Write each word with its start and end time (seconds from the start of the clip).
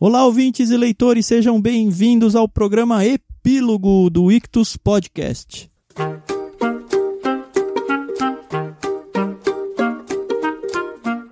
Olá, 0.00 0.24
ouvintes 0.24 0.70
e 0.70 0.76
leitores, 0.76 1.26
sejam 1.26 1.60
bem-vindos 1.60 2.36
ao 2.36 2.48
programa 2.48 3.04
Epílogo 3.04 4.08
do 4.08 4.30
Ictus 4.30 4.76
Podcast. 4.76 5.68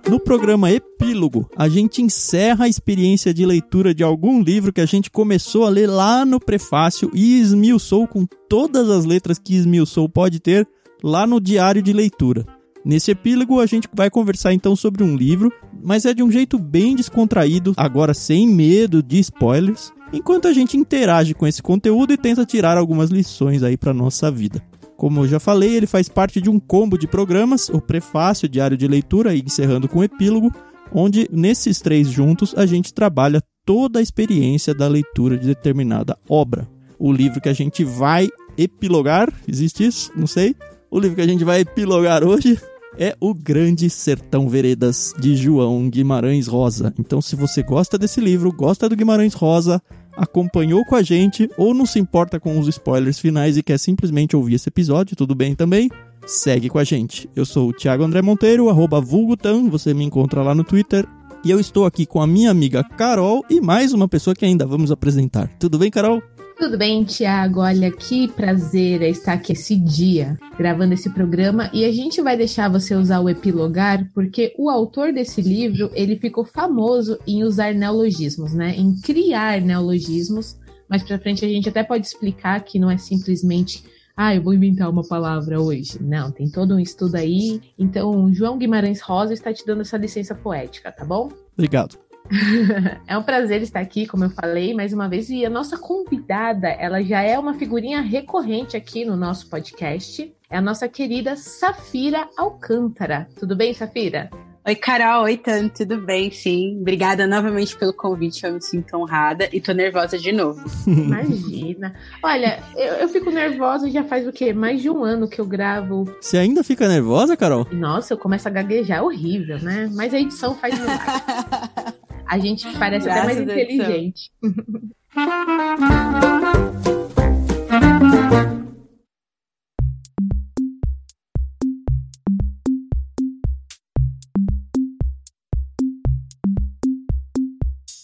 No 0.09 0.19
programa 0.19 0.69
Epílogo, 0.69 1.49
a 1.55 1.69
gente 1.69 2.01
encerra 2.01 2.65
a 2.65 2.67
experiência 2.67 3.33
de 3.33 3.45
leitura 3.45 3.95
de 3.95 4.03
algum 4.03 4.41
livro 4.41 4.73
que 4.73 4.81
a 4.81 4.85
gente 4.85 5.09
começou 5.09 5.63
a 5.65 5.69
ler 5.69 5.87
lá 5.87 6.25
no 6.25 6.37
prefácio 6.37 7.09
e 7.13 7.39
esmiuçou 7.39 8.05
com 8.05 8.25
todas 8.49 8.89
as 8.89 9.05
letras 9.05 9.39
que 9.39 9.55
esmiuçou 9.55 10.09
pode 10.09 10.41
ter 10.41 10.67
lá 11.01 11.25
no 11.25 11.39
diário 11.39 11.81
de 11.81 11.93
leitura. 11.93 12.56
Nesse 12.85 13.11
epílogo, 13.11 13.59
a 13.59 13.65
gente 13.65 13.87
vai 13.93 14.09
conversar 14.09 14.53
então 14.53 14.75
sobre 14.75 15.03
um 15.03 15.15
livro, 15.15 15.51
mas 15.83 16.05
é 16.05 16.13
de 16.13 16.23
um 16.23 16.31
jeito 16.31 16.57
bem 16.57 16.95
descontraído, 16.95 17.73
agora 17.75 18.13
sem 18.13 18.47
medo 18.47 19.03
de 19.03 19.19
spoilers, 19.19 19.91
enquanto 20.13 20.47
a 20.47 20.53
gente 20.53 20.77
interage 20.77 21.33
com 21.33 21.45
esse 21.45 21.61
conteúdo 21.61 22.13
e 22.13 22.17
tenta 22.17 22.45
tirar 22.45 22.77
algumas 22.77 23.09
lições 23.09 23.63
aí 23.63 23.75
para 23.75 23.93
nossa 23.93 24.31
vida. 24.31 24.61
Como 24.95 25.21
eu 25.21 25.27
já 25.27 25.39
falei, 25.39 25.75
ele 25.75 25.85
faz 25.85 26.09
parte 26.09 26.41
de 26.41 26.49
um 26.49 26.59
combo 26.59 26.97
de 26.97 27.07
programas, 27.07 27.69
o 27.69 27.79
prefácio, 27.79 28.49
diário 28.49 28.75
de 28.75 28.87
leitura 28.87 29.35
e 29.35 29.41
encerrando 29.41 29.87
com 29.87 29.99
o 29.99 30.03
epílogo, 30.03 30.51
onde 30.91 31.29
nesses 31.31 31.79
três 31.79 32.09
juntos 32.09 32.55
a 32.57 32.65
gente 32.65 32.93
trabalha 32.93 33.41
toda 33.63 33.99
a 33.99 34.01
experiência 34.01 34.73
da 34.73 34.87
leitura 34.87 35.37
de 35.37 35.45
determinada 35.45 36.17
obra. 36.27 36.67
O 36.97 37.11
livro 37.11 37.39
que 37.39 37.49
a 37.49 37.53
gente 37.53 37.83
vai 37.83 38.29
epilogar, 38.57 39.31
existe 39.47 39.85
isso? 39.85 40.11
Não 40.15 40.25
sei. 40.25 40.55
O 40.89 40.99
livro 40.99 41.15
que 41.17 41.21
a 41.21 41.27
gente 41.27 41.43
vai 41.43 41.61
epilogar 41.61 42.23
hoje 42.23 42.57
é 42.97 43.13
O 43.19 43.33
Grande 43.33 43.89
Sertão 43.89 44.47
Veredas, 44.47 45.13
de 45.19 45.35
João 45.35 45.89
Guimarães 45.89 46.47
Rosa. 46.47 46.93
Então, 46.97 47.21
se 47.21 47.35
você 47.35 47.61
gosta 47.61 47.97
desse 47.97 48.21
livro, 48.21 48.53
gosta 48.53 48.87
do 48.87 48.95
Guimarães 48.95 49.33
Rosa, 49.33 49.81
acompanhou 50.15 50.85
com 50.85 50.95
a 50.95 51.03
gente 51.03 51.49
ou 51.57 51.73
não 51.73 51.85
se 51.85 51.99
importa 51.99 52.39
com 52.39 52.57
os 52.57 52.69
spoilers 52.69 53.19
finais 53.19 53.57
e 53.57 53.63
quer 53.63 53.77
simplesmente 53.77 54.35
ouvir 54.35 54.55
esse 54.55 54.69
episódio, 54.69 55.15
tudo 55.15 55.35
bem 55.35 55.55
também? 55.55 55.89
Segue 56.25 56.69
com 56.69 56.79
a 56.79 56.85
gente. 56.85 57.29
Eu 57.35 57.45
sou 57.45 57.69
o 57.69 57.73
Thiago 57.73 58.03
André 58.03 58.21
Monteiro, 58.21 58.69
arroba 58.69 59.01
vulgutan, 59.01 59.69
você 59.69 59.93
me 59.93 60.05
encontra 60.05 60.41
lá 60.41 60.55
no 60.55 60.63
Twitter. 60.63 61.05
E 61.43 61.51
eu 61.51 61.59
estou 61.59 61.85
aqui 61.85 62.05
com 62.05 62.21
a 62.21 62.27
minha 62.27 62.49
amiga 62.49 62.81
Carol 62.81 63.43
e 63.49 63.59
mais 63.59 63.91
uma 63.91 64.07
pessoa 64.07 64.33
que 64.33 64.45
ainda 64.45 64.65
vamos 64.65 64.89
apresentar. 64.89 65.49
Tudo 65.59 65.77
bem, 65.77 65.91
Carol? 65.91 66.23
Tudo 66.57 66.75
bem, 66.75 67.03
Tiago? 67.03 67.59
Olha 67.59 67.91
que 67.91 68.27
prazer 68.29 69.03
estar 69.03 69.33
aqui 69.33 69.53
esse 69.53 69.75
dia 69.75 70.35
gravando 70.57 70.95
esse 70.95 71.07
programa 71.07 71.69
e 71.71 71.85
a 71.85 71.91
gente 71.91 72.19
vai 72.19 72.35
deixar 72.35 72.67
você 72.67 72.95
usar 72.95 73.19
o 73.19 73.29
epilogar 73.29 74.09
porque 74.11 74.55
o 74.57 74.67
autor 74.67 75.13
desse 75.13 75.39
livro 75.39 75.91
ele 75.93 76.17
ficou 76.17 76.43
famoso 76.43 77.19
em 77.27 77.43
usar 77.43 77.75
neologismos, 77.75 78.55
né? 78.55 78.73
Em 78.75 78.99
criar 78.99 79.61
neologismos. 79.61 80.57
Mais 80.89 81.03
para 81.03 81.19
frente 81.19 81.45
a 81.45 81.47
gente 81.47 81.69
até 81.69 81.83
pode 81.83 82.07
explicar 82.07 82.59
que 82.61 82.79
não 82.79 82.89
é 82.89 82.97
simplesmente 82.97 83.83
ah, 84.15 84.33
eu 84.33 84.41
vou 84.41 84.51
inventar 84.51 84.89
uma 84.89 85.07
palavra 85.07 85.61
hoje. 85.61 86.01
Não, 86.01 86.31
tem 86.31 86.49
todo 86.49 86.73
um 86.73 86.79
estudo 86.79 87.17
aí. 87.17 87.61
Então, 87.77 88.33
João 88.33 88.57
Guimarães 88.57 88.99
Rosa 88.99 89.31
está 89.31 89.53
te 89.53 89.63
dando 89.63 89.81
essa 89.81 89.95
licença 89.95 90.33
poética, 90.33 90.91
tá 90.91 91.05
bom? 91.05 91.29
Obrigado. 91.53 91.99
é 93.07 93.17
um 93.17 93.23
prazer 93.23 93.61
estar 93.61 93.79
aqui, 93.79 94.05
como 94.05 94.23
eu 94.23 94.29
falei, 94.29 94.73
mais 94.73 94.93
uma 94.93 95.07
vez. 95.07 95.29
E 95.29 95.45
a 95.45 95.49
nossa 95.49 95.77
convidada, 95.77 96.67
ela 96.67 97.01
já 97.01 97.21
é 97.21 97.37
uma 97.37 97.53
figurinha 97.53 98.01
recorrente 98.01 98.75
aqui 98.75 99.05
no 99.05 99.15
nosso 99.15 99.49
podcast. 99.49 100.33
É 100.49 100.57
a 100.57 100.61
nossa 100.61 100.87
querida 100.87 101.35
Safira 101.35 102.27
Alcântara. 102.37 103.27
Tudo 103.37 103.55
bem, 103.55 103.73
Safira? 103.73 104.29
Oi, 104.67 104.75
Carol. 104.75 105.23
Oi, 105.23 105.37
Tan. 105.37 105.69
Tudo 105.69 105.97
bem? 105.97 106.29
Sim. 106.29 106.79
Obrigada 106.81 107.25
novamente 107.25 107.73
pelo 107.77 107.93
convite. 107.93 108.45
Eu 108.45 108.51
me 108.51 108.61
sinto 108.61 108.97
honrada 108.97 109.47
e 109.53 109.61
tô 109.61 109.71
nervosa 109.71 110.17
de 110.17 110.33
novo. 110.33 110.61
Imagina. 110.85 111.95
Olha, 112.21 112.61
eu, 112.75 112.95
eu, 112.95 113.07
fico 113.07 113.31
nervosa 113.31 113.89
já 113.89 114.03
faz 114.03 114.27
o 114.27 114.31
quê? 114.33 114.51
Mais 114.51 114.81
de 114.81 114.89
um 114.89 115.05
ano 115.05 115.25
que 115.25 115.39
eu 115.39 115.45
gravo. 115.45 116.03
Você 116.19 116.37
ainda 116.37 116.65
fica 116.65 116.85
nervosa, 116.85 117.37
Carol? 117.37 117.65
Nossa, 117.71 118.13
eu 118.13 118.17
começo 118.17 118.45
a 118.49 118.51
gaguejar. 118.51 118.97
É 118.97 119.01
horrível, 119.01 119.57
né? 119.59 119.89
Mas 119.93 120.13
a 120.13 120.19
edição 120.19 120.53
faz 120.53 120.75
milagre. 120.77 121.86
A 122.27 122.37
gente 122.37 122.67
parece 122.77 123.05
Graças 123.05 123.25
até 123.25 123.33
mais 123.33 123.39
inteligente. 123.39 124.31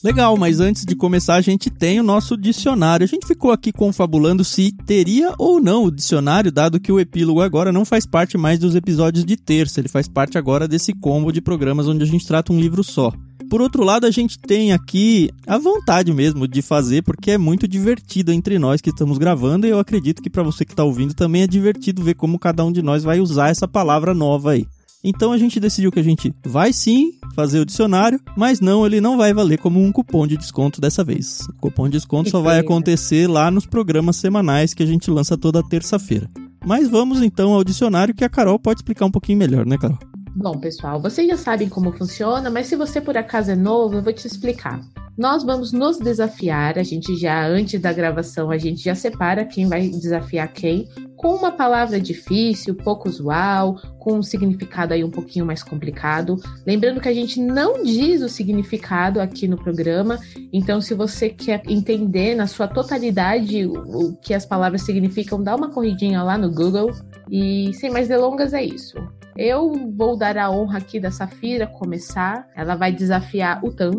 Legal, 0.03 0.35
mas 0.35 0.59
antes 0.59 0.85
de 0.85 0.95
começar, 0.95 1.35
a 1.35 1.41
gente 1.41 1.69
tem 1.69 1.97
o 1.99 2.03
nosso 2.03 2.35
dicionário. 2.35 3.05
A 3.05 3.07
gente 3.07 3.25
ficou 3.25 3.53
aqui 3.53 3.71
confabulando 3.71 4.43
se 4.43 4.73
teria 4.85 5.33
ou 5.39 5.61
não 5.61 5.85
o 5.85 5.91
dicionário, 5.91 6.51
dado 6.51 6.79
que 6.79 6.91
o 6.91 6.99
epílogo 6.99 7.41
agora 7.41 7.71
não 7.71 7.85
faz 7.85 8.05
parte 8.05 8.37
mais 8.37 8.59
dos 8.59 8.75
episódios 8.75 9.23
de 9.23 9.37
terça, 9.37 9.79
ele 9.79 9.87
faz 9.87 10.07
parte 10.07 10.37
agora 10.37 10.67
desse 10.67 10.93
combo 10.93 11.31
de 11.31 11.41
programas 11.41 11.87
onde 11.87 12.03
a 12.03 12.07
gente 12.07 12.27
trata 12.27 12.51
um 12.51 12.59
livro 12.59 12.83
só. 12.83 13.13
Por 13.53 13.61
outro 13.61 13.83
lado, 13.83 14.07
a 14.07 14.09
gente 14.09 14.39
tem 14.39 14.73
aqui 14.73 15.29
a 15.45 15.59
vontade 15.59 16.11
mesmo 16.11 16.47
de 16.47 16.59
fazer, 16.63 17.03
porque 17.03 17.29
é 17.29 17.37
muito 17.37 17.67
divertido 17.67 18.31
entre 18.31 18.57
nós 18.57 18.81
que 18.81 18.89
estamos 18.89 19.19
gravando, 19.19 19.67
e 19.67 19.69
eu 19.69 19.77
acredito 19.77 20.23
que 20.23 20.29
para 20.29 20.41
você 20.41 20.65
que 20.65 20.73
está 20.73 20.83
ouvindo 20.83 21.13
também 21.13 21.43
é 21.43 21.47
divertido 21.47 22.01
ver 22.01 22.15
como 22.15 22.39
cada 22.39 22.65
um 22.65 22.71
de 22.71 22.81
nós 22.81 23.03
vai 23.03 23.19
usar 23.19 23.49
essa 23.49 23.67
palavra 23.67 24.11
nova 24.11 24.53
aí. 24.53 24.65
Então 25.03 25.31
a 25.31 25.37
gente 25.37 25.59
decidiu 25.59 25.91
que 25.91 25.99
a 25.99 26.03
gente 26.03 26.33
vai 26.43 26.73
sim 26.73 27.11
fazer 27.35 27.59
o 27.59 27.65
dicionário, 27.65 28.19
mas 28.35 28.59
não, 28.59 28.87
ele 28.87 28.99
não 28.99 29.17
vai 29.17 29.35
valer 29.35 29.59
como 29.59 29.79
um 29.79 29.91
cupom 29.91 30.25
de 30.25 30.35
desconto 30.35 30.81
dessa 30.81 31.03
vez. 31.03 31.41
O 31.49 31.61
cupom 31.61 31.85
de 31.85 31.91
desconto 31.91 32.31
só 32.31 32.41
vai 32.41 32.57
acontecer 32.57 33.29
lá 33.29 33.51
nos 33.51 33.67
programas 33.67 34.15
semanais 34.15 34.73
que 34.73 34.81
a 34.81 34.87
gente 34.87 35.11
lança 35.11 35.37
toda 35.37 35.61
terça-feira. 35.61 36.27
Mas 36.65 36.89
vamos 36.89 37.21
então 37.21 37.53
ao 37.53 37.63
dicionário 37.63 38.15
que 38.15 38.23
a 38.23 38.29
Carol 38.29 38.57
pode 38.57 38.79
explicar 38.79 39.05
um 39.05 39.11
pouquinho 39.11 39.37
melhor, 39.37 39.63
né, 39.63 39.77
Carol? 39.77 39.99
Bom, 40.35 40.57
pessoal, 40.57 40.99
vocês 40.99 41.27
já 41.27 41.37
sabem 41.37 41.69
como 41.69 41.91
funciona, 41.91 42.49
mas 42.49 42.65
se 42.65 42.75
você 42.75 42.99
por 42.99 43.15
acaso 43.15 43.51
é 43.51 43.55
novo, 43.55 43.97
eu 43.97 44.01
vou 44.01 44.11
te 44.11 44.25
explicar. 44.25 44.81
Nós 45.15 45.43
vamos 45.43 45.71
nos 45.71 45.99
desafiar, 45.99 46.79
a 46.79 46.81
gente 46.81 47.15
já, 47.15 47.45
antes 47.45 47.79
da 47.79 47.93
gravação, 47.93 48.49
a 48.49 48.57
gente 48.57 48.83
já 48.83 48.95
separa 48.95 49.45
quem 49.45 49.67
vai 49.67 49.87
desafiar 49.87 50.51
quem, 50.51 50.89
com 51.15 51.35
uma 51.35 51.51
palavra 51.51 52.01
difícil, 52.01 52.73
pouco 52.73 53.07
usual, 53.07 53.79
com 53.99 54.15
um 54.15 54.23
significado 54.23 54.91
aí 54.91 55.03
um 55.03 55.11
pouquinho 55.11 55.45
mais 55.45 55.61
complicado. 55.61 56.35
Lembrando 56.65 56.99
que 56.99 57.07
a 57.07 57.13
gente 57.13 57.39
não 57.39 57.83
diz 57.83 58.23
o 58.23 58.27
significado 58.27 59.21
aqui 59.21 59.47
no 59.47 59.55
programa, 59.55 60.17
então 60.51 60.81
se 60.81 60.95
você 60.95 61.29
quer 61.29 61.61
entender 61.67 62.33
na 62.33 62.47
sua 62.47 62.67
totalidade 62.67 63.67
o 63.67 64.15
que 64.15 64.33
as 64.33 64.47
palavras 64.47 64.81
significam, 64.81 65.43
dá 65.43 65.55
uma 65.55 65.69
corridinha 65.69 66.23
lá 66.23 66.39
no 66.39 66.51
Google. 66.51 66.91
E 67.29 67.71
sem 67.75 67.91
mais 67.91 68.07
delongas, 68.07 68.51
é 68.51 68.63
isso. 68.63 68.97
Eu 69.37 69.71
vou 69.95 70.17
dar 70.17 70.37
a 70.37 70.51
honra 70.51 70.77
aqui 70.77 70.99
da 70.99 71.11
Safira 71.11 71.67
começar. 71.67 72.47
Ela 72.55 72.75
vai 72.75 72.91
desafiar 72.91 73.63
o 73.63 73.71
Tan. 73.71 73.91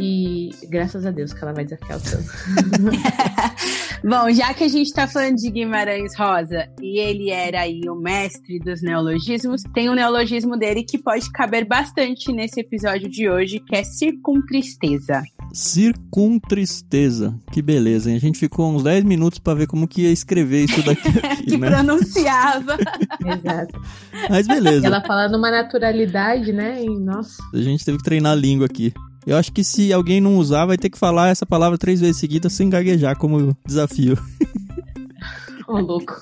E 0.00 0.50
graças 0.68 1.04
a 1.04 1.10
Deus 1.10 1.32
que 1.32 1.42
ela 1.42 1.52
vai 1.52 1.64
desafiar 1.64 1.98
o 1.98 2.02
Tan. 2.02 2.20
Bom, 4.08 4.30
já 4.30 4.54
que 4.54 4.62
a 4.62 4.68
gente 4.68 4.86
está 4.86 5.08
falando 5.08 5.36
de 5.36 5.50
Guimarães 5.50 6.16
Rosa 6.16 6.68
e 6.80 7.00
ele 7.00 7.30
era 7.30 7.62
aí 7.62 7.80
o 7.88 7.96
mestre 7.96 8.60
dos 8.60 8.80
neologismos, 8.80 9.62
tem 9.74 9.90
um 9.90 9.94
neologismo 9.94 10.56
dele 10.56 10.84
que 10.84 10.98
pode 10.98 11.28
caber 11.32 11.66
bastante 11.66 12.32
nesse 12.32 12.60
episódio 12.60 13.10
de 13.10 13.28
hoje, 13.28 13.58
que 13.58 13.74
é 13.74 13.82
circuntristeza. 13.82 15.22
Circuntristeza. 15.52 17.34
Que 17.50 17.62
beleza, 17.62 18.10
hein? 18.10 18.16
A 18.16 18.20
gente 18.20 18.38
ficou 18.38 18.70
uns 18.70 18.82
10 18.82 19.04
minutos 19.04 19.38
para 19.38 19.54
ver 19.54 19.66
como 19.66 19.88
que 19.88 20.02
ia 20.02 20.12
escrever 20.12 20.64
isso 20.64 20.82
daqui. 20.82 21.08
Aqui, 21.08 21.42
que 21.50 21.56
né? 21.56 21.70
pronunciava. 21.70 22.76
Exato. 23.24 23.80
Mas 24.28 24.46
beleza. 24.46 24.86
Ela 24.86 25.02
falando 25.02 25.36
uma 25.36 25.50
naturalidade, 25.50 26.52
né? 26.52 26.84
E, 26.84 26.88
nossa. 26.98 27.42
A 27.52 27.58
gente 27.58 27.84
teve 27.84 27.98
que 27.98 28.04
treinar 28.04 28.32
a 28.32 28.36
língua 28.36 28.66
aqui. 28.66 28.92
Eu 29.26 29.36
acho 29.36 29.52
que 29.52 29.62
se 29.62 29.92
alguém 29.92 30.20
não 30.20 30.38
usar, 30.38 30.64
vai 30.64 30.78
ter 30.78 30.88
que 30.88 30.98
falar 30.98 31.28
essa 31.28 31.44
palavra 31.44 31.76
três 31.76 32.00
vezes 32.00 32.16
seguidas 32.16 32.52
sem 32.52 32.70
gaguejar 32.70 33.16
como 33.16 33.56
desafio. 33.66 34.18
Ô, 35.68 35.74
oh, 35.74 35.80
louco. 35.80 36.18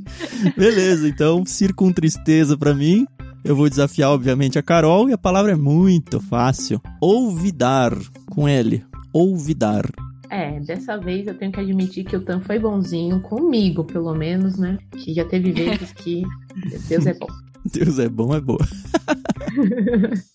Beleza, 0.56 1.06
então, 1.06 1.44
circuntristeza 1.44 2.56
para 2.56 2.72
mim. 2.72 3.06
Eu 3.46 3.54
vou 3.54 3.70
desafiar, 3.70 4.10
obviamente, 4.10 4.58
a 4.58 4.62
Carol 4.62 5.08
e 5.08 5.12
a 5.12 5.18
palavra 5.18 5.52
é 5.52 5.54
muito 5.54 6.18
fácil. 6.20 6.82
Olvidar, 7.00 7.96
com 8.28 8.48
L. 8.48 8.84
Olvidar. 9.12 9.88
É, 10.28 10.58
dessa 10.58 10.98
vez 10.98 11.28
eu 11.28 11.38
tenho 11.38 11.52
que 11.52 11.60
admitir 11.60 12.04
que 12.04 12.16
o 12.16 12.24
Tan 12.24 12.40
foi 12.40 12.58
bonzinho 12.58 13.20
comigo, 13.20 13.84
pelo 13.84 14.12
menos, 14.16 14.58
né? 14.58 14.78
Que 14.90 15.14
já 15.14 15.24
teve 15.24 15.52
vezes 15.52 15.92
que 15.92 16.24
Deus 16.88 17.06
é 17.06 17.14
bom. 17.14 17.28
Deus 17.72 18.00
é 18.00 18.08
bom, 18.08 18.34
é 18.34 18.40
boa. 18.40 18.66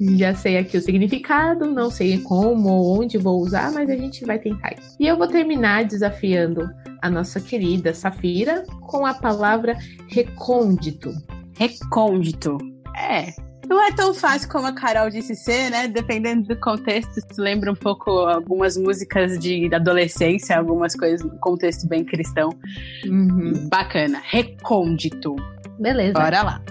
Já 0.00 0.34
sei 0.34 0.58
aqui 0.58 0.76
o 0.76 0.80
significado, 0.80 1.66
não 1.66 1.88
sei 1.88 2.18
como 2.18 2.68
ou 2.68 3.00
onde 3.00 3.16
vou 3.16 3.40
usar, 3.40 3.70
mas 3.70 3.88
a 3.88 3.96
gente 3.96 4.24
vai 4.24 4.40
tentar. 4.40 4.74
E 4.98 5.06
eu 5.06 5.16
vou 5.16 5.28
terminar 5.28 5.84
desafiando 5.84 6.68
a 7.00 7.08
nossa 7.08 7.40
querida 7.40 7.94
Safira 7.94 8.64
com 8.80 9.06
a 9.06 9.14
palavra 9.14 9.78
recôndito. 10.08 11.12
Recôndito. 11.58 12.58
É, 12.96 13.32
Não 13.68 13.82
é 13.82 13.92
tão 13.92 14.12
fácil 14.12 14.48
como 14.50 14.66
a 14.66 14.72
Carol 14.72 15.08
disse 15.10 15.34
ser, 15.34 15.70
né? 15.70 15.88
Dependendo 15.88 16.48
do 16.48 16.60
contexto, 16.60 17.14
se 17.14 17.40
lembra 17.40 17.72
um 17.72 17.74
pouco 17.74 18.10
algumas 18.10 18.76
músicas 18.76 19.38
de 19.38 19.74
adolescência, 19.74 20.56
algumas 20.58 20.94
coisas, 20.94 21.24
um 21.24 21.36
contexto 21.38 21.88
bem 21.88 22.04
cristão. 22.04 22.50
Uhum. 23.06 23.68
Bacana. 23.68 24.20
Recôndito. 24.24 25.34
Beleza. 25.78 26.12
Bora 26.12 26.42
lá. 26.42 26.62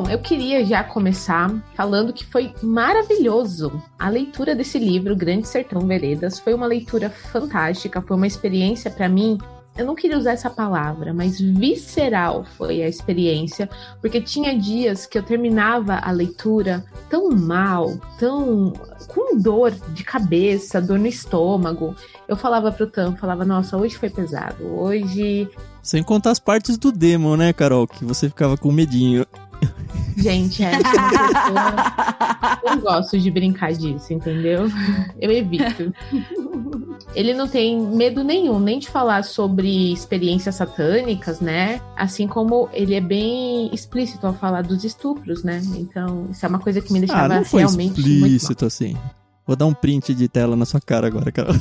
Bom, 0.00 0.08
eu 0.08 0.18
queria 0.18 0.64
já 0.64 0.82
começar 0.82 1.54
falando 1.74 2.10
que 2.10 2.24
foi 2.24 2.54
maravilhoso. 2.62 3.82
A 3.98 4.08
leitura 4.08 4.54
desse 4.54 4.78
livro, 4.78 5.14
Grande 5.14 5.46
Sertão 5.46 5.86
Veredas, 5.86 6.38
foi 6.38 6.54
uma 6.54 6.66
leitura 6.66 7.10
fantástica, 7.10 8.00
foi 8.00 8.16
uma 8.16 8.26
experiência 8.26 8.90
para 8.90 9.10
mim 9.10 9.38
eu 9.76 9.86
não 9.86 9.94
queria 9.94 10.18
usar 10.18 10.32
essa 10.32 10.50
palavra, 10.50 11.14
mas 11.14 11.40
visceral 11.40 12.44
foi 12.44 12.82
a 12.82 12.88
experiência, 12.88 13.70
porque 14.00 14.20
tinha 14.20 14.58
dias 14.58 15.06
que 15.06 15.16
eu 15.16 15.22
terminava 15.22 15.94
a 15.94 16.10
leitura 16.10 16.84
tão 17.08 17.30
mal, 17.30 17.96
tão 18.18 18.72
com 19.06 19.38
dor 19.38 19.70
de 19.70 20.04
cabeça, 20.04 20.82
dor 20.82 20.98
no 20.98 21.06
estômago. 21.06 21.94
Eu 22.28 22.36
falava 22.36 22.70
pro 22.72 22.86
Tam, 22.86 23.16
falava, 23.16 23.44
nossa, 23.44 23.76
hoje 23.76 23.96
foi 23.96 24.10
pesado, 24.10 24.64
hoje. 24.66 25.48
Sem 25.82 26.02
contar 26.02 26.32
as 26.32 26.40
partes 26.40 26.76
do 26.76 26.90
demo, 26.90 27.36
né, 27.36 27.52
Carol? 27.52 27.86
Que 27.86 28.04
você 28.04 28.28
ficava 28.28 28.58
com 28.58 28.72
medinho. 28.72 29.24
Gente, 30.16 30.62
é, 30.62 30.72
eu 32.64 32.76
não 32.76 32.80
gosto 32.80 33.18
de 33.18 33.30
brincar 33.30 33.72
disso, 33.72 34.12
entendeu? 34.12 34.68
Eu 35.20 35.30
evito. 35.30 35.92
Ele 37.14 37.34
não 37.34 37.48
tem 37.48 37.80
medo 37.80 38.22
nenhum, 38.22 38.58
nem 38.60 38.78
de 38.78 38.88
falar 38.88 39.24
sobre 39.24 39.92
experiências 39.92 40.54
satânicas, 40.54 41.40
né? 41.40 41.80
Assim 41.96 42.26
como 42.26 42.68
ele 42.72 42.94
é 42.94 43.00
bem 43.00 43.72
explícito 43.74 44.26
ao 44.26 44.34
falar 44.34 44.62
dos 44.62 44.84
estupros, 44.84 45.42
né? 45.42 45.60
Então, 45.76 46.28
isso 46.30 46.44
é 46.44 46.48
uma 46.48 46.58
coisa 46.58 46.80
que 46.80 46.92
me 46.92 47.00
deixava 47.00 47.34
ah, 47.34 47.38
não 47.38 47.44
foi 47.44 47.62
realmente 47.62 48.00
explícito 48.00 48.66
assim. 48.66 48.96
Vou 49.46 49.56
dar 49.56 49.66
um 49.66 49.74
print 49.74 50.14
de 50.14 50.28
tela 50.28 50.54
na 50.54 50.64
sua 50.64 50.80
cara 50.80 51.08
agora, 51.08 51.32
Carol. 51.32 51.56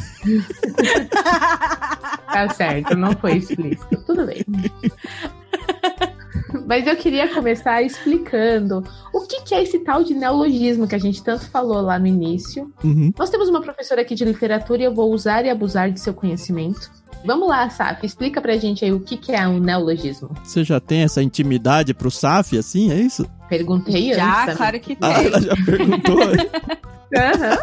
tá 2.31 2.49
certo, 2.49 2.95
não 2.95 3.13
foi 3.13 3.37
explícito. 3.37 4.03
Tudo 4.05 4.25
bem. 4.25 4.45
Mas 6.69 6.85
eu 6.85 6.95
queria 6.95 7.27
começar 7.33 7.81
explicando 7.81 8.83
o 9.11 9.21
que, 9.21 9.41
que, 9.41 9.55
é 9.55 9.63
esse 9.63 9.79
tal 9.79 10.03
de 10.03 10.13
neologismo 10.13 10.87
que 10.87 10.93
a 10.93 10.99
gente 10.99 11.23
tanto 11.23 11.49
falou 11.49 11.81
lá 11.81 11.97
no 11.97 12.05
início. 12.05 12.71
Uhum. 12.83 13.11
Nós 13.17 13.31
temos 13.31 13.49
uma 13.49 13.59
professora 13.59 14.01
aqui 14.01 14.13
de 14.13 14.23
literatura 14.23 14.83
e 14.83 14.85
eu 14.85 14.93
vou 14.93 15.11
usar 15.11 15.43
e 15.43 15.49
abusar 15.49 15.89
de 15.89 15.99
seu 15.99 16.13
conhecimento. 16.13 16.91
Vamos 17.25 17.49
lá, 17.49 17.67
Saf, 17.71 18.05
explica 18.05 18.39
pra 18.39 18.55
gente 18.55 18.85
aí 18.85 18.91
o 18.93 18.99
que, 18.99 19.17
que 19.17 19.31
é 19.31 19.47
um 19.47 19.59
neologismo. 19.59 20.29
Você 20.43 20.63
já 20.63 20.79
tem 20.79 21.01
essa 21.01 21.23
intimidade 21.23 21.91
pro 21.91 22.11
Saf, 22.11 22.55
assim, 22.55 22.91
é 22.91 22.99
isso? 22.99 23.27
Perguntei 23.49 24.13
já, 24.13 24.43
antes. 24.43 24.45
Já, 24.45 24.55
claro 24.55 24.79
que 24.79 24.95
tem. 24.95 25.09
Ah, 25.11 25.23
ela 25.23 25.41
já 25.41 25.55
perguntou. 25.65 26.19
Aham. 27.17 27.57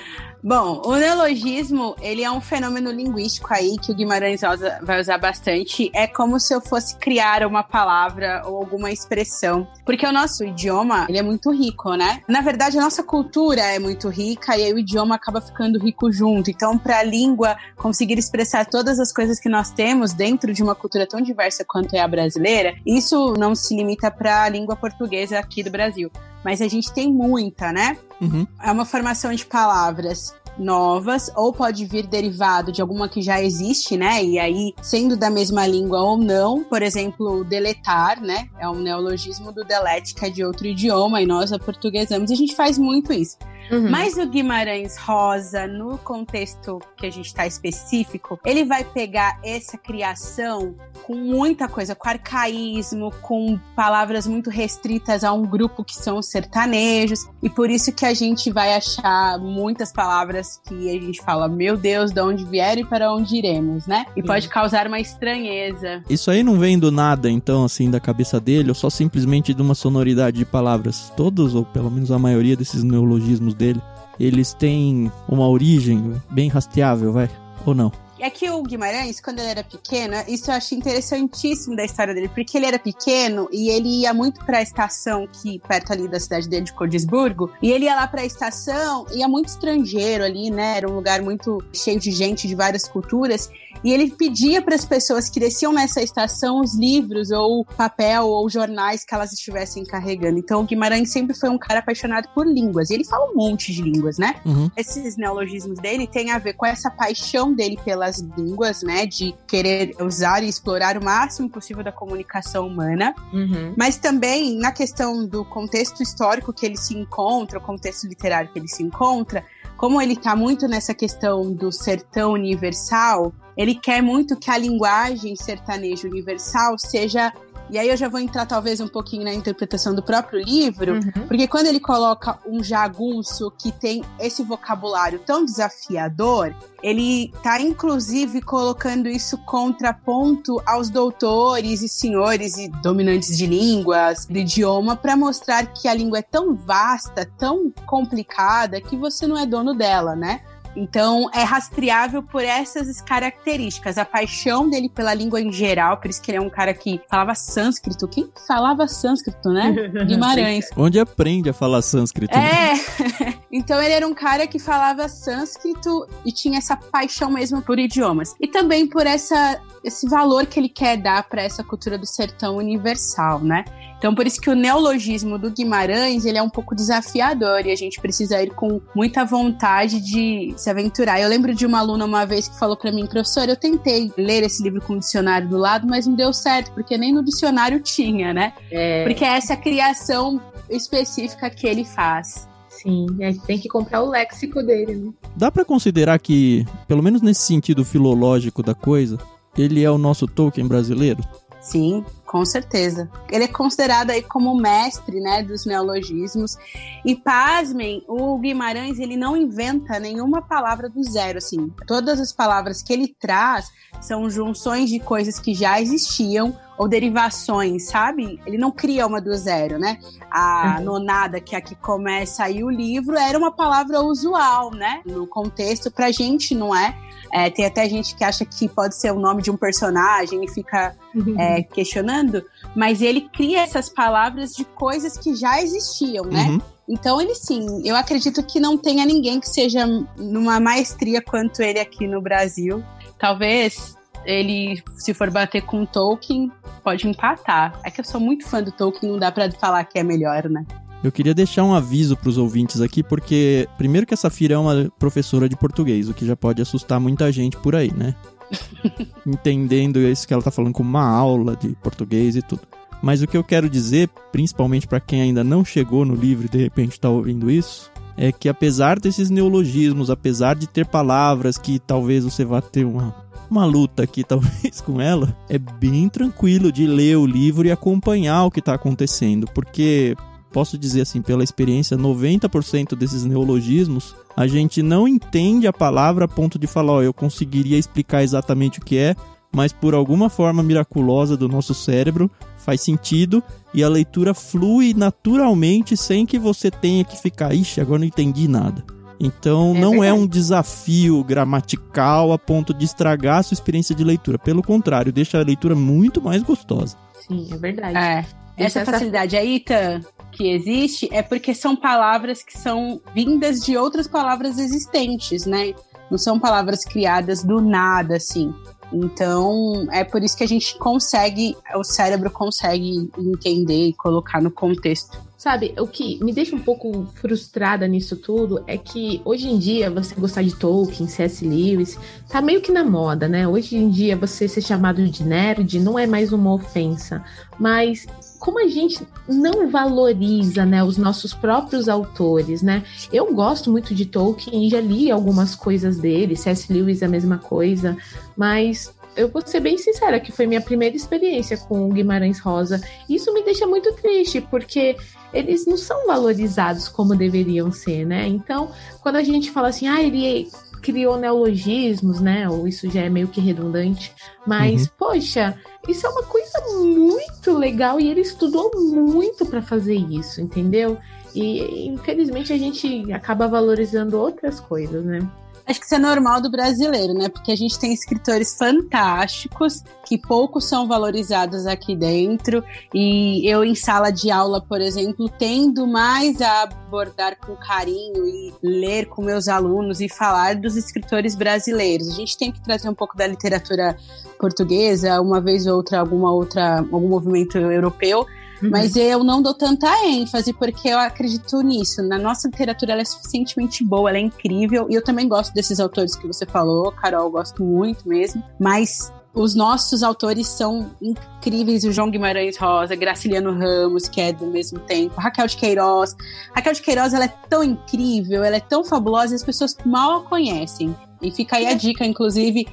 Bom, 0.48 0.80
o 0.84 0.94
neologismo, 0.94 1.96
ele 2.00 2.22
é 2.22 2.30
um 2.30 2.40
fenômeno 2.40 2.92
linguístico 2.92 3.52
aí 3.52 3.76
que 3.76 3.90
o 3.90 3.94
Guimarães 3.96 4.44
usa, 4.44 4.78
vai 4.80 5.00
usar 5.00 5.18
bastante. 5.18 5.90
É 5.92 6.06
como 6.06 6.38
se 6.38 6.54
eu 6.54 6.60
fosse 6.60 6.94
criar 6.98 7.44
uma 7.44 7.64
palavra 7.64 8.44
ou 8.46 8.58
alguma 8.58 8.92
expressão. 8.92 9.66
Porque 9.84 10.06
o 10.06 10.12
nosso 10.12 10.44
idioma, 10.44 11.06
ele 11.08 11.18
é 11.18 11.22
muito 11.22 11.50
rico, 11.50 11.96
né? 11.96 12.20
Na 12.28 12.42
verdade, 12.42 12.78
a 12.78 12.80
nossa 12.80 13.02
cultura 13.02 13.60
é 13.60 13.80
muito 13.80 14.08
rica 14.08 14.56
e 14.56 14.62
aí 14.62 14.72
o 14.72 14.78
idioma 14.78 15.16
acaba 15.16 15.40
ficando 15.40 15.80
rico 15.80 16.12
junto. 16.12 16.48
Então, 16.48 16.78
para 16.78 17.00
a 17.00 17.02
língua 17.02 17.56
conseguir 17.74 18.16
expressar 18.16 18.66
todas 18.66 19.00
as 19.00 19.12
coisas 19.12 19.40
que 19.40 19.48
nós 19.48 19.72
temos 19.72 20.12
dentro 20.12 20.52
de 20.52 20.62
uma 20.62 20.76
cultura 20.76 21.08
tão 21.08 21.20
diversa 21.20 21.64
quanto 21.64 21.96
é 21.96 21.98
a 21.98 22.06
brasileira, 22.06 22.76
isso 22.86 23.34
não 23.36 23.52
se 23.52 23.74
limita 23.74 24.12
para 24.12 24.44
a 24.44 24.48
língua 24.48 24.76
portuguesa 24.76 25.40
aqui 25.40 25.64
do 25.64 25.72
Brasil 25.72 26.08
mas 26.46 26.62
a 26.62 26.68
gente 26.68 26.92
tem 26.92 27.12
muita, 27.12 27.72
né? 27.72 27.98
Uhum. 28.20 28.46
É 28.62 28.70
uma 28.70 28.84
formação 28.84 29.34
de 29.34 29.44
palavras 29.44 30.32
novas, 30.56 31.28
ou 31.34 31.52
pode 31.52 31.84
vir 31.84 32.06
derivado 32.06 32.70
de 32.70 32.80
alguma 32.80 33.08
que 33.08 33.20
já 33.20 33.42
existe, 33.42 33.96
né? 33.96 34.24
E 34.24 34.38
aí, 34.38 34.72
sendo 34.80 35.16
da 35.16 35.28
mesma 35.28 35.66
língua 35.66 36.00
ou 36.00 36.16
não, 36.16 36.62
por 36.62 36.82
exemplo, 36.82 37.42
deletar, 37.42 38.22
né? 38.22 38.48
É 38.60 38.68
um 38.68 38.76
neologismo 38.76 39.50
do 39.50 39.64
delete, 39.64 40.14
que 40.14 40.24
é 40.24 40.30
de 40.30 40.44
outro 40.44 40.68
idioma, 40.68 41.20
e 41.20 41.26
nós 41.26 41.52
aportuguesamos, 41.52 42.30
e 42.30 42.34
a 42.34 42.36
gente 42.36 42.54
faz 42.54 42.78
muito 42.78 43.12
isso. 43.12 43.36
Uhum. 43.70 43.90
Mas 43.90 44.16
o 44.16 44.26
Guimarães 44.26 44.96
Rosa, 44.96 45.66
no 45.66 45.98
contexto 45.98 46.80
que 46.96 47.06
a 47.06 47.10
gente 47.10 47.26
está 47.26 47.46
específico, 47.46 48.38
ele 48.44 48.64
vai 48.64 48.84
pegar 48.84 49.38
essa 49.44 49.76
criação 49.76 50.74
com 51.04 51.14
muita 51.14 51.68
coisa, 51.68 51.94
com 51.94 52.08
arcaísmo, 52.08 53.12
com 53.22 53.58
palavras 53.74 54.26
muito 54.26 54.50
restritas 54.50 55.22
a 55.22 55.32
um 55.32 55.42
grupo 55.42 55.84
que 55.84 55.94
são 55.94 56.18
os 56.18 56.26
sertanejos, 56.26 57.26
e 57.42 57.48
por 57.48 57.70
isso 57.70 57.92
que 57.92 58.04
a 58.04 58.12
gente 58.12 58.50
vai 58.50 58.74
achar 58.74 59.38
muitas 59.38 59.92
palavras 59.92 60.60
que 60.66 60.90
a 60.90 61.00
gente 61.00 61.22
fala, 61.22 61.48
meu 61.48 61.76
Deus, 61.76 62.10
de 62.10 62.20
onde 62.20 62.44
vieram 62.44 62.82
e 62.82 62.84
para 62.84 63.12
onde 63.12 63.36
iremos, 63.36 63.86
né? 63.86 64.06
E 64.16 64.20
Sim. 64.20 64.26
pode 64.26 64.48
causar 64.48 64.86
uma 64.86 64.98
estranheza. 64.98 66.02
Isso 66.10 66.30
aí 66.30 66.42
não 66.42 66.58
vem 66.58 66.78
do 66.78 66.90
nada, 66.90 67.30
então, 67.30 67.64
assim, 67.64 67.90
da 67.90 68.00
cabeça 68.00 68.40
dele, 68.40 68.70
ou 68.70 68.74
só 68.74 68.90
simplesmente 68.90 69.54
de 69.54 69.62
uma 69.62 69.74
sonoridade 69.74 70.38
de 70.38 70.44
palavras. 70.44 71.12
Todos, 71.16 71.54
ou 71.54 71.64
pelo 71.64 71.90
menos 71.90 72.10
a 72.10 72.18
maioria 72.18 72.56
desses 72.56 72.82
neologismos 72.82 73.54
dele, 73.56 73.80
eles 74.18 74.52
têm 74.54 75.10
uma 75.28 75.48
origem 75.48 76.14
bem 76.30 76.48
rastreável, 76.48 77.12
vai? 77.12 77.28
Ou 77.64 77.74
não? 77.74 77.90
É 78.18 78.30
que 78.30 78.48
o 78.50 78.62
Guimarães, 78.62 79.20
quando 79.20 79.40
ele 79.40 79.48
era 79.48 79.64
pequeno, 79.64 80.16
isso 80.26 80.50
eu 80.50 80.54
achei 80.54 80.78
interessantíssimo 80.78 81.76
da 81.76 81.84
história 81.84 82.14
dele, 82.14 82.28
porque 82.28 82.56
ele 82.56 82.66
era 82.66 82.78
pequeno 82.78 83.48
e 83.52 83.68
ele 83.70 84.02
ia 84.02 84.14
muito 84.14 84.44
para 84.44 84.58
a 84.58 84.62
estação 84.62 85.26
que 85.26 85.58
perto 85.58 85.92
ali 85.92 86.08
da 86.08 86.18
cidade 86.18 86.48
dele 86.48 86.64
de 86.64 86.72
Codisburgo, 86.72 87.50
e 87.62 87.70
ele 87.70 87.84
ia 87.84 87.94
lá 87.94 88.06
para 88.06 88.22
a 88.22 88.26
estação, 88.26 89.06
ia 89.12 89.28
muito 89.28 89.48
estrangeiro 89.48 90.24
ali, 90.24 90.50
né? 90.50 90.78
Era 90.78 90.90
um 90.90 90.94
lugar 90.94 91.20
muito 91.22 91.62
cheio 91.72 92.00
de 92.00 92.10
gente 92.10 92.48
de 92.48 92.54
várias 92.54 92.88
culturas, 92.88 93.50
e 93.84 93.92
ele 93.92 94.10
pedia 94.10 94.62
para 94.62 94.74
as 94.74 94.84
pessoas 94.84 95.28
que 95.28 95.38
desciam 95.38 95.72
nessa 95.72 96.02
estação 96.02 96.60
os 96.60 96.74
livros 96.74 97.30
ou 97.30 97.64
papel 97.64 98.26
ou 98.26 98.48
jornais 98.48 99.04
que 99.04 99.14
elas 99.14 99.32
estivessem 99.32 99.84
carregando. 99.84 100.38
Então, 100.38 100.60
o 100.60 100.64
Guimarães 100.64 101.12
sempre 101.12 101.36
foi 101.36 101.48
um 101.50 101.58
cara 101.58 101.80
apaixonado 101.80 102.28
por 102.34 102.46
línguas. 102.46 102.90
E 102.90 102.94
ele 102.94 103.04
fala 103.04 103.30
um 103.30 103.34
monte 103.34 103.72
de 103.72 103.82
línguas, 103.82 104.18
né? 104.18 104.40
Uhum. 104.44 104.70
Esses 104.76 105.16
neologismos 105.16 105.78
dele 105.78 106.06
têm 106.06 106.30
a 106.30 106.38
ver 106.38 106.54
com 106.54 106.66
essa 106.66 106.90
paixão 106.90 107.54
dele 107.54 107.78
pelas 108.06 108.18
línguas, 108.36 108.82
né? 108.82 109.06
De 109.06 109.34
querer 109.46 109.94
usar 110.00 110.42
e 110.42 110.48
explorar 110.48 110.96
o 110.96 111.04
máximo 111.04 111.50
possível 111.50 111.82
da 111.82 111.92
comunicação 111.92 112.66
humana. 112.66 113.14
Uhum. 113.32 113.74
Mas 113.76 113.96
também 113.96 114.56
na 114.58 114.72
questão 114.72 115.26
do 115.26 115.44
contexto 115.44 116.02
histórico 116.02 116.52
que 116.52 116.64
ele 116.64 116.76
se 116.76 116.96
encontra, 116.96 117.58
o 117.58 117.62
contexto 117.62 118.06
literário 118.06 118.50
que 118.52 118.58
ele 118.58 118.68
se 118.68 118.82
encontra, 118.82 119.44
como 119.76 120.00
ele 120.00 120.14
está 120.14 120.34
muito 120.34 120.66
nessa 120.66 120.94
questão 120.94 121.52
do 121.52 121.70
sertão 121.70 122.32
universal, 122.32 123.32
ele 123.56 123.74
quer 123.74 124.02
muito 124.02 124.36
que 124.36 124.50
a 124.50 124.56
linguagem 124.56 125.36
sertaneja 125.36 126.08
universal 126.08 126.78
seja 126.78 127.32
e 127.70 127.78
aí 127.78 127.88
eu 127.88 127.96
já 127.96 128.08
vou 128.08 128.20
entrar 128.20 128.46
talvez 128.46 128.80
um 128.80 128.88
pouquinho 128.88 129.24
na 129.24 129.34
interpretação 129.34 129.94
do 129.94 130.02
próprio 130.02 130.40
livro, 130.42 130.94
uhum. 130.94 131.26
porque 131.26 131.48
quando 131.48 131.66
ele 131.66 131.80
coloca 131.80 132.38
um 132.46 132.62
jagunço 132.62 133.50
que 133.58 133.72
tem 133.72 134.04
esse 134.20 134.42
vocabulário 134.42 135.18
tão 135.18 135.44
desafiador, 135.44 136.54
ele 136.82 137.32
tá 137.42 137.60
inclusive 137.60 138.40
colocando 138.40 139.08
isso 139.08 139.36
contraponto 139.38 140.62
aos 140.64 140.88
doutores 140.88 141.82
e 141.82 141.88
senhores 141.88 142.56
e 142.56 142.68
dominantes 142.68 143.36
de 143.36 143.46
línguas, 143.46 144.26
do 144.26 144.38
idioma, 144.38 144.94
para 144.94 145.16
mostrar 145.16 145.66
que 145.66 145.88
a 145.88 145.94
língua 145.94 146.18
é 146.18 146.22
tão 146.22 146.54
vasta, 146.54 147.28
tão 147.36 147.72
complicada, 147.84 148.80
que 148.80 148.96
você 148.96 149.26
não 149.26 149.36
é 149.36 149.44
dono 149.44 149.74
dela, 149.74 150.14
né? 150.14 150.42
Então, 150.76 151.30
é 151.34 151.42
rastreável 151.42 152.22
por 152.22 152.44
essas 152.44 153.00
características. 153.00 153.96
A 153.96 154.04
paixão 154.04 154.68
dele 154.68 154.88
pela 154.88 155.14
língua 155.14 155.40
em 155.40 155.50
geral, 155.50 155.96
por 155.96 156.10
isso 156.10 156.20
que 156.20 156.30
ele 156.30 156.38
é 156.38 156.40
um 156.40 156.50
cara 156.50 156.74
que 156.74 157.00
falava 157.08 157.34
sânscrito. 157.34 158.06
Quem 158.06 158.30
falava 158.46 158.86
sânscrito, 158.86 159.48
né? 159.48 159.72
Guimarães. 160.06 160.66
Onde 160.76 161.00
aprende 161.00 161.48
a 161.48 161.52
falar 161.52 161.82
sânscrito? 161.82 162.36
Né? 162.36 162.74
Então, 163.50 163.80
ele 163.80 163.94
era 163.94 164.06
um 164.06 164.14
cara 164.14 164.46
que 164.46 164.58
falava 164.58 165.08
sânscrito 165.08 166.06
e 166.24 166.32
tinha 166.32 166.58
essa 166.58 166.76
paixão 166.76 167.30
mesmo 167.30 167.62
por 167.62 167.78
idiomas. 167.78 168.34
E 168.40 168.46
também 168.46 168.86
por 168.86 169.06
essa 169.06 169.60
esse 169.86 170.08
valor 170.08 170.46
que 170.46 170.58
ele 170.58 170.68
quer 170.68 170.96
dar 170.96 171.22
para 171.28 171.42
essa 171.42 171.62
cultura 171.62 171.96
do 171.96 172.04
sertão 172.04 172.56
universal, 172.56 173.38
né? 173.38 173.64
Então, 173.96 174.14
por 174.14 174.26
isso 174.26 174.40
que 174.40 174.50
o 174.50 174.54
neologismo 174.54 175.38
do 175.38 175.50
Guimarães, 175.50 176.24
ele 176.24 176.36
é 176.36 176.42
um 176.42 176.50
pouco 176.50 176.74
desafiador 176.74 177.64
e 177.64 177.70
a 177.70 177.76
gente 177.76 178.00
precisa 178.00 178.42
ir 178.42 178.50
com 178.50 178.80
muita 178.94 179.24
vontade 179.24 180.00
de 180.00 180.52
se 180.56 180.68
aventurar. 180.68 181.20
Eu 181.20 181.28
lembro 181.28 181.54
de 181.54 181.64
uma 181.64 181.78
aluna 181.78 182.04
uma 182.04 182.26
vez 182.26 182.48
que 182.48 182.58
falou 182.58 182.76
para 182.76 182.92
mim, 182.92 183.06
professor, 183.06 183.48
eu 183.48 183.56
tentei 183.56 184.12
ler 184.18 184.42
esse 184.42 184.62
livro 184.62 184.82
com 184.82 184.94
o 184.94 184.98
dicionário 184.98 185.48
do 185.48 185.56
lado, 185.56 185.86
mas 185.86 186.06
não 186.06 186.14
deu 186.14 186.32
certo, 186.32 186.72
porque 186.72 186.98
nem 186.98 187.14
no 187.14 187.24
dicionário 187.24 187.80
tinha, 187.80 188.34
né? 188.34 188.52
É... 188.70 189.04
Porque 189.04 189.24
é 189.24 189.36
essa 189.36 189.56
criação 189.56 190.42
específica 190.68 191.48
que 191.48 191.66
ele 191.66 191.84
faz. 191.84 192.46
Sim, 192.86 193.06
é, 193.18 193.32
tem 193.32 193.58
que 193.58 193.68
comprar 193.68 194.00
o 194.00 194.10
léxico 194.10 194.62
dele, 194.62 194.94
né? 194.94 195.12
Dá 195.34 195.50
para 195.50 195.64
considerar 195.64 196.20
que, 196.20 196.64
pelo 196.86 197.02
menos 197.02 197.20
nesse 197.20 197.40
sentido 197.42 197.84
filológico 197.84 198.62
da 198.62 198.74
coisa, 198.74 199.18
ele 199.58 199.82
é 199.82 199.90
o 199.90 199.98
nosso 199.98 200.28
Tolkien 200.28 200.68
brasileiro? 200.68 201.20
Sim, 201.60 202.04
com 202.24 202.44
certeza. 202.44 203.10
Ele 203.28 203.42
é 203.42 203.48
considerado 203.48 204.10
aí 204.10 204.22
como 204.22 204.54
mestre, 204.54 205.18
né, 205.18 205.42
dos 205.42 205.66
neologismos. 205.66 206.56
E 207.04 207.16
pasmem, 207.16 208.04
o 208.06 208.38
Guimarães, 208.38 209.00
ele 209.00 209.16
não 209.16 209.36
inventa 209.36 209.98
nenhuma 209.98 210.40
palavra 210.40 210.88
do 210.88 211.02
zero, 211.02 211.38
assim. 211.38 211.68
Todas 211.88 212.20
as 212.20 212.32
palavras 212.32 212.84
que 212.84 212.92
ele 212.92 213.16
traz 213.18 213.68
são 214.00 214.30
junções 214.30 214.88
de 214.88 215.00
coisas 215.00 215.40
que 215.40 215.54
já 215.54 215.80
existiam 215.80 216.56
ou 216.78 216.88
derivações, 216.88 217.88
sabe? 217.88 218.40
Ele 218.46 218.58
não 218.58 218.70
cria 218.70 219.06
uma 219.06 219.20
do 219.20 219.34
zero, 219.36 219.78
né? 219.78 219.98
A 220.30 220.76
uhum. 220.78 220.84
nonada, 220.84 221.40
que 221.40 221.56
aqui 221.56 221.74
começa 221.74 222.44
aí 222.44 222.62
o 222.62 222.70
livro, 222.70 223.16
era 223.16 223.38
uma 223.38 223.50
palavra 223.50 224.00
usual, 224.00 224.70
né? 224.70 225.00
No 225.06 225.26
contexto, 225.26 225.90
pra 225.90 226.10
gente 226.10 226.54
não 226.54 226.74
é. 226.74 226.94
É, 227.32 227.50
tem 227.50 227.66
até 227.66 227.88
gente 227.88 228.14
que 228.14 228.22
acha 228.22 228.44
que 228.44 228.68
pode 228.68 228.94
ser 228.94 229.12
o 229.12 229.18
nome 229.18 229.42
de 229.42 229.50
um 229.50 229.56
personagem 229.56 230.44
e 230.44 230.48
fica 230.48 230.96
uhum. 231.14 231.34
é, 231.38 231.62
questionando, 231.62 232.42
mas 232.74 233.02
ele 233.02 233.22
cria 233.22 233.62
essas 233.62 233.88
palavras 233.88 234.52
de 234.52 234.64
coisas 234.64 235.16
que 235.18 235.34
já 235.34 235.60
existiam, 235.60 236.24
né? 236.24 236.44
Uhum. 236.50 236.60
Então, 236.88 237.20
ele 237.20 237.34
sim, 237.34 237.82
eu 237.84 237.96
acredito 237.96 238.44
que 238.44 238.60
não 238.60 238.78
tenha 238.78 239.04
ninguém 239.04 239.40
que 239.40 239.48
seja 239.48 239.84
numa 240.16 240.60
maestria 240.60 241.20
quanto 241.20 241.60
ele 241.60 241.80
aqui 241.80 242.06
no 242.06 242.22
Brasil. 242.22 242.82
Talvez 243.18 243.96
ele, 244.26 244.82
se 244.96 245.14
for 245.14 245.30
bater 245.30 245.62
com 245.62 245.86
Tolkien, 245.86 246.50
pode 246.82 247.08
empatar. 247.08 247.80
É 247.84 247.90
que 247.90 248.00
eu 248.00 248.04
sou 248.04 248.20
muito 248.20 248.46
fã 248.46 248.62
do 248.62 248.72
Tolkien, 248.72 249.12
não 249.12 249.18
dá 249.18 249.30
para 249.30 249.50
falar 249.52 249.84
que 249.84 249.98
é 249.98 250.02
melhor, 250.02 250.48
né? 250.48 250.64
Eu 251.04 251.12
queria 251.12 251.34
deixar 251.34 251.62
um 251.62 251.72
aviso 251.72 252.16
para 252.16 252.28
os 252.28 252.36
ouvintes 252.36 252.80
aqui, 252.80 253.02
porque 253.02 253.68
primeiro 253.78 254.06
que 254.06 254.14
a 254.14 254.16
Safira 254.16 254.54
é 254.54 254.58
uma 254.58 254.90
professora 254.98 255.48
de 255.48 255.54
português, 255.54 256.08
o 256.08 256.14
que 256.14 256.26
já 256.26 256.34
pode 256.34 256.60
assustar 256.60 256.98
muita 256.98 257.30
gente 257.30 257.56
por 257.58 257.76
aí, 257.76 257.92
né? 257.92 258.14
Entendendo 259.24 260.00
isso 260.00 260.26
que 260.26 260.34
ela 260.34 260.42
tá 260.42 260.50
falando 260.50 260.72
como 260.72 260.88
uma 260.88 261.06
aula 261.06 261.54
de 261.54 261.68
português 261.76 262.34
e 262.34 262.42
tudo. 262.42 262.62
Mas 263.02 263.22
o 263.22 263.26
que 263.26 263.36
eu 263.36 263.44
quero 263.44 263.68
dizer, 263.68 264.08
principalmente 264.32 264.88
para 264.88 264.98
quem 264.98 265.20
ainda 265.20 265.44
não 265.44 265.64
chegou 265.64 266.04
no 266.04 266.14
livro 266.14 266.46
e 266.46 266.48
de 266.48 266.58
repente 266.58 266.92
está 266.92 267.08
ouvindo 267.08 267.50
isso, 267.50 267.90
é 268.16 268.32
que 268.32 268.48
apesar 268.48 268.98
desses 268.98 269.28
neologismos, 269.28 270.10
apesar 270.10 270.56
de 270.56 270.66
ter 270.66 270.86
palavras 270.86 271.58
que 271.58 271.78
talvez 271.78 272.24
você 272.24 272.44
vá 272.44 272.60
ter 272.62 272.84
uma, 272.84 273.14
uma 273.50 273.64
luta 273.64 274.02
aqui, 274.02 274.22
talvez, 274.24 274.80
com 274.80 275.00
ela, 275.00 275.36
é 275.48 275.58
bem 275.58 276.08
tranquilo 276.08 276.72
de 276.72 276.86
ler 276.86 277.16
o 277.16 277.26
livro 277.26 277.66
e 277.66 277.70
acompanhar 277.70 278.44
o 278.44 278.50
que 278.50 278.60
está 278.60 278.74
acontecendo, 278.74 279.46
porque 279.54 280.16
posso 280.52 280.78
dizer 280.78 281.02
assim, 281.02 281.20
pela 281.20 281.44
experiência, 281.44 281.98
90% 281.98 282.96
desses 282.96 283.24
neologismos, 283.24 284.14
a 284.34 284.46
gente 284.46 284.82
não 284.82 285.06
entende 285.06 285.66
a 285.66 285.72
palavra 285.72 286.24
a 286.24 286.28
ponto 286.28 286.58
de 286.58 286.66
falar, 286.66 286.92
ó, 286.92 287.02
eu 287.02 287.12
conseguiria 287.12 287.78
explicar 287.78 288.22
exatamente 288.22 288.78
o 288.78 288.82
que 288.82 288.96
é, 288.96 289.14
mas 289.52 289.72
por 289.72 289.94
alguma 289.94 290.28
forma 290.28 290.62
miraculosa 290.62 291.36
do 291.36 291.48
nosso 291.48 291.74
cérebro 291.74 292.30
faz 292.58 292.80
sentido 292.80 293.42
e 293.72 293.82
a 293.82 293.88
leitura 293.88 294.34
flui 294.34 294.92
naturalmente 294.94 295.96
sem 295.96 296.26
que 296.26 296.38
você 296.38 296.70
tenha 296.70 297.04
que 297.04 297.16
ficar, 297.16 297.54
ixi, 297.54 297.80
agora 297.80 298.00
não 298.00 298.06
entendi 298.06 298.48
nada. 298.48 298.95
Então 299.18 299.74
é 299.74 299.80
não 299.80 299.90
verdade. 299.92 300.10
é 300.10 300.14
um 300.14 300.26
desafio 300.26 301.24
gramatical 301.24 302.32
a 302.32 302.38
ponto 302.38 302.74
de 302.74 302.84
estragar 302.84 303.38
a 303.38 303.42
sua 303.42 303.54
experiência 303.54 303.94
de 303.94 304.04
leitura. 304.04 304.38
Pelo 304.38 304.62
contrário, 304.62 305.12
deixa 305.12 305.38
a 305.38 305.44
leitura 305.44 305.74
muito 305.74 306.20
mais 306.20 306.42
gostosa. 306.42 306.96
Sim, 307.26 307.48
é 307.50 307.56
verdade. 307.56 307.96
É. 307.96 308.26
Essa, 308.56 308.80
essa 308.80 308.92
facilidade 308.92 309.36
aí, 309.36 309.60
Tan, 309.60 310.00
que 310.32 310.48
existe 310.48 311.08
é 311.12 311.22
porque 311.22 311.54
são 311.54 311.76
palavras 311.76 312.42
que 312.42 312.56
são 312.56 313.00
vindas 313.14 313.60
de 313.60 313.76
outras 313.76 314.08
palavras 314.08 314.58
existentes, 314.58 315.44
né? 315.44 315.74
Não 316.10 316.16
são 316.16 316.38
palavras 316.40 316.84
criadas 316.84 317.42
do 317.42 317.60
nada, 317.60 318.16
assim. 318.16 318.54
Então, 318.92 319.86
é 319.90 320.04
por 320.04 320.22
isso 320.22 320.36
que 320.36 320.44
a 320.44 320.48
gente 320.48 320.78
consegue, 320.78 321.56
o 321.74 321.82
cérebro 321.82 322.30
consegue 322.30 323.10
entender 323.18 323.88
e 323.88 323.92
colocar 323.92 324.40
no 324.40 324.50
contexto. 324.50 325.18
Sabe, 325.46 325.72
o 325.78 325.86
que 325.86 326.18
me 326.24 326.32
deixa 326.32 326.56
um 326.56 326.58
pouco 326.58 327.06
frustrada 327.20 327.86
nisso 327.86 328.16
tudo 328.16 328.64
é 328.66 328.76
que 328.76 329.22
hoje 329.24 329.48
em 329.48 329.56
dia 329.56 329.88
você 329.88 330.12
gostar 330.12 330.42
de 330.42 330.52
Tolkien, 330.52 331.08
C.S. 331.08 331.46
Lewis, 331.46 331.96
tá 332.28 332.42
meio 332.42 332.60
que 332.60 332.72
na 332.72 332.82
moda, 332.82 333.28
né? 333.28 333.46
Hoje 333.46 333.76
em 333.76 333.88
dia 333.88 334.16
você 334.16 334.48
ser 334.48 334.60
chamado 334.60 335.08
de 335.08 335.22
nerd 335.22 335.78
não 335.78 335.96
é 335.96 336.04
mais 336.04 336.32
uma 336.32 336.52
ofensa, 336.52 337.24
mas 337.60 338.08
como 338.40 338.58
a 338.58 338.66
gente 338.66 339.06
não 339.28 339.70
valoriza, 339.70 340.66
né, 340.66 340.82
os 340.82 340.96
nossos 340.96 341.32
próprios 341.32 341.88
autores, 341.88 342.60
né? 342.60 342.82
Eu 343.12 343.32
gosto 343.32 343.70
muito 343.70 343.94
de 343.94 344.04
Tolkien 344.04 344.66
e 344.66 344.68
já 344.68 344.80
li 344.80 345.12
algumas 345.12 345.54
coisas 345.54 345.96
dele, 345.96 346.34
C.S. 346.34 346.72
Lewis 346.72 347.02
é 347.02 347.06
a 347.06 347.08
mesma 347.08 347.38
coisa, 347.38 347.96
mas 348.36 348.92
eu 349.16 349.28
vou 349.28 349.42
ser 349.44 349.60
bem 349.60 349.78
sincera 349.78 350.20
que 350.20 350.30
foi 350.30 350.46
minha 350.46 350.60
primeira 350.60 350.94
experiência 350.94 351.56
com 351.56 351.88
o 351.88 351.92
Guimarães 351.92 352.38
Rosa. 352.38 352.80
Isso 353.08 353.32
me 353.32 353.42
deixa 353.42 353.66
muito 353.66 353.92
triste, 353.94 354.40
porque 354.42 354.96
eles 355.32 355.66
não 355.66 355.76
são 355.76 356.06
valorizados 356.06 356.88
como 356.88 357.16
deveriam 357.16 357.70
ser, 357.72 358.04
né? 358.04 358.26
Então, 358.26 358.70
quando 359.00 359.16
a 359.16 359.22
gente 359.22 359.50
fala 359.50 359.68
assim, 359.68 359.88
ah, 359.88 360.02
ele 360.02 360.48
criou 360.82 361.18
neologismos, 361.18 362.20
né? 362.20 362.48
Ou 362.48 362.68
isso 362.68 362.88
já 362.88 363.02
é 363.02 363.08
meio 363.08 363.28
que 363.28 363.40
redundante. 363.40 364.14
Mas, 364.46 364.82
uhum. 364.82 364.88
poxa, 364.98 365.58
isso 365.88 366.06
é 366.06 366.10
uma 366.10 366.22
coisa 366.22 366.60
muito 366.78 367.56
legal 367.58 367.98
e 367.98 368.08
ele 368.08 368.20
estudou 368.20 368.70
muito 368.74 369.44
para 369.46 369.60
fazer 369.60 369.96
isso, 369.96 370.40
entendeu? 370.40 370.96
E 371.34 371.86
infelizmente 371.88 372.52
a 372.52 372.56
gente 372.56 373.12
acaba 373.12 373.46
valorizando 373.46 374.18
outras 374.18 374.60
coisas, 374.60 375.04
né? 375.04 375.18
Acho 375.66 375.80
que 375.80 375.86
isso 375.86 375.94
é 375.96 375.98
normal 375.98 376.40
do 376.40 376.48
brasileiro, 376.48 377.12
né? 377.12 377.28
Porque 377.28 377.50
a 377.50 377.56
gente 377.56 377.76
tem 377.76 377.92
escritores 377.92 378.56
fantásticos 378.56 379.82
que 380.04 380.16
poucos 380.16 380.68
são 380.68 380.86
valorizados 380.86 381.66
aqui 381.66 381.96
dentro. 381.96 382.62
E 382.94 383.42
eu, 383.50 383.64
em 383.64 383.74
sala 383.74 384.12
de 384.12 384.30
aula, 384.30 384.60
por 384.60 384.80
exemplo, 384.80 385.28
tendo 385.28 385.84
mais 385.84 386.40
a 386.40 386.62
abordar 386.62 387.36
com 387.38 387.56
carinho 387.56 388.24
e 388.26 388.54
ler 388.62 389.06
com 389.06 389.22
meus 389.22 389.48
alunos 389.48 390.00
e 390.00 390.08
falar 390.08 390.54
dos 390.54 390.76
escritores 390.76 391.34
brasileiros. 391.34 392.08
A 392.08 392.14
gente 392.14 392.38
tem 392.38 392.52
que 392.52 392.62
trazer 392.62 392.88
um 392.88 392.94
pouco 392.94 393.16
da 393.16 393.26
literatura 393.26 393.96
portuguesa, 394.38 395.20
uma 395.20 395.40
vez 395.40 395.66
ou 395.66 395.76
outra, 395.76 395.98
alguma 395.98 396.32
outra, 396.32 396.78
algum 396.78 397.08
movimento 397.08 397.58
europeu 397.58 398.24
Uhum. 398.62 398.70
Mas 398.70 398.96
eu 398.96 399.22
não 399.22 399.42
dou 399.42 399.54
tanta 399.54 399.88
ênfase 400.06 400.52
porque 400.52 400.88
eu 400.88 400.98
acredito 400.98 401.60
nisso. 401.60 402.02
Na 402.02 402.18
nossa 402.18 402.48
literatura 402.48 402.92
ela 402.92 403.02
é 403.02 403.04
suficientemente 403.04 403.84
boa, 403.84 404.08
ela 404.08 404.18
é 404.18 404.22
incrível. 404.22 404.86
E 404.90 404.94
eu 404.94 405.04
também 405.04 405.28
gosto 405.28 405.52
desses 405.52 405.80
autores 405.80 406.14
que 406.14 406.26
você 406.26 406.46
falou, 406.46 406.92
Carol, 406.92 407.24
eu 407.24 407.30
gosto 407.30 407.62
muito 407.62 408.08
mesmo. 408.08 408.42
Mas 408.58 409.12
os 409.36 409.54
nossos 409.54 410.02
autores 410.02 410.46
são 410.48 410.90
incríveis, 411.00 411.84
o 411.84 411.92
João 411.92 412.10
Guimarães 412.10 412.56
Rosa, 412.56 412.96
Graciliano 412.96 413.52
Ramos, 413.52 414.08
que 414.08 414.18
é 414.18 414.32
do 414.32 414.46
mesmo 414.46 414.78
tempo, 414.80 415.20
Raquel 415.20 415.46
de 415.46 415.58
Queiroz. 415.58 416.16
Raquel 416.54 416.72
de 416.72 416.80
Queiroz, 416.80 417.12
ela 417.12 417.26
é 417.26 417.32
tão 417.50 417.62
incrível, 417.62 418.42
ela 418.42 418.56
é 418.56 418.60
tão 418.60 418.82
fabulosa, 418.82 419.34
e 419.34 419.36
as 419.36 419.44
pessoas 419.44 419.76
mal 419.84 420.20
a 420.20 420.22
conhecem. 420.22 420.96
E 421.22 421.30
fica 421.30 421.56
aí 421.56 421.66
a 421.66 421.74
dica, 421.74 422.04
inclusive, 422.04 422.66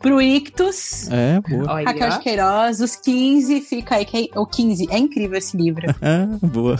pro 0.00 0.22
Ictus. 0.22 1.08
É, 1.10 1.40
boa. 1.40 1.72
Olha. 1.72 1.86
Raquel 1.86 2.10
de 2.10 2.18
Queiroz, 2.20 2.80
os 2.80 2.96
15, 2.96 3.60
fica 3.60 3.96
aí, 3.96 4.04
que 4.04 4.30
é, 4.32 4.38
o 4.38 4.46
15, 4.46 4.88
é 4.90 4.98
incrível 4.98 5.36
esse 5.36 5.56
livro. 5.56 5.86
É, 6.00 6.26
boa. 6.46 6.78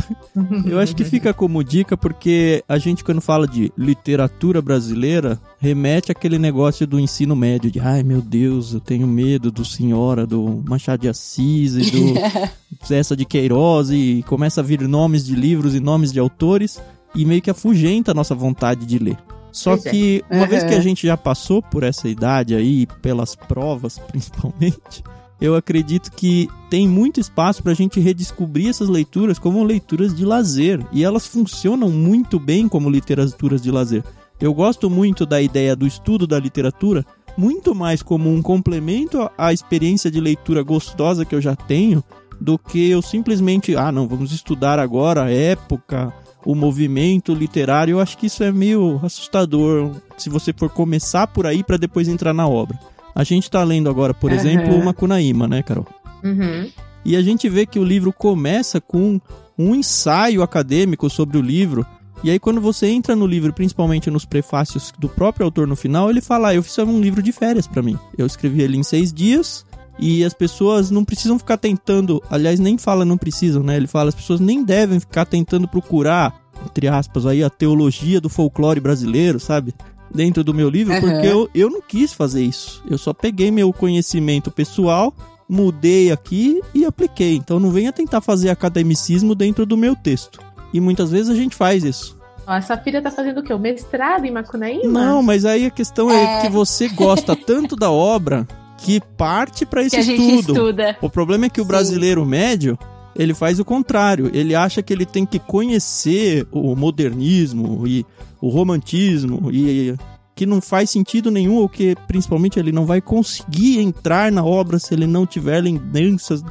Eu 0.64 0.78
acho 0.78 0.94
que 0.94 1.04
fica 1.04 1.34
como 1.34 1.62
dica 1.62 1.96
porque 1.96 2.62
a 2.68 2.78
gente 2.78 3.02
quando 3.02 3.20
fala 3.20 3.46
de 3.46 3.72
literatura 3.76 4.62
brasileira, 4.62 5.38
remete 5.58 6.10
aquele 6.10 6.38
negócio 6.38 6.86
do 6.86 6.98
ensino 6.98 7.34
médio, 7.34 7.70
de 7.70 7.80
ai 7.80 8.02
meu 8.02 8.22
Deus, 8.22 8.72
eu 8.72 8.80
tenho 8.80 9.06
medo 9.06 9.50
do 9.50 9.64
Senhora, 9.64 10.24
do 10.24 10.62
Machado 10.66 11.00
de 11.00 11.08
Assis 11.08 11.74
e 11.74 11.90
do 11.90 12.14
Cessa 12.86 13.16
de 13.16 13.24
Queiroz 13.24 13.90
e 13.90 14.24
começa 14.26 14.60
a 14.60 14.64
vir 14.64 14.80
nomes 14.82 15.26
de 15.26 15.34
livros 15.34 15.74
e 15.74 15.80
nomes 15.80 16.12
de 16.12 16.20
autores 16.20 16.80
e 17.14 17.24
meio 17.24 17.42
que 17.42 17.50
afugenta 17.50 18.12
a 18.12 18.14
nossa 18.14 18.34
vontade 18.34 18.86
de 18.86 18.98
ler. 18.98 19.18
Só 19.58 19.72
pois 19.72 19.86
é. 19.86 19.90
que, 19.90 20.24
é. 20.30 20.34
uma 20.34 20.44
uhum. 20.44 20.48
vez 20.48 20.62
que 20.62 20.74
a 20.74 20.80
gente 20.80 21.06
já 21.06 21.16
passou 21.16 21.60
por 21.60 21.82
essa 21.82 22.08
idade 22.08 22.54
aí, 22.54 22.86
pelas 23.02 23.34
provas 23.34 23.98
principalmente, 24.08 25.02
eu 25.40 25.56
acredito 25.56 26.12
que 26.12 26.48
tem 26.70 26.86
muito 26.86 27.18
espaço 27.18 27.62
para 27.62 27.72
a 27.72 27.74
gente 27.74 27.98
redescobrir 27.98 28.68
essas 28.68 28.88
leituras 28.88 29.38
como 29.38 29.64
leituras 29.64 30.14
de 30.14 30.24
lazer. 30.24 30.84
E 30.92 31.04
elas 31.04 31.26
funcionam 31.26 31.90
muito 31.90 32.38
bem 32.38 32.68
como 32.68 32.88
literaturas 32.88 33.60
de 33.60 33.70
lazer. 33.70 34.04
Eu 34.40 34.54
gosto 34.54 34.88
muito 34.88 35.26
da 35.26 35.42
ideia 35.42 35.74
do 35.74 35.86
estudo 35.86 36.26
da 36.26 36.38
literatura 36.38 37.04
muito 37.36 37.74
mais 37.74 38.02
como 38.02 38.32
um 38.32 38.42
complemento 38.42 39.30
à 39.36 39.52
experiência 39.52 40.10
de 40.10 40.20
leitura 40.20 40.62
gostosa 40.62 41.24
que 41.24 41.34
eu 41.34 41.40
já 41.40 41.54
tenho 41.54 42.02
do 42.40 42.58
que 42.58 42.88
eu 42.88 43.02
simplesmente, 43.02 43.76
ah, 43.76 43.90
não, 43.90 44.06
vamos 44.06 44.32
estudar 44.32 44.78
agora 44.78 45.24
a 45.24 45.30
época, 45.30 46.12
o 46.44 46.54
movimento 46.54 47.34
literário. 47.34 47.92
Eu 47.92 48.00
acho 48.00 48.16
que 48.16 48.26
isso 48.26 48.42
é 48.42 48.52
meio 48.52 49.00
assustador 49.02 49.90
se 50.16 50.28
você 50.28 50.52
for 50.52 50.70
começar 50.70 51.26
por 51.26 51.46
aí 51.46 51.62
para 51.62 51.76
depois 51.76 52.08
entrar 52.08 52.32
na 52.32 52.46
obra. 52.46 52.78
A 53.14 53.24
gente 53.24 53.44
está 53.44 53.62
lendo 53.64 53.90
agora, 53.90 54.14
por 54.14 54.30
uhum. 54.30 54.36
exemplo, 54.36 54.74
o 54.74 54.84
Macunaíma, 54.84 55.48
né, 55.48 55.62
Carol? 55.62 55.86
Uhum. 56.22 56.70
E 57.04 57.16
a 57.16 57.22
gente 57.22 57.48
vê 57.48 57.66
que 57.66 57.78
o 57.78 57.84
livro 57.84 58.12
começa 58.12 58.80
com 58.80 59.20
um 59.58 59.74
ensaio 59.74 60.42
acadêmico 60.42 61.08
sobre 61.10 61.38
o 61.38 61.42
livro. 61.42 61.86
E 62.22 62.30
aí, 62.30 62.38
quando 62.38 62.60
você 62.60 62.86
entra 62.88 63.14
no 63.14 63.26
livro, 63.26 63.52
principalmente 63.52 64.10
nos 64.10 64.24
prefácios 64.24 64.92
do 64.98 65.08
próprio 65.08 65.44
autor 65.44 65.66
no 65.66 65.76
final, 65.76 66.10
ele 66.10 66.20
fala: 66.20 66.48
ah, 66.48 66.54
Eu 66.54 66.62
fiz 66.62 66.76
um 66.78 67.00
livro 67.00 67.22
de 67.22 67.32
férias 67.32 67.66
para 67.66 67.82
mim. 67.82 67.98
Eu 68.16 68.26
escrevi 68.26 68.62
ele 68.62 68.76
em 68.76 68.82
seis 68.82 69.12
dias 69.12 69.64
e 69.98 70.24
as 70.24 70.32
pessoas 70.32 70.90
não 70.90 71.04
precisam 71.04 71.38
ficar 71.38 71.56
tentando, 71.56 72.22
aliás, 72.30 72.60
nem 72.60 72.78
fala 72.78 73.04
não 73.04 73.18
precisam, 73.18 73.62
né? 73.62 73.76
Ele 73.76 73.86
fala 73.86 74.10
as 74.10 74.14
pessoas 74.14 74.38
nem 74.38 74.62
devem 74.62 75.00
ficar 75.00 75.24
tentando 75.24 75.66
procurar, 75.66 76.40
entre 76.64 76.86
aspas, 76.86 77.26
aí 77.26 77.42
a 77.42 77.50
teologia 77.50 78.20
do 78.20 78.28
folclore 78.28 78.80
brasileiro, 78.80 79.40
sabe? 79.40 79.74
Dentro 80.14 80.44
do 80.44 80.54
meu 80.54 80.70
livro, 80.70 80.94
uhum. 80.94 81.00
porque 81.00 81.26
eu, 81.26 81.50
eu 81.54 81.68
não 81.68 81.82
quis 81.82 82.12
fazer 82.12 82.42
isso. 82.42 82.82
Eu 82.88 82.96
só 82.96 83.12
peguei 83.12 83.50
meu 83.50 83.72
conhecimento 83.72 84.50
pessoal, 84.50 85.12
mudei 85.48 86.12
aqui 86.12 86.62
e 86.72 86.84
apliquei. 86.84 87.36
Então 87.36 87.58
não 87.58 87.70
venha 87.70 87.92
tentar 87.92 88.20
fazer 88.20 88.50
academicismo 88.50 89.34
dentro 89.34 89.66
do 89.66 89.76
meu 89.76 89.96
texto. 89.96 90.40
E 90.72 90.80
muitas 90.80 91.10
vezes 91.10 91.28
a 91.28 91.34
gente 91.34 91.56
faz 91.56 91.84
isso. 91.84 92.16
A 92.46 92.62
Safira 92.62 93.02
tá 93.02 93.10
fazendo 93.10 93.40
o 93.40 93.42
quê? 93.42 93.52
O 93.52 93.58
mestrado 93.58 94.24
em 94.24 94.30
Macunaíma? 94.30 94.90
Não, 94.90 95.22
mas 95.22 95.44
aí 95.44 95.66
a 95.66 95.70
questão 95.70 96.10
é, 96.10 96.38
é 96.38 96.40
que 96.40 96.48
você 96.48 96.88
gosta 96.88 97.36
tanto 97.36 97.76
da 97.76 97.90
obra 97.90 98.46
que 98.78 99.00
parte 99.16 99.66
para 99.66 99.82
esse 99.82 99.96
que 100.02 100.12
estudo. 100.12 100.52
Estuda. 100.52 100.96
O 101.02 101.10
problema 101.10 101.46
é 101.46 101.48
que 101.50 101.60
o 101.60 101.64
Sim. 101.64 101.68
brasileiro 101.68 102.24
médio 102.24 102.78
ele 103.14 103.34
faz 103.34 103.58
o 103.58 103.64
contrário. 103.64 104.30
Ele 104.32 104.54
acha 104.54 104.80
que 104.80 104.92
ele 104.92 105.04
tem 105.04 105.26
que 105.26 105.38
conhecer 105.38 106.46
o 106.52 106.74
modernismo 106.76 107.86
e 107.86 108.06
o 108.40 108.48
romantismo 108.48 109.50
e 109.52 109.94
que 110.36 110.46
não 110.46 110.60
faz 110.60 110.88
sentido 110.90 111.30
nenhum 111.30 111.56
ou 111.56 111.68
que 111.68 111.96
principalmente 112.06 112.60
ele 112.60 112.70
não 112.70 112.86
vai 112.86 113.00
conseguir 113.00 113.80
entrar 113.80 114.30
na 114.30 114.44
obra 114.44 114.78
se 114.78 114.94
ele 114.94 115.06
não 115.06 115.26
tiver 115.26 115.60
lembranças 115.60 116.44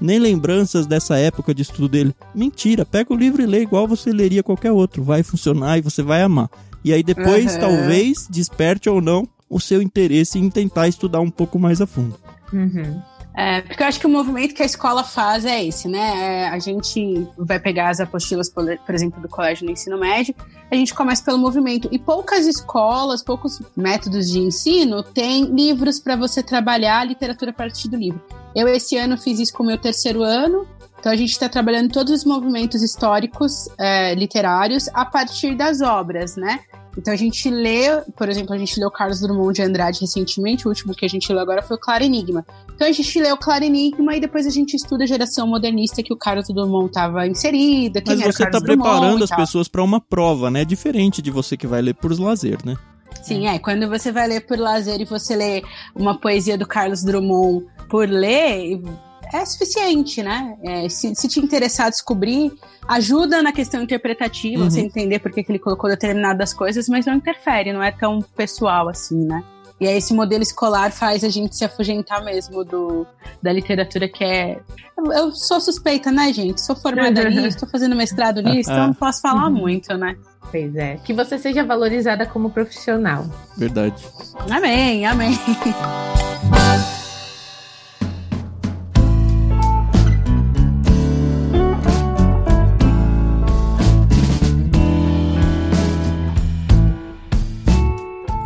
nem 0.00 0.18
lembranças 0.18 0.86
dessa 0.86 1.16
época 1.16 1.54
de 1.54 1.62
estudo 1.62 1.88
dele. 1.88 2.14
Mentira, 2.34 2.84
pega 2.84 3.12
o 3.12 3.16
livro 3.16 3.42
e 3.42 3.46
lê 3.46 3.62
igual 3.62 3.86
você 3.86 4.10
leria 4.10 4.42
qualquer 4.42 4.72
outro. 4.72 5.02
Vai 5.02 5.22
funcionar 5.22 5.78
e 5.78 5.82
você 5.82 6.02
vai 6.02 6.22
amar. 6.22 6.50
E 6.82 6.92
aí 6.92 7.02
depois, 7.02 7.54
uhum. 7.54 7.60
talvez, 7.60 8.26
desperte 8.28 8.88
ou 8.88 9.00
não 9.00 9.26
o 9.48 9.60
seu 9.60 9.82
interesse 9.82 10.38
em 10.38 10.50
tentar 10.50 10.88
estudar 10.88 11.20
um 11.20 11.30
pouco 11.30 11.58
mais 11.58 11.80
a 11.80 11.86
fundo. 11.86 12.18
Uhum. 12.52 13.02
É, 13.36 13.62
porque 13.62 13.82
eu 13.82 13.86
acho 13.88 13.98
que 13.98 14.06
o 14.06 14.10
movimento 14.10 14.54
que 14.54 14.62
a 14.62 14.66
escola 14.66 15.02
faz 15.02 15.44
é 15.44 15.64
esse, 15.64 15.88
né? 15.88 16.44
É, 16.44 16.48
a 16.48 16.58
gente 16.60 17.26
vai 17.36 17.58
pegar 17.58 17.88
as 17.88 17.98
apostilas, 17.98 18.48
por, 18.48 18.94
exemplo, 18.94 19.20
do 19.20 19.28
colégio 19.28 19.66
no 19.66 19.72
ensino 19.72 19.98
médio, 19.98 20.32
a 20.70 20.76
gente 20.76 20.94
começa 20.94 21.24
pelo 21.24 21.36
movimento. 21.36 21.88
E 21.90 21.98
poucas 21.98 22.46
escolas, 22.46 23.24
poucos 23.24 23.60
métodos 23.76 24.30
de 24.30 24.38
ensino 24.38 25.02
têm 25.02 25.46
livros 25.46 25.98
para 25.98 26.14
você 26.14 26.44
trabalhar 26.44 27.00
a 27.00 27.04
literatura 27.04 27.50
a 27.50 27.54
partir 27.54 27.88
do 27.88 27.96
livro. 27.96 28.22
Eu, 28.54 28.68
esse 28.68 28.96
ano, 28.96 29.18
fiz 29.18 29.40
isso 29.40 29.52
com 29.52 29.64
o 29.64 29.66
meu 29.66 29.78
terceiro 29.78 30.22
ano, 30.22 30.64
então 31.00 31.10
a 31.10 31.16
gente 31.16 31.32
está 31.32 31.48
trabalhando 31.48 31.92
todos 31.92 32.12
os 32.12 32.24
movimentos 32.24 32.82
históricos 32.82 33.68
é, 33.76 34.14
literários 34.14 34.88
a 34.94 35.04
partir 35.04 35.56
das 35.56 35.80
obras, 35.80 36.36
né? 36.36 36.60
Então 36.96 37.12
a 37.12 37.16
gente 37.16 37.50
lê, 37.50 38.00
por 38.16 38.28
exemplo, 38.28 38.54
a 38.54 38.58
gente 38.58 38.78
leu 38.78 38.90
Carlos 38.90 39.20
Drummond 39.20 39.54
de 39.54 39.62
Andrade 39.62 40.00
recentemente, 40.00 40.66
o 40.66 40.68
último 40.68 40.94
que 40.94 41.04
a 41.04 41.08
gente 41.08 41.32
leu 41.32 41.40
agora 41.40 41.62
foi 41.62 41.76
o 41.76 41.80
Claro 41.80 42.04
Enigma. 42.04 42.44
Então 42.74 42.86
a 42.86 42.92
gente 42.92 43.20
lê 43.20 43.32
o 43.32 43.36
Claro 43.36 43.64
Enigma 43.64 44.16
e 44.16 44.20
depois 44.20 44.46
a 44.46 44.50
gente 44.50 44.74
estuda 44.74 45.04
a 45.04 45.06
geração 45.06 45.46
modernista 45.46 46.02
que 46.02 46.12
o 46.12 46.16
Carlos 46.16 46.46
Drummond 46.48 46.86
estava 46.86 47.26
inserida. 47.26 48.02
Mas 48.06 48.20
você 48.20 48.44
está 48.44 48.60
preparando 48.60 49.24
as 49.24 49.30
pessoas 49.30 49.68
para 49.68 49.82
uma 49.82 50.00
prova, 50.00 50.50
né? 50.50 50.64
Diferente 50.64 51.20
de 51.20 51.30
você 51.30 51.56
que 51.56 51.66
vai 51.66 51.82
ler 51.82 51.94
por 51.94 52.12
lazer, 52.18 52.58
né? 52.64 52.76
Sim, 53.22 53.46
é. 53.46 53.58
Quando 53.58 53.88
você 53.88 54.12
vai 54.12 54.28
ler 54.28 54.40
por 54.40 54.58
lazer 54.58 55.00
e 55.00 55.04
você 55.04 55.34
lê 55.34 55.62
uma 55.94 56.18
poesia 56.18 56.58
do 56.58 56.66
Carlos 56.66 57.02
Drummond 57.02 57.66
por 57.88 58.08
ler, 58.08 58.80
é 59.34 59.44
suficiente, 59.44 60.22
né? 60.22 60.56
É, 60.62 60.88
se, 60.88 61.12
se, 61.14 61.28
te 61.28 61.40
interessar 61.40 61.88
a 61.88 61.90
descobrir, 61.90 62.52
ajuda 62.86 63.42
na 63.42 63.52
questão 63.52 63.82
interpretativa, 63.82 64.62
uhum. 64.62 64.70
você 64.70 64.80
entender 64.80 65.18
por 65.18 65.32
que, 65.32 65.42
que 65.42 65.50
ele 65.50 65.58
colocou 65.58 65.90
determinadas 65.90 66.54
coisas, 66.54 66.88
mas 66.88 67.04
não 67.04 67.14
interfere, 67.14 67.72
não 67.72 67.82
é 67.82 67.90
tão 67.90 68.22
pessoal 68.22 68.88
assim, 68.88 69.24
né? 69.24 69.42
E 69.80 69.88
aí 69.88 69.96
esse 69.96 70.14
modelo 70.14 70.42
escolar 70.42 70.92
faz 70.92 71.24
a 71.24 71.28
gente 71.28 71.56
se 71.56 71.64
afugentar 71.64 72.24
mesmo 72.24 72.64
do, 72.64 73.04
da 73.42 73.52
literatura 73.52 74.08
que 74.08 74.22
é... 74.22 74.60
Eu, 74.96 75.12
eu 75.12 75.32
sou 75.32 75.60
suspeita, 75.60 76.12
né, 76.12 76.32
gente? 76.32 76.60
Sou 76.60 76.76
formada 76.76 77.24
nisso, 77.28 77.48
estou 77.48 77.68
fazendo 77.68 77.96
mestrado 77.96 78.40
nisso, 78.40 78.70
então 78.70 78.86
não 78.86 78.94
posso 78.94 79.20
falar 79.20 79.46
uhum. 79.46 79.50
muito, 79.54 79.96
né? 79.96 80.16
Pois 80.48 80.76
é. 80.76 80.96
Que 80.98 81.12
você 81.12 81.38
seja 81.38 81.64
valorizada 81.64 82.24
como 82.24 82.50
profissional. 82.50 83.26
Verdade. 83.56 84.06
Amém, 84.48 85.04
amém. 85.04 85.36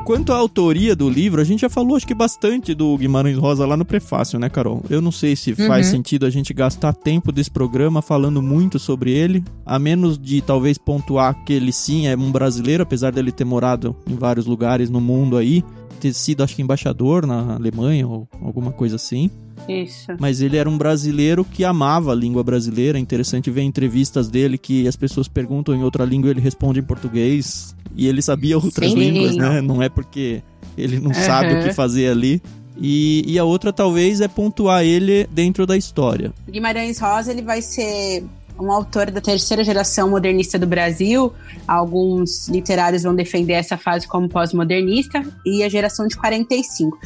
Quanto 0.09 0.33
à 0.33 0.37
autoria 0.37 0.97
do 0.97 1.07
livro, 1.07 1.39
a 1.39 1.45
gente 1.45 1.61
já 1.61 1.69
falou 1.69 1.95
acho 1.95 2.07
que 2.07 2.15
bastante 2.15 2.75
do 2.75 2.97
Guimarães 2.97 3.37
Rosa 3.37 3.67
lá 3.67 3.77
no 3.77 3.85
prefácio, 3.85 4.39
né, 4.39 4.49
Carol? 4.49 4.83
Eu 4.89 5.03
não 5.03 5.13
sei 5.13 5.37
se 5.37 5.55
faz 5.55 5.89
uhum. 5.89 5.93
sentido 5.93 6.25
a 6.25 6.31
gente 6.31 6.55
gastar 6.55 6.95
tempo 6.95 7.31
desse 7.31 7.51
programa 7.51 8.01
falando 8.01 8.41
muito 8.41 8.79
sobre 8.79 9.13
ele, 9.13 9.45
a 9.67 9.79
menos 9.79 10.19
de 10.19 10.41
talvez 10.41 10.79
pontuar 10.79 11.45
que 11.45 11.53
ele 11.53 11.71
sim 11.73 12.07
é 12.07 12.17
um 12.17 12.33
brasileiro, 12.33 12.85
apesar 12.85 13.13
dele 13.13 13.31
ter 13.31 13.45
morado 13.45 13.95
em 14.09 14.17
vários 14.17 14.47
lugares 14.47 14.89
no 14.89 14.99
mundo 14.99 15.37
aí, 15.37 15.63
ter 16.01 16.13
sido 16.13 16.43
acho 16.43 16.55
que 16.55 16.63
embaixador 16.63 17.27
na 17.27 17.55
Alemanha 17.55 18.07
ou 18.07 18.29
alguma 18.43 18.73
coisa 18.73 18.97
assim. 18.97 19.31
Isso. 19.69 20.07
Mas 20.19 20.41
ele 20.41 20.57
era 20.57 20.69
um 20.69 20.79
brasileiro 20.79 21.45
que 21.45 21.65
amava 21.65 22.13
a 22.13 22.15
língua 22.15 22.43
brasileira. 22.43 22.99
É 22.99 23.01
interessante 23.01 23.51
ver 23.51 23.63
entrevistas 23.63 24.29
dele 24.29 24.57
que 24.57 24.87
as 24.87 24.97
pessoas 24.97 25.29
perguntam 25.29 25.75
em 25.75 25.83
outra 25.83 26.05
língua, 26.05 26.31
ele 26.31 26.41
responde 26.41 26.81
em 26.81 26.83
português. 26.83 27.75
E 27.97 28.07
ele 28.07 28.23
sabia 28.23 28.57
outras 28.57 28.91
Sim, 28.91 28.99
línguas, 28.99 29.37
né? 29.37 29.61
Não 29.61 29.83
é 29.83 29.89
porque 29.89 30.43
ele 30.77 31.01
não 31.01 31.09
uhum. 31.09 31.15
sabe 31.15 31.55
o 31.55 31.63
que 31.63 31.73
fazer 31.73 32.09
ali. 32.09 32.41
E, 32.81 33.25
e, 33.27 33.39
a 33.39 33.45
outra 33.45 33.73
talvez 33.73 34.21
é 34.21 34.29
pontuar 34.29 34.85
ele 34.85 35.29
dentro 35.33 35.67
da 35.67 35.77
história. 35.77 36.33
Guimarães 36.49 37.01
Rosa 37.01 37.33
ele 37.33 37.43
vai 37.43 37.61
ser 37.61 38.25
um 38.61 38.73
autor 38.73 39.11
da 39.11 39.21
terceira 39.21 39.63
geração 39.63 40.11
modernista 40.11 40.59
do 40.59 40.67
Brasil. 40.67 41.33
Alguns 41.67 42.49
literários 42.49 43.03
vão 43.03 43.15
defender 43.15 43.55
essa 43.55 43.77
fase 43.77 44.07
como 44.07 44.29
pós-modernista 44.29 45.23
e 45.45 45.63
a 45.63 45.69
geração 45.69 46.07
de 46.07 46.17
45. 46.17 46.99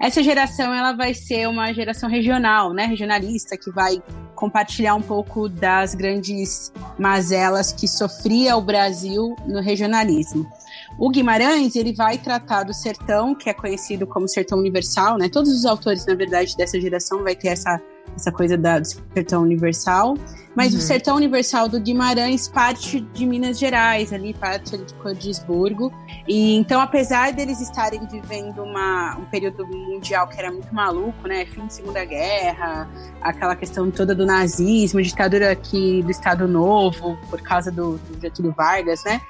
Essa 0.00 0.22
geração 0.22 0.72
ela 0.72 0.92
vai 0.92 1.12
ser 1.12 1.48
uma 1.48 1.72
geração 1.72 2.08
regional, 2.08 2.72
né, 2.72 2.86
regionalista, 2.86 3.56
que 3.56 3.70
vai 3.70 4.02
compartilhar 4.34 4.94
um 4.94 5.02
pouco 5.02 5.48
das 5.48 5.94
grandes 5.94 6.72
mazelas 6.98 7.72
que 7.72 7.86
sofria 7.86 8.56
o 8.56 8.62
Brasil 8.62 9.36
no 9.46 9.60
regionalismo. 9.60 10.50
O 11.00 11.08
Guimarães, 11.08 11.76
ele 11.76 11.94
vai 11.94 12.18
tratar 12.18 12.62
do 12.62 12.74
sertão, 12.74 13.34
que 13.34 13.48
é 13.48 13.54
conhecido 13.54 14.06
como 14.06 14.28
sertão 14.28 14.58
universal, 14.58 15.16
né? 15.16 15.30
Todos 15.30 15.50
os 15.50 15.64
autores, 15.64 16.04
na 16.04 16.14
verdade, 16.14 16.54
dessa 16.54 16.78
geração 16.78 17.22
vai 17.22 17.34
ter 17.34 17.48
essa 17.48 17.80
essa 18.14 18.30
coisa 18.30 18.56
da, 18.56 18.78
do 18.78 18.86
sertão 18.86 19.42
universal. 19.42 20.14
Mas 20.54 20.72
uhum. 20.72 20.78
o 20.78 20.82
sertão 20.82 21.16
universal 21.16 21.68
do 21.68 21.80
Guimarães 21.80 22.48
parte 22.48 23.00
de 23.00 23.24
Minas 23.24 23.58
Gerais, 23.58 24.12
ali, 24.12 24.34
parte 24.34 24.76
de 24.76 24.92
Cordisburgo. 24.94 25.92
E 26.28 26.56
então, 26.56 26.80
apesar 26.80 27.32
deles 27.32 27.60
estarem 27.60 28.06
vivendo 28.06 28.62
uma, 28.62 29.16
um 29.16 29.24
período 29.26 29.66
mundial 29.66 30.28
que 30.28 30.38
era 30.38 30.50
muito 30.50 30.74
maluco, 30.74 31.26
né? 31.26 31.46
Fim 31.46 31.66
de 31.66 31.72
Segunda 31.72 32.04
Guerra, 32.04 32.90
aquela 33.22 33.56
questão 33.56 33.90
toda 33.90 34.14
do 34.14 34.26
nazismo, 34.26 35.00
ditadura 35.00 35.50
aqui 35.50 36.02
do 36.02 36.10
Estado 36.10 36.46
Novo, 36.46 37.16
por 37.30 37.40
causa 37.40 37.70
do, 37.70 37.96
do 37.96 38.20
Getúlio 38.20 38.52
Vargas, 38.52 39.02
né? 39.04 39.20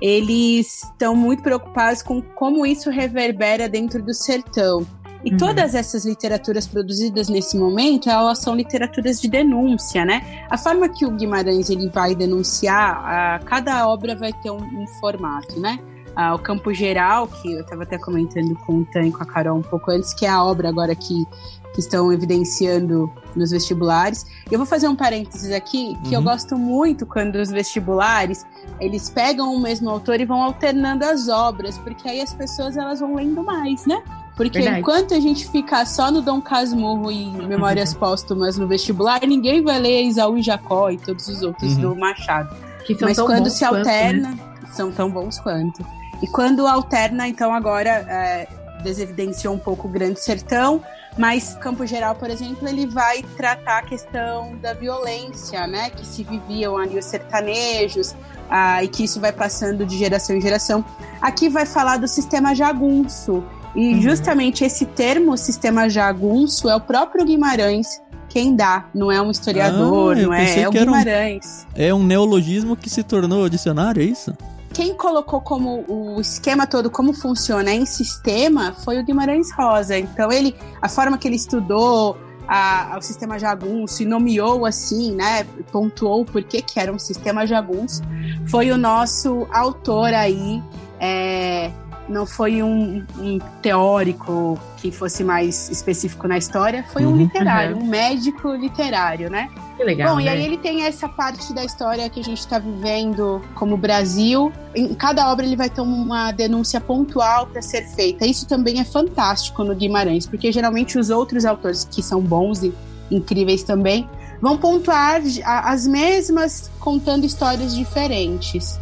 Eles 0.00 0.84
estão 0.84 1.14
muito 1.14 1.42
preocupados 1.42 2.02
com 2.02 2.20
como 2.20 2.66
isso 2.66 2.90
reverbera 2.90 3.68
dentro 3.68 4.02
do 4.02 4.14
sertão. 4.14 4.86
E 5.24 5.30
uhum. 5.30 5.36
todas 5.36 5.74
essas 5.74 6.04
literaturas 6.04 6.66
produzidas 6.66 7.28
nesse 7.28 7.56
momento, 7.56 8.10
elas 8.10 8.38
são 8.38 8.56
literaturas 8.56 9.20
de 9.20 9.28
denúncia, 9.28 10.04
né? 10.04 10.44
A 10.50 10.58
forma 10.58 10.88
que 10.88 11.06
o 11.06 11.10
Guimarães 11.12 11.70
ele 11.70 11.88
vai 11.88 12.14
denunciar, 12.14 13.04
a, 13.04 13.38
cada 13.44 13.88
obra 13.88 14.16
vai 14.16 14.32
ter 14.32 14.50
um, 14.50 14.56
um 14.56 14.86
formato, 15.00 15.60
né? 15.60 15.78
Ah, 16.14 16.34
o 16.34 16.38
Campo 16.38 16.74
Geral, 16.74 17.26
que 17.26 17.52
eu 17.52 17.60
estava 17.60 17.84
até 17.84 17.98
comentando 17.98 18.54
com 18.66 18.78
o 18.78 18.84
Tan 18.84 19.06
e 19.06 19.12
com 19.12 19.22
a 19.22 19.26
Carol 19.26 19.56
um 19.56 19.62
pouco 19.62 19.90
antes, 19.90 20.12
que 20.12 20.26
é 20.26 20.28
a 20.28 20.44
obra 20.44 20.68
agora 20.68 20.94
que, 20.94 21.24
que 21.72 21.80
estão 21.80 22.12
evidenciando 22.12 23.10
nos 23.34 23.50
vestibulares. 23.50 24.26
Eu 24.50 24.58
vou 24.58 24.66
fazer 24.66 24.88
um 24.88 24.96
parênteses 24.96 25.52
aqui, 25.52 25.96
que 26.04 26.10
uhum. 26.10 26.14
eu 26.14 26.22
gosto 26.22 26.56
muito 26.56 27.06
quando 27.06 27.36
os 27.36 27.50
vestibulares, 27.50 28.46
eles 28.78 29.08
pegam 29.08 29.54
o 29.54 29.60
mesmo 29.60 29.88
autor 29.88 30.20
e 30.20 30.24
vão 30.24 30.42
alternando 30.42 31.04
as 31.04 31.28
obras, 31.28 31.78
porque 31.78 32.08
aí 32.08 32.20
as 32.20 32.32
pessoas 32.32 32.76
elas 32.76 33.00
vão 33.00 33.14
lendo 33.14 33.42
mais, 33.42 33.86
né? 33.86 34.02
Porque 34.36 34.58
Verdade. 34.58 34.80
enquanto 34.80 35.14
a 35.14 35.20
gente 35.20 35.48
ficar 35.50 35.86
só 35.86 36.10
no 36.10 36.22
Dom 36.22 36.40
Casmurro 36.40 37.10
e 37.10 37.26
Memórias 37.46 37.92
Póstumas 37.92 38.56
no 38.56 38.66
vestibular, 38.66 39.20
ninguém 39.26 39.62
vai 39.62 39.78
ler 39.78 40.04
Isaú 40.04 40.38
e 40.38 40.42
Jacó 40.42 40.90
e 40.90 40.98
todos 40.98 41.28
os 41.28 41.42
outros 41.42 41.74
Uhum. 41.74 41.80
do 41.80 41.96
Machado. 41.96 42.54
Que 42.86 42.94
são 42.94 43.08
Mas 43.08 43.16
tão 43.16 43.26
quando 43.26 43.44
bons 43.44 43.52
se 43.52 43.64
quanto, 43.64 43.76
alterna, 43.78 44.30
né? 44.30 44.38
são 44.72 44.90
tão 44.90 45.10
bons 45.10 45.38
quanto. 45.38 45.84
E 46.22 46.26
quando 46.26 46.66
alterna, 46.66 47.28
então 47.28 47.52
agora 47.52 47.90
é, 47.90 48.48
desevidenciou 48.82 49.54
um 49.54 49.58
pouco 49.58 49.86
o 49.86 49.90
Grande 49.90 50.20
Sertão, 50.20 50.82
mas 51.16 51.54
Campo 51.60 51.86
Geral, 51.86 52.14
por 52.14 52.28
exemplo, 52.30 52.66
ele 52.68 52.86
vai 52.86 53.22
tratar 53.36 53.78
a 53.78 53.82
questão 53.82 54.56
da 54.56 54.72
violência, 54.74 55.66
né, 55.66 55.90
que 55.90 56.06
se 56.06 56.22
viviam 56.24 56.76
ali 56.78 56.98
os 56.98 57.04
sertanejos, 57.04 58.14
ah, 58.50 58.82
e 58.82 58.88
que 58.88 59.04
isso 59.04 59.20
vai 59.20 59.32
passando 59.32 59.84
de 59.86 59.96
geração 59.98 60.36
em 60.36 60.40
geração. 60.40 60.84
Aqui 61.20 61.48
vai 61.48 61.66
falar 61.66 61.98
do 61.98 62.08
sistema 62.08 62.54
jagunço, 62.54 63.42
e 63.74 63.94
Uhum. 63.94 64.02
justamente 64.02 64.64
esse 64.64 64.84
termo, 64.84 65.36
sistema 65.36 65.88
jagunço, 65.88 66.68
é 66.68 66.76
o 66.76 66.80
próprio 66.80 67.24
Guimarães 67.24 68.00
quem 68.28 68.56
dá, 68.56 68.86
não 68.94 69.12
é 69.12 69.20
um 69.20 69.30
historiador, 69.30 70.16
Ah, 70.16 70.22
não 70.22 70.32
é, 70.32 70.44
é 70.54 70.56
o 70.56 70.60
era 70.60 70.68
um- 70.70 70.72
Guimarães 70.72 71.66
É 71.74 71.92
um 71.92 72.02
neologismo 72.02 72.74
que 72.74 72.88
se 72.88 73.02
tornou 73.02 73.46
dicionário, 73.46 74.00
é 74.02 74.06
isso? 74.06 74.34
Quem 74.72 74.94
colocou 74.94 75.40
como 75.40 75.84
o 75.88 76.20
esquema 76.20 76.66
todo, 76.66 76.90
como 76.90 77.12
funciona 77.12 77.72
em 77.72 77.84
sistema, 77.86 78.72
foi 78.84 78.98
o 78.98 79.04
Guimarães 79.04 79.50
Rosa. 79.52 79.98
Então, 79.98 80.32
ele, 80.32 80.54
a 80.80 80.88
forma 80.88 81.18
que 81.18 81.28
ele 81.28 81.36
estudou 81.36 82.16
a- 82.48 82.96
o 82.98 83.02
sistema 83.02 83.38
jagunço 83.38 84.02
e 84.02 84.06
nomeou 84.06 84.66
assim, 84.66 85.12
né? 85.14 85.44
Pontuou 85.70 86.24
por 86.24 86.42
que 86.42 86.78
era 86.80 86.92
um 86.92 86.98
sistema 86.98 87.46
jagunço, 87.46 88.02
foi 88.48 88.70
o 88.70 88.76
nosso 88.76 89.46
autor 89.52 90.12
aí. 90.14 90.62
é, 91.04 91.72
não 92.12 92.26
foi 92.26 92.62
um, 92.62 93.02
um 93.18 93.38
teórico 93.60 94.58
que 94.76 94.90
fosse 94.92 95.24
mais 95.24 95.68
específico 95.70 96.28
na 96.28 96.36
história, 96.38 96.84
foi 96.92 97.04
um 97.06 97.10
Uhum. 97.10 97.16
literário, 97.16 97.76
Uhum. 97.76 97.82
um 97.82 97.86
médico 97.86 98.52
literário, 98.54 99.30
né? 99.30 99.48
Que 99.76 99.84
legal, 99.84 100.14
Bom, 100.14 100.20
e 100.20 100.24
né? 100.24 100.32
aí 100.32 100.44
ele 100.44 100.58
tem 100.58 100.84
essa 100.84 101.08
parte 101.08 101.52
da 101.54 101.64
história 101.64 102.08
que 102.10 102.20
a 102.20 102.22
gente 102.22 102.38
está 102.38 102.58
vivendo 102.58 103.40
como 103.54 103.76
Brasil. 103.76 104.52
Em 104.74 104.94
cada 104.94 105.30
obra 105.32 105.44
ele 105.46 105.56
vai 105.56 105.70
ter 105.70 105.80
uma 105.80 106.30
denúncia 106.30 106.80
pontual 106.80 107.46
para 107.46 107.62
ser 107.62 107.82
feita. 107.88 108.26
Isso 108.26 108.46
também 108.46 108.78
é 108.80 108.84
fantástico 108.84 109.64
no 109.64 109.74
Guimarães, 109.74 110.26
porque 110.26 110.52
geralmente 110.52 110.98
os 110.98 111.10
outros 111.10 111.44
autores 111.44 111.84
que 111.90 112.02
são 112.02 112.20
bons 112.20 112.62
e 112.62 112.72
incríveis 113.10 113.62
também 113.62 114.08
vão 114.40 114.56
pontuar 114.58 115.20
as 115.44 115.86
mesmas 115.86 116.70
contando 116.80 117.24
histórias 117.24 117.74
diferentes. 117.74 118.78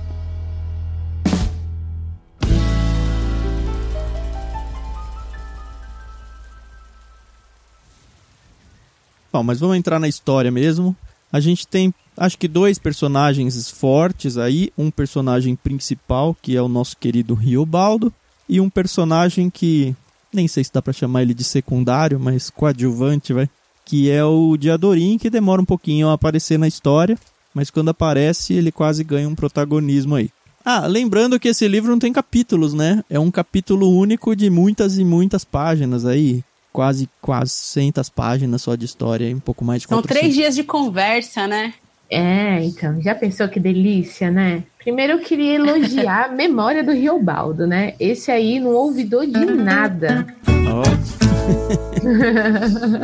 Bom, 9.32 9.42
mas 9.42 9.60
vamos 9.60 9.76
entrar 9.76 9.98
na 10.00 10.08
história 10.08 10.50
mesmo. 10.50 10.96
A 11.32 11.38
gente 11.38 11.66
tem, 11.66 11.94
acho 12.16 12.36
que 12.36 12.48
dois 12.48 12.78
personagens 12.78 13.70
fortes 13.70 14.36
aí, 14.36 14.72
um 14.76 14.90
personagem 14.90 15.54
principal, 15.54 16.36
que 16.42 16.56
é 16.56 16.62
o 16.62 16.68
nosso 16.68 16.96
querido 16.96 17.34
Riobaldo, 17.34 18.12
e 18.48 18.60
um 18.60 18.68
personagem 18.68 19.48
que 19.48 19.94
nem 20.32 20.48
sei 20.48 20.64
se 20.64 20.72
dá 20.72 20.82
pra 20.82 20.92
chamar 20.92 21.22
ele 21.22 21.34
de 21.34 21.44
secundário, 21.44 22.18
mas 22.18 22.50
coadjuvante, 22.50 23.32
vai, 23.32 23.48
que 23.84 24.10
é 24.10 24.24
o 24.24 24.56
Diadorim, 24.56 25.18
que 25.18 25.30
demora 25.30 25.62
um 25.62 25.64
pouquinho 25.64 26.08
a 26.08 26.14
aparecer 26.14 26.58
na 26.58 26.68
história, 26.68 27.18
mas 27.54 27.70
quando 27.70 27.90
aparece, 27.90 28.54
ele 28.54 28.72
quase 28.72 29.04
ganha 29.04 29.28
um 29.28 29.34
protagonismo 29.34 30.16
aí. 30.16 30.30
Ah, 30.64 30.86
lembrando 30.86 31.40
que 31.40 31.48
esse 31.48 31.66
livro 31.66 31.90
não 31.90 31.98
tem 31.98 32.12
capítulos, 32.12 32.74
né? 32.74 33.02
É 33.08 33.18
um 33.18 33.30
capítulo 33.30 33.90
único 33.90 34.36
de 34.36 34.50
muitas 34.50 34.98
e 34.98 35.04
muitas 35.04 35.44
páginas 35.44 36.04
aí, 36.04 36.44
quase 36.72 37.08
quase 37.20 37.52
600 37.52 38.08
páginas 38.08 38.62
só 38.62 38.74
de 38.74 38.84
história, 38.84 39.28
e 39.28 39.34
um 39.34 39.40
pouco 39.40 39.64
mais 39.64 39.82
de 39.82 39.88
São 39.88 39.98
400. 39.98 40.20
três 40.20 40.34
dias 40.34 40.54
de 40.54 40.64
conversa, 40.64 41.46
né? 41.46 41.74
É, 42.10 42.64
então, 42.64 43.00
já 43.00 43.14
pensou 43.14 43.48
que 43.48 43.60
delícia, 43.60 44.30
né? 44.30 44.64
Primeiro 44.78 45.12
eu 45.14 45.18
queria 45.20 45.54
elogiar 45.54 46.24
a 46.24 46.28
memória 46.32 46.82
do 46.82 46.90
Riobaldo, 46.90 47.66
né? 47.66 47.94
Esse 48.00 48.32
aí 48.32 48.58
não 48.58 48.70
ouvidou 48.70 49.24
de 49.24 49.44
nada. 49.44 50.26
Ó. 50.68 50.82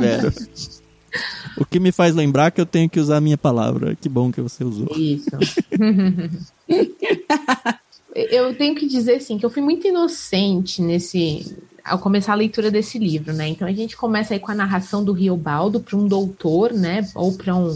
Vero. 0.00 0.32
O 1.58 1.64
que 1.64 1.80
me 1.80 1.90
faz 1.90 2.14
lembrar 2.14 2.50
que 2.50 2.60
eu 2.60 2.66
tenho 2.66 2.88
que 2.88 3.00
usar 3.00 3.16
a 3.16 3.20
minha 3.20 3.38
palavra. 3.38 3.96
Que 3.96 4.10
bom 4.10 4.30
que 4.30 4.42
você 4.42 4.62
usou. 4.62 4.88
Isso. 4.94 5.30
eu 8.14 8.54
tenho 8.54 8.74
que 8.74 8.86
dizer 8.86 9.14
assim 9.14 9.38
que 9.38 9.46
eu 9.46 9.50
fui 9.50 9.62
muito 9.62 9.86
inocente 9.86 10.82
nesse 10.82 11.56
ao 11.86 11.98
começar 11.98 12.32
a 12.32 12.36
leitura 12.36 12.70
desse 12.70 12.98
livro, 12.98 13.32
né? 13.32 13.48
Então 13.48 13.66
a 13.66 13.72
gente 13.72 13.96
começa 13.96 14.34
aí 14.34 14.40
com 14.40 14.50
a 14.50 14.54
narração 14.54 15.04
do 15.04 15.12
Riobaldo 15.12 15.80
para 15.80 15.96
um 15.96 16.06
doutor, 16.06 16.72
né? 16.72 17.08
Ou 17.14 17.32
para 17.32 17.54
um, 17.54 17.70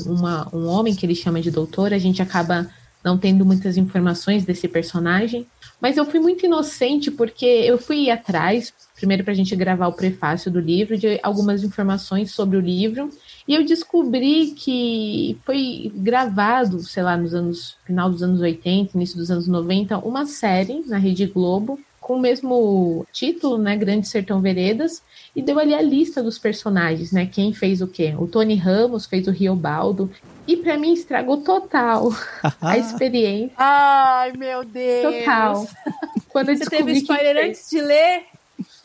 um 0.53 0.67
homem 0.67 0.95
que 0.95 1.07
ele 1.07 1.15
chama 1.15 1.41
de 1.41 1.51
doutor. 1.51 1.93
A 1.93 1.99
gente 1.99 2.21
acaba 2.21 2.69
não 3.03 3.17
tendo 3.17 3.45
muitas 3.45 3.77
informações 3.77 4.45
desse 4.45 4.69
personagem. 4.69 5.47
Mas 5.81 5.97
eu 5.97 6.05
fui 6.05 6.21
muito 6.21 6.45
inocente 6.45 7.11
porque 7.11 7.47
eu 7.47 7.79
fui 7.79 8.11
atrás, 8.11 8.73
primeiro 8.95 9.25
para 9.25 9.33
a 9.33 9.37
gente 9.37 9.57
gravar 9.57 9.89
o 9.89 9.95
prefácio 9.95 10.51
do 10.51 10.61
livro, 10.61 10.99
de 10.99 11.19
algumas 11.23 11.65
informações 11.65 12.33
sobre 12.33 12.59
o 12.59 12.61
livro. 12.61 13.09
E 13.49 13.55
eu 13.55 13.65
descobri 13.65 14.49
que 14.49 15.39
foi 15.47 15.91
gravado, 15.95 16.81
sei 16.81 17.03
lá, 17.03 17.17
nos 17.17 17.35
anos 17.35 17.77
final 17.87 18.11
dos 18.11 18.23
anos 18.23 18.41
80, 18.41 18.95
início 18.95 19.17
dos 19.17 19.31
anos 19.31 19.49
90, 19.49 19.99
uma 19.99 20.27
série 20.27 20.85
na 20.87 20.99
Rede 20.99 21.27
Globo 21.27 21.79
com 22.11 22.17
o 22.17 22.21
mesmo 22.21 23.07
título, 23.13 23.57
né, 23.57 23.77
Grande 23.77 24.09
Sertão 24.09 24.41
Veredas, 24.41 25.01
e 25.35 25.41
deu 25.41 25.61
ali 25.61 25.73
a 25.73 25.81
lista 25.81 26.21
dos 26.21 26.41
personagens, 26.41 27.13
né, 27.13 27.25
quem 27.25 27.53
fez 27.53 27.81
o 27.81 27.87
quê? 27.87 28.17
O 28.19 28.27
Tony 28.27 28.57
Ramos 28.57 29.07
fez 29.07 29.29
o 29.29 29.31
Riobaldo, 29.31 30.11
e 30.45 30.57
para 30.57 30.77
mim 30.77 30.93
estragou 30.93 31.37
total 31.37 32.13
a 32.61 32.75
experiência, 32.77 33.55
Ai, 33.57 34.33
meu 34.33 34.65
Deus! 34.65 35.19
total. 35.19 35.69
Quando 36.31 36.49
eu 36.49 36.57
Você 36.57 36.65
descobri 36.65 36.95
teve 36.95 37.07
que 37.07 37.13
spoiler 37.13 37.47
antes 37.47 37.71
de 37.71 37.81
ler? 37.81 38.25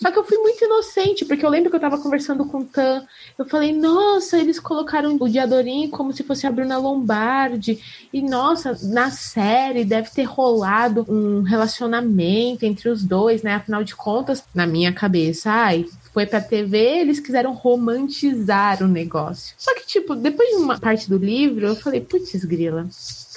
Só 0.01 0.11
que 0.11 0.19
eu 0.19 0.23
fui 0.23 0.37
muito 0.37 0.63
inocente, 0.63 1.25
porque 1.25 1.45
eu 1.45 1.49
lembro 1.49 1.69
que 1.69 1.75
eu 1.75 1.81
tava 1.81 1.97
conversando 1.97 2.45
com 2.45 2.59
o 2.59 2.65
Tan. 2.65 3.05
Eu 3.37 3.45
falei, 3.45 3.71
nossa, 3.71 4.37
eles 4.37 4.59
colocaram 4.59 5.15
o 5.19 5.29
Diadorim 5.29 5.89
como 5.89 6.11
se 6.11 6.23
fosse 6.23 6.45
a 6.45 6.51
Bruna 6.51 6.77
Lombardi. 6.77 7.79
E, 8.11 8.21
nossa, 8.21 8.77
na 8.83 9.09
série 9.09 9.85
deve 9.85 10.09
ter 10.09 10.23
rolado 10.23 11.05
um 11.07 11.41
relacionamento 11.41 12.65
entre 12.65 12.89
os 12.89 13.03
dois, 13.03 13.41
né? 13.41 13.55
Afinal 13.55 13.83
de 13.83 13.95
contas, 13.95 14.43
na 14.53 14.67
minha 14.67 14.91
cabeça, 14.91 15.49
ai, 15.49 15.85
foi 16.13 16.25
pra 16.25 16.39
TV, 16.39 16.77
eles 16.77 17.19
quiseram 17.19 17.53
romantizar 17.53 18.81
o 18.81 18.87
negócio. 18.87 19.53
Só 19.57 19.73
que, 19.75 19.85
tipo, 19.85 20.15
depois 20.15 20.49
de 20.49 20.55
uma 20.55 20.79
parte 20.79 21.09
do 21.09 21.17
livro, 21.17 21.67
eu 21.67 21.75
falei, 21.75 21.99
putz, 21.99 22.43
grila, 22.45 22.87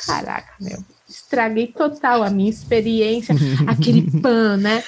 caraca, 0.06 0.52
meu. 0.60 0.78
Estraguei 1.08 1.68
total 1.68 2.22
a 2.22 2.30
minha 2.30 2.50
experiência, 2.50 3.34
aquele 3.66 4.08
pan, 4.20 4.58
né? 4.58 4.84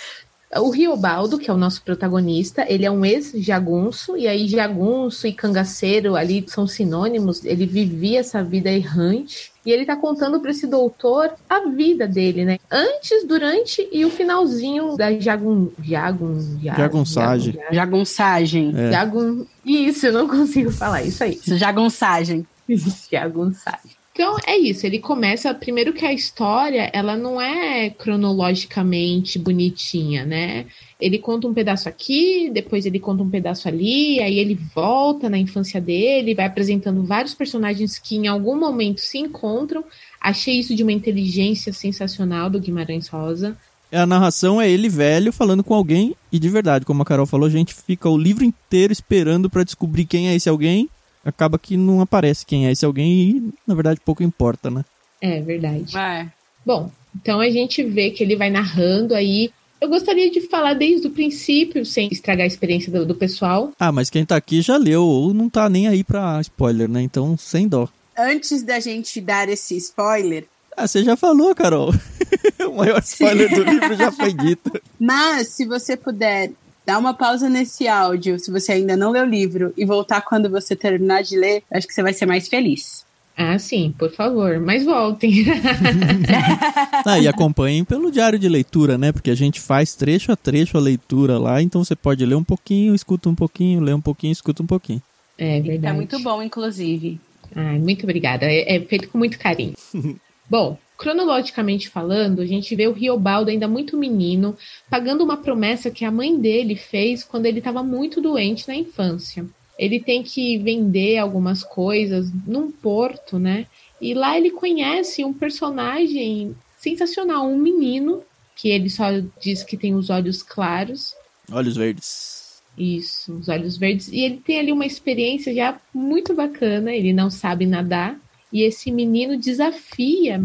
O 0.59 0.71
Riobaldo, 0.71 1.39
que 1.39 1.49
é 1.49 1.55
o 1.55 1.57
nosso 1.57 1.81
protagonista, 1.83 2.65
ele 2.69 2.85
é 2.85 2.91
um 2.91 3.05
ex-jagunço, 3.05 4.17
e 4.17 4.27
aí 4.27 4.49
jagunço 4.49 5.27
e 5.29 5.33
cangaceiro 5.33 6.17
ali 6.17 6.45
são 6.49 6.67
sinônimos, 6.67 7.45
ele 7.45 7.67
vivia 7.67 8.19
essa 8.19 8.43
vida 8.43 8.69
errante, 8.69 9.53
e 9.65 9.71
ele 9.71 9.87
tá 9.87 9.95
contando 9.95 10.41
para 10.41 10.51
esse 10.51 10.67
doutor 10.67 11.31
a 11.49 11.69
vida 11.69 12.09
dele, 12.09 12.45
né? 12.45 12.59
Antes, 12.71 13.25
durante 13.29 13.89
e 13.93 14.05
o 14.05 14.11
finalzinho 14.11 14.97
da 14.97 15.13
jagun... 15.21 15.69
jagun... 15.83 16.41
jagun 16.61 16.77
Jagunçagem. 16.77 17.53
jagun- 17.53 17.75
Jagunçagem. 17.75 18.73
É. 18.77 18.91
jagun- 18.91 19.47
Isso, 19.65 20.07
eu 20.07 20.13
não 20.13 20.27
consigo 20.27 20.73
falar 20.73 21.03
isso 21.03 21.23
aí. 21.23 21.39
Jagunçagem. 21.45 22.45
Jagunçagem. 23.13 24.00
Então 24.21 24.37
é 24.47 24.55
isso, 24.55 24.85
ele 24.87 24.99
começa 24.99 25.55
primeiro 25.55 25.95
que 25.95 26.05
a 26.05 26.13
história, 26.13 26.91
ela 26.93 27.17
não 27.17 27.41
é 27.41 27.89
cronologicamente 27.89 29.39
bonitinha, 29.39 30.27
né? 30.27 30.67
Ele 31.01 31.19
conta 31.19 31.49
um 31.49 31.55
pedaço 31.55 31.89
aqui, 31.89 32.51
depois 32.53 32.85
ele 32.85 33.01
conta 33.01 33.23
um 33.23 33.31
pedaço 33.31 33.67
ali, 33.67 34.21
aí 34.21 34.39
ele 34.39 34.59
volta 34.75 35.31
na 35.31 35.39
infância 35.39 35.81
dele, 35.81 36.35
vai 36.35 36.45
apresentando 36.45 37.03
vários 37.03 37.33
personagens 37.33 37.99
que 37.99 38.15
em 38.15 38.27
algum 38.27 38.61
momento 38.61 39.01
se 39.01 39.17
encontram. 39.17 39.83
Achei 40.21 40.59
isso 40.61 40.75
de 40.77 40.83
uma 40.83 40.93
inteligência 40.93 41.73
sensacional 41.73 42.51
do 42.51 42.61
Guimarães 42.61 43.09
Rosa. 43.09 43.57
A 43.91 44.05
narração 44.05 44.61
é 44.61 44.69
ele 44.69 44.91
velho 44.91 45.33
falando 45.33 45.65
com 45.65 45.73
alguém, 45.73 46.15
e 46.31 46.39
de 46.39 46.49
verdade, 46.51 46.85
como 46.85 47.01
a 47.01 47.07
Carol 47.07 47.25
falou, 47.25 47.47
a 47.47 47.51
gente 47.51 47.73
fica 47.73 48.07
o 48.07 48.19
livro 48.19 48.45
inteiro 48.45 48.93
esperando 48.93 49.49
pra 49.49 49.65
descobrir 49.65 50.05
quem 50.05 50.29
é 50.29 50.35
esse 50.35 50.47
alguém. 50.47 50.91
Acaba 51.25 51.59
que 51.59 51.77
não 51.77 52.01
aparece 52.01 52.47
quem 52.47 52.67
é 52.67 52.73
esse 52.73 52.85
alguém 52.85 53.13
e, 53.13 53.53
na 53.67 53.75
verdade, 53.75 54.01
pouco 54.05 54.23
importa, 54.23 54.71
né? 54.71 54.85
É 55.21 55.41
verdade. 55.41 55.97
É. 55.97 56.27
Bom, 56.65 56.91
então 57.15 57.41
a 57.41 57.51
gente 57.51 57.83
vê 57.83 58.11
que 58.11 58.23
ele 58.23 58.37
vai 58.37 58.51
narrando 58.51 59.15
aí. 59.15 59.51
Eu 59.81 59.89
gostaria 59.89 60.31
de 60.31 60.41
falar 60.43 60.75
desde 60.75 61.07
o 61.07 61.11
princípio, 61.11 61.85
sem 61.87 62.09
estragar 62.13 62.45
a 62.45 62.47
experiência 62.47 62.93
do, 62.93 63.05
do 63.07 63.15
pessoal. 63.15 63.73
Ah, 63.79 63.91
mas 63.93 64.11
quem 64.11 64.25
tá 64.25 64.37
aqui 64.37 64.61
já 64.63 64.77
leu 64.77 65.03
ou 65.05 65.33
não 65.35 65.49
tá 65.49 65.69
nem 65.69 65.89
aí 65.89 66.05
pra 66.05 66.41
spoiler, 66.41 66.89
né? 66.89 67.01
Então, 67.03 67.37
sem 67.37 67.67
dó. 67.69 67.89
Antes 68.19 68.63
da 68.63 68.79
gente 68.81 69.21
dar 69.21 69.49
esse 69.49 69.77
spoiler, 69.77 70.47
Ah, 70.77 70.87
você 70.87 71.03
já 71.03 71.17
falou, 71.17 71.55
Carol. 71.55 71.93
o 72.69 72.77
maior 72.77 73.01
spoiler 73.01 73.49
do 73.55 73.63
livro 73.63 73.95
já 73.97 74.13
foi 74.13 74.33
dito. 74.35 74.71
mas 74.99 75.49
se 75.49 75.65
você 75.67 75.97
puder 75.97 76.51
Dá 76.91 76.99
uma 76.99 77.15
pausa 77.15 77.49
nesse 77.49 77.87
áudio, 77.87 78.37
se 78.41 78.51
você 78.51 78.73
ainda 78.73 78.97
não 78.97 79.13
leu 79.13 79.23
o 79.23 79.29
livro, 79.29 79.73
e 79.77 79.85
voltar 79.85 80.23
quando 80.23 80.51
você 80.51 80.75
terminar 80.75 81.23
de 81.23 81.37
ler, 81.39 81.63
acho 81.73 81.87
que 81.87 81.95
você 81.95 82.03
vai 82.03 82.13
ser 82.13 82.27
mais 82.27 82.49
feliz. 82.49 83.07
Ah, 83.37 83.57
sim, 83.61 83.95
por 83.97 84.11
favor, 84.11 84.59
mas 84.59 84.85
voltem. 84.85 85.45
ah, 87.07 87.17
e 87.17 87.29
acompanhem 87.29 87.85
pelo 87.85 88.11
diário 88.11 88.41
de 88.41 88.49
leitura, 88.49 88.99
né? 88.99 89.13
Porque 89.13 89.31
a 89.31 89.37
gente 89.37 89.61
faz 89.61 89.95
trecho 89.95 90.33
a 90.33 90.37
trecho 90.37 90.77
a 90.77 90.81
leitura 90.81 91.39
lá, 91.39 91.63
então 91.63 91.85
você 91.85 91.95
pode 91.95 92.27
ler 92.27 92.35
um 92.35 92.43
pouquinho, 92.43 92.93
escuta 92.93 93.29
um 93.29 93.37
pouquinho, 93.37 93.81
lê 93.81 93.95
um 93.95 94.01
pouquinho, 94.01 94.33
escuta 94.33 94.61
um 94.61 94.67
pouquinho. 94.67 95.01
É 95.39 95.59
tá 95.59 95.67
verdade. 95.69 95.83
Tá 95.83 95.95
muito 95.95 96.21
bom, 96.25 96.43
inclusive. 96.43 97.21
Ah, 97.55 97.79
muito 97.79 98.03
obrigada. 98.03 98.47
É, 98.47 98.79
é 98.79 98.81
feito 98.81 99.09
com 99.11 99.17
muito 99.17 99.39
carinho. 99.39 99.75
bom, 100.51 100.77
cronologicamente 101.01 101.89
falando, 101.89 102.43
a 102.43 102.47
gente 102.47 102.77
vê 102.77 102.87
o 102.87 102.93
Riobaldo 102.93 103.51
ainda 103.51 103.67
muito 103.67 103.97
menino, 103.97 104.55
pagando 104.89 105.25
uma 105.25 105.39
promessa 105.39 105.91
que 105.91 106.05
a 106.05 106.11
mãe 106.11 106.39
dele 106.39 106.77
fez 106.77 107.25
quando 107.25 107.47
ele 107.47 107.59
estava 107.59 107.83
muito 107.83 108.21
doente 108.21 108.69
na 108.69 108.75
infância 108.75 109.47
ele 109.81 109.99
tem 109.99 110.23
que 110.23 110.59
vender 110.59 111.17
algumas 111.17 111.65
coisas 111.65 112.31
num 112.47 112.71
porto, 112.71 113.39
né? 113.39 113.67
E 113.99 114.13
lá 114.13 114.37
ele 114.37 114.51
conhece 114.51 115.25
um 115.25 115.33
personagem 115.33 116.55
sensacional, 116.77 117.49
um 117.49 117.57
menino 117.57 118.23
que 118.55 118.69
ele 118.69 118.91
só 118.91 119.07
diz 119.41 119.65
que 119.65 119.79
tem 119.79 119.95
os 119.95 120.11
olhos 120.11 120.43
claros. 120.43 121.15
Olhos 121.51 121.79
verdes. 121.79 122.61
Isso, 122.77 123.35
os 123.39 123.49
olhos 123.49 123.79
verdes. 123.79 124.09
E 124.09 124.21
ele 124.21 124.37
tem 124.37 124.59
ali 124.59 124.71
uma 124.71 124.85
experiência 124.85 125.55
já 125.55 125.81
muito 125.95 126.35
bacana, 126.35 126.93
ele 126.93 127.15
não 127.15 127.31
sabe 127.31 127.65
nadar. 127.65 128.21
E 128.53 128.63
esse 128.63 128.91
menino 128.91 129.37
desafia 129.37 130.41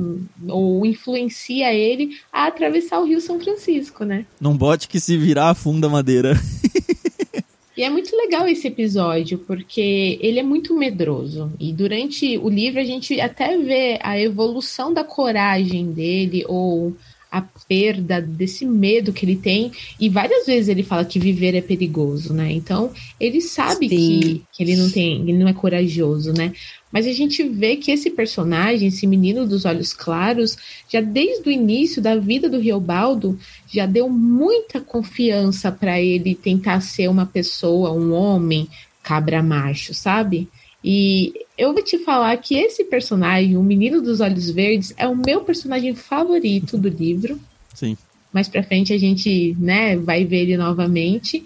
ou 0.47 0.85
influencia 0.85 1.73
ele 1.73 2.17
a 2.31 2.45
atravessar 2.47 2.99
o 2.99 3.05
Rio 3.05 3.19
São 3.19 3.39
Francisco, 3.39 4.03
né? 4.03 4.25
Num 4.39 4.55
bote 4.55 4.87
que 4.87 4.99
se 4.99 5.17
virar 5.17 5.49
afunda 5.49 5.87
a 5.87 5.89
madeira. 5.89 6.33
E 7.77 7.83
é 7.83 7.89
muito 7.89 8.15
legal 8.15 8.47
esse 8.47 8.67
episódio, 8.67 9.37
porque 9.39 10.17
ele 10.21 10.39
é 10.39 10.43
muito 10.43 10.73
medroso. 10.73 11.51
E 11.59 11.73
durante 11.73 12.37
o 12.37 12.47
livro 12.47 12.79
a 12.79 12.85
gente 12.85 13.19
até 13.19 13.57
vê 13.57 13.99
a 14.01 14.17
evolução 14.17 14.93
da 14.93 15.03
coragem 15.03 15.91
dele, 15.91 16.45
ou 16.47 16.95
a 17.35 17.41
perda 17.41 18.21
desse 18.21 18.65
medo 18.65 19.11
que 19.11 19.25
ele 19.25 19.35
tem. 19.35 19.69
E 19.99 20.07
várias 20.07 20.45
vezes 20.45 20.69
ele 20.69 20.83
fala 20.83 21.03
que 21.03 21.19
viver 21.19 21.53
é 21.53 21.61
perigoso, 21.61 22.33
né? 22.33 22.49
Então, 22.53 22.93
ele 23.19 23.41
sabe 23.41 23.89
que, 23.89 24.41
que 24.53 24.63
ele 24.63 24.77
não 24.77 24.89
tem, 24.89 25.21
ele 25.21 25.37
não 25.37 25.47
é 25.49 25.53
corajoso, 25.53 26.31
né? 26.31 26.53
Mas 26.89 27.05
a 27.05 27.11
gente 27.11 27.43
vê 27.43 27.75
que 27.75 27.91
esse 27.91 28.09
personagem, 28.09 28.87
esse 28.87 29.05
menino 29.05 29.45
dos 29.45 29.65
olhos 29.65 29.91
claros, 29.91 30.57
já 30.87 31.01
desde 31.01 31.49
o 31.49 31.51
início 31.51 32.01
da 32.01 32.15
vida 32.15 32.47
do 32.49 32.57
Riobaldo, 32.57 33.37
já 33.67 33.85
deu 33.85 34.07
muita 34.07 34.79
confiança 34.79 35.69
para 35.73 35.99
ele 35.99 36.33
tentar 36.33 36.79
ser 36.79 37.09
uma 37.09 37.25
pessoa, 37.25 37.91
um 37.91 38.13
homem 38.13 38.69
cabra 39.03 39.43
macho, 39.43 39.93
sabe? 39.93 40.47
E 40.87 41.33
eu 41.57 41.73
vou 41.73 41.81
te 41.81 41.97
falar 41.97 42.37
que 42.37 42.53
esse 42.53 42.83
personagem, 42.83 43.57
o 43.57 43.63
menino 43.63 44.03
dos 44.03 44.21
olhos 44.21 44.51
verdes, 44.51 44.93
é 44.97 45.07
o 45.07 45.15
meu 45.15 45.41
personagem 45.41 45.95
favorito 45.95 46.77
do 46.77 46.87
livro. 46.87 47.39
Sim. 47.73 47.97
Mais 48.31 48.47
pra 48.47 48.61
frente 48.61 48.93
a 48.93 48.97
gente, 48.99 49.57
né, 49.59 49.97
vai 49.97 50.23
ver 50.23 50.41
ele 50.41 50.57
novamente. 50.57 51.43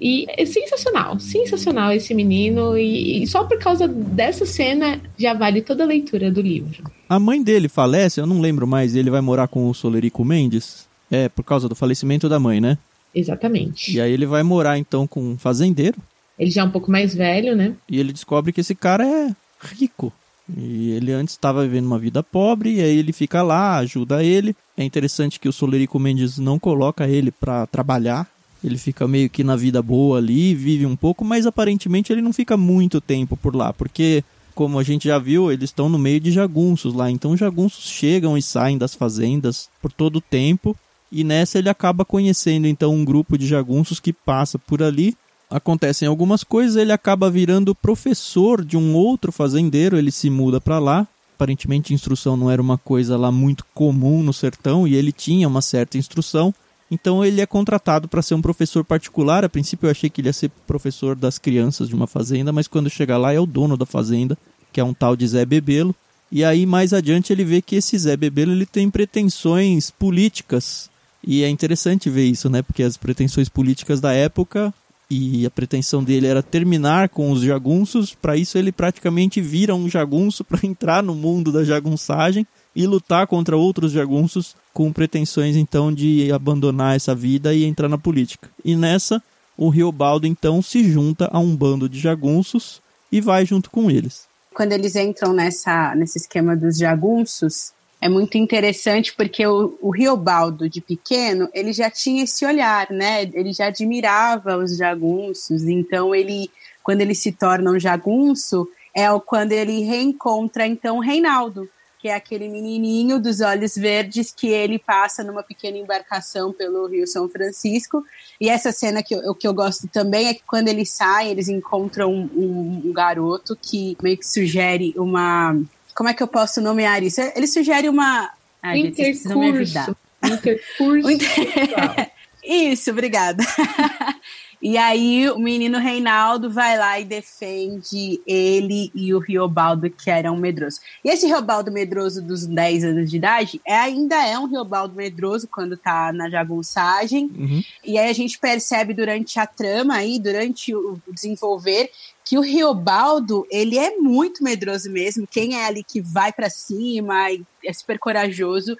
E 0.00 0.26
é 0.36 0.44
sensacional, 0.44 1.20
sensacional 1.20 1.92
esse 1.92 2.12
menino. 2.12 2.76
E, 2.76 3.22
e, 3.22 3.26
só 3.28 3.44
por 3.44 3.56
causa 3.60 3.86
dessa 3.86 4.44
cena 4.44 5.00
já 5.16 5.32
vale 5.32 5.62
toda 5.62 5.84
a 5.84 5.86
leitura 5.86 6.28
do 6.28 6.40
livro. 6.40 6.82
A 7.08 7.20
mãe 7.20 7.40
dele 7.40 7.68
falece, 7.68 8.20
eu 8.20 8.26
não 8.26 8.40
lembro 8.40 8.66
mais, 8.66 8.96
ele 8.96 9.10
vai 9.10 9.20
morar 9.20 9.46
com 9.46 9.70
o 9.70 9.74
Solerico 9.74 10.24
Mendes. 10.24 10.88
É, 11.08 11.28
por 11.28 11.44
causa 11.44 11.68
do 11.68 11.76
falecimento 11.76 12.28
da 12.28 12.40
mãe, 12.40 12.60
né? 12.60 12.76
Exatamente. 13.14 13.94
E 13.94 14.00
aí 14.00 14.10
ele 14.10 14.26
vai 14.26 14.42
morar 14.42 14.76
então 14.76 15.06
com 15.06 15.20
um 15.20 15.38
fazendeiro. 15.38 15.98
Ele 16.38 16.50
já 16.50 16.62
é 16.62 16.64
um 16.64 16.70
pouco 16.70 16.90
mais 16.90 17.14
velho, 17.14 17.54
né? 17.54 17.74
E 17.88 17.98
ele 17.98 18.12
descobre 18.12 18.52
que 18.52 18.60
esse 18.60 18.74
cara 18.74 19.06
é 19.06 19.34
rico. 19.60 20.12
E 20.56 20.90
ele 20.90 21.12
antes 21.12 21.34
estava 21.34 21.62
vivendo 21.62 21.86
uma 21.86 21.98
vida 21.98 22.22
pobre, 22.22 22.74
e 22.74 22.80
aí 22.80 22.98
ele 22.98 23.12
fica 23.12 23.42
lá, 23.42 23.76
ajuda 23.76 24.24
ele. 24.24 24.56
É 24.76 24.84
interessante 24.84 25.38
que 25.38 25.48
o 25.48 25.52
Solerico 25.52 25.98
Mendes 25.98 26.38
não 26.38 26.58
coloca 26.58 27.08
ele 27.08 27.30
para 27.30 27.66
trabalhar, 27.66 28.28
ele 28.62 28.78
fica 28.78 29.08
meio 29.08 29.28
que 29.28 29.42
na 29.42 29.56
vida 29.56 29.82
boa 29.82 30.18
ali, 30.18 30.54
vive 30.54 30.86
um 30.86 30.96
pouco, 30.96 31.24
mas 31.24 31.46
aparentemente 31.46 32.12
ele 32.12 32.22
não 32.22 32.32
fica 32.32 32.56
muito 32.56 33.00
tempo 33.00 33.36
por 33.36 33.54
lá, 33.54 33.72
porque 33.72 34.22
como 34.54 34.78
a 34.78 34.82
gente 34.82 35.08
já 35.08 35.18
viu, 35.18 35.50
eles 35.50 35.70
estão 35.70 35.88
no 35.88 35.98
meio 35.98 36.20
de 36.20 36.30
jagunços 36.30 36.94
lá, 36.94 37.10
então 37.10 37.36
jagunços 37.36 37.84
chegam 37.88 38.36
e 38.36 38.42
saem 38.42 38.78
das 38.78 38.94
fazendas 38.94 39.68
por 39.80 39.90
todo 39.90 40.16
o 40.16 40.20
tempo, 40.20 40.76
e 41.10 41.24
nessa 41.24 41.58
ele 41.58 41.68
acaba 41.68 42.04
conhecendo 42.04 42.66
então 42.66 42.94
um 42.94 43.04
grupo 43.04 43.36
de 43.36 43.46
jagunços 43.46 44.00
que 44.00 44.12
passa 44.12 44.58
por 44.58 44.82
ali. 44.82 45.14
Acontecem 45.52 46.08
algumas 46.08 46.42
coisas, 46.42 46.76
ele 46.76 46.92
acaba 46.92 47.30
virando 47.30 47.74
professor 47.74 48.64
de 48.64 48.74
um 48.74 48.94
outro 48.94 49.30
fazendeiro, 49.30 49.98
ele 49.98 50.10
se 50.10 50.30
muda 50.30 50.58
para 50.58 50.78
lá. 50.78 51.06
Aparentemente, 51.34 51.92
instrução 51.92 52.38
não 52.38 52.50
era 52.50 52.62
uma 52.62 52.78
coisa 52.78 53.18
lá 53.18 53.30
muito 53.30 53.62
comum 53.74 54.22
no 54.22 54.32
sertão 54.32 54.88
e 54.88 54.94
ele 54.94 55.12
tinha 55.12 55.46
uma 55.46 55.60
certa 55.60 55.98
instrução. 55.98 56.54
Então 56.90 57.22
ele 57.22 57.42
é 57.42 57.46
contratado 57.46 58.08
para 58.08 58.22
ser 58.22 58.34
um 58.34 58.40
professor 58.40 58.82
particular. 58.82 59.44
A 59.44 59.48
princípio 59.48 59.86
eu 59.86 59.90
achei 59.90 60.08
que 60.08 60.22
ele 60.22 60.28
ia 60.30 60.32
ser 60.32 60.50
professor 60.66 61.14
das 61.14 61.36
crianças 61.36 61.86
de 61.86 61.94
uma 61.94 62.06
fazenda, 62.06 62.50
mas 62.50 62.66
quando 62.66 62.88
chega 62.88 63.18
lá 63.18 63.34
é 63.34 63.38
o 63.38 63.44
dono 63.44 63.76
da 63.76 63.84
fazenda, 63.84 64.38
que 64.72 64.80
é 64.80 64.84
um 64.84 64.94
tal 64.94 65.14
de 65.14 65.28
Zé 65.28 65.44
Bebelo. 65.44 65.94
E 66.30 66.42
aí 66.42 66.64
mais 66.64 66.94
adiante 66.94 67.30
ele 67.30 67.44
vê 67.44 67.60
que 67.60 67.76
esse 67.76 67.98
Zé 67.98 68.16
Bebelo 68.16 68.52
ele 68.52 68.64
tem 68.64 68.88
pretensões 68.88 69.90
políticas. 69.90 70.90
E 71.22 71.44
é 71.44 71.48
interessante 71.50 72.08
ver 72.08 72.24
isso, 72.24 72.48
né? 72.48 72.62
Porque 72.62 72.82
as 72.82 72.96
pretensões 72.96 73.50
políticas 73.50 74.00
da 74.00 74.14
época 74.14 74.72
e 75.12 75.44
a 75.44 75.50
pretensão 75.50 76.02
dele 76.02 76.26
era 76.26 76.42
terminar 76.42 77.10
com 77.10 77.30
os 77.30 77.42
jagunços. 77.42 78.14
Para 78.14 78.34
isso 78.34 78.56
ele 78.56 78.72
praticamente 78.72 79.42
vira 79.42 79.74
um 79.74 79.88
jagunço 79.88 80.42
para 80.42 80.60
entrar 80.66 81.02
no 81.02 81.14
mundo 81.14 81.52
da 81.52 81.62
jagunçagem 81.62 82.46
e 82.74 82.86
lutar 82.86 83.26
contra 83.26 83.54
outros 83.54 83.92
jagunços 83.92 84.56
com 84.72 84.90
pretensões 84.90 85.54
então 85.54 85.92
de 85.92 86.32
abandonar 86.32 86.96
essa 86.96 87.14
vida 87.14 87.52
e 87.52 87.64
entrar 87.64 87.90
na 87.90 87.98
política. 87.98 88.48
E 88.64 88.74
nessa, 88.74 89.22
o 89.54 89.68
Riobaldo 89.68 90.26
então 90.26 90.62
se 90.62 90.82
junta 90.90 91.28
a 91.30 91.38
um 91.38 91.54
bando 91.54 91.90
de 91.90 92.00
jagunços 92.00 92.80
e 93.10 93.20
vai 93.20 93.44
junto 93.44 93.70
com 93.70 93.90
eles. 93.90 94.26
Quando 94.54 94.72
eles 94.72 94.96
entram 94.96 95.34
nessa, 95.34 95.94
nesse 95.94 96.18
esquema 96.18 96.56
dos 96.56 96.78
jagunços, 96.78 97.72
é 98.02 98.08
muito 98.08 98.36
interessante 98.36 99.14
porque 99.14 99.46
o, 99.46 99.78
o 99.80 99.90
Riobaldo 99.90 100.68
de 100.68 100.80
pequeno, 100.80 101.48
ele 101.54 101.72
já 101.72 101.88
tinha 101.88 102.24
esse 102.24 102.44
olhar, 102.44 102.90
né? 102.90 103.22
Ele 103.32 103.52
já 103.52 103.66
admirava 103.66 104.56
os 104.56 104.76
jagunços, 104.76 105.62
então 105.62 106.12
ele, 106.12 106.50
quando 106.82 107.00
ele 107.00 107.14
se 107.14 107.30
torna 107.30 107.70
um 107.70 107.78
jagunço, 107.78 108.68
é 108.92 109.06
quando 109.24 109.52
ele 109.52 109.84
reencontra 109.84 110.66
então 110.66 110.96
o 110.96 111.00
Reinaldo 111.00 111.68
que 112.02 112.08
é 112.08 112.16
aquele 112.16 112.48
menininho 112.48 113.20
dos 113.20 113.40
olhos 113.40 113.76
verdes 113.76 114.32
que 114.32 114.48
ele 114.48 114.76
passa 114.76 115.22
numa 115.22 115.40
pequena 115.40 115.78
embarcação 115.78 116.52
pelo 116.52 116.88
Rio 116.88 117.06
São 117.06 117.28
Francisco. 117.28 118.04
E 118.40 118.48
essa 118.48 118.72
cena 118.72 119.04
que 119.04 119.14
eu, 119.14 119.32
que 119.36 119.46
eu 119.46 119.54
gosto 119.54 119.86
também 119.86 120.26
é 120.26 120.34
que 120.34 120.42
quando 120.44 120.66
eles 120.66 120.90
saem, 120.90 121.30
eles 121.30 121.48
encontram 121.48 122.12
um, 122.12 122.82
um 122.84 122.92
garoto 122.92 123.54
que 123.54 123.96
meio 124.02 124.18
que 124.18 124.26
sugere 124.26 124.92
uma. 124.96 125.56
Como 125.94 126.08
é 126.08 126.14
que 126.14 126.22
eu 126.22 126.28
posso 126.28 126.60
nomear 126.60 127.02
isso? 127.02 127.20
Ele 127.20 127.46
sugere 127.46 127.88
uma. 127.88 128.30
Ai, 128.62 128.80
Intercurso. 128.80 129.96
Intercurso. 130.22 131.08
Isso, 132.44 132.90
obrigada. 132.90 133.44
E 134.62 134.78
aí 134.78 135.28
o 135.28 135.40
menino 135.40 135.78
Reinaldo 135.78 136.48
vai 136.48 136.78
lá 136.78 137.00
e 137.00 137.04
defende 137.04 138.22
ele 138.24 138.92
e 138.94 139.12
o 139.12 139.18
Riobaldo, 139.18 139.90
que 139.90 140.08
era 140.08 140.30
um 140.30 140.36
medroso. 140.36 140.78
E 141.04 141.10
esse 141.10 141.26
Riobaldo 141.26 141.72
medroso 141.72 142.22
dos 142.22 142.46
10 142.46 142.84
anos 142.84 143.10
de 143.10 143.16
idade 143.16 143.60
é, 143.66 143.74
ainda 143.74 144.24
é 144.24 144.38
um 144.38 144.46
Riobaldo 144.46 144.94
medroso 144.94 145.48
quando 145.48 145.76
tá 145.76 146.12
na 146.12 146.30
jagunçagem. 146.30 147.28
Uhum. 147.36 147.62
E 147.84 147.98
aí 147.98 148.08
a 148.08 148.12
gente 148.12 148.38
percebe 148.38 148.94
durante 148.94 149.40
a 149.40 149.46
trama 149.46 149.96
aí, 149.96 150.20
durante 150.20 150.72
o 150.72 150.96
desenvolver, 151.08 151.90
que 152.24 152.38
o 152.38 152.40
Riobaldo, 152.40 153.44
ele 153.50 153.76
é 153.76 153.96
muito 153.96 154.44
medroso 154.44 154.88
mesmo. 154.92 155.26
Quem 155.26 155.56
é 155.56 155.66
ali 155.66 155.82
que 155.82 156.00
vai 156.00 156.32
para 156.32 156.48
cima 156.48 157.32
e 157.32 157.42
é 157.64 157.72
super 157.72 157.98
corajoso 157.98 158.76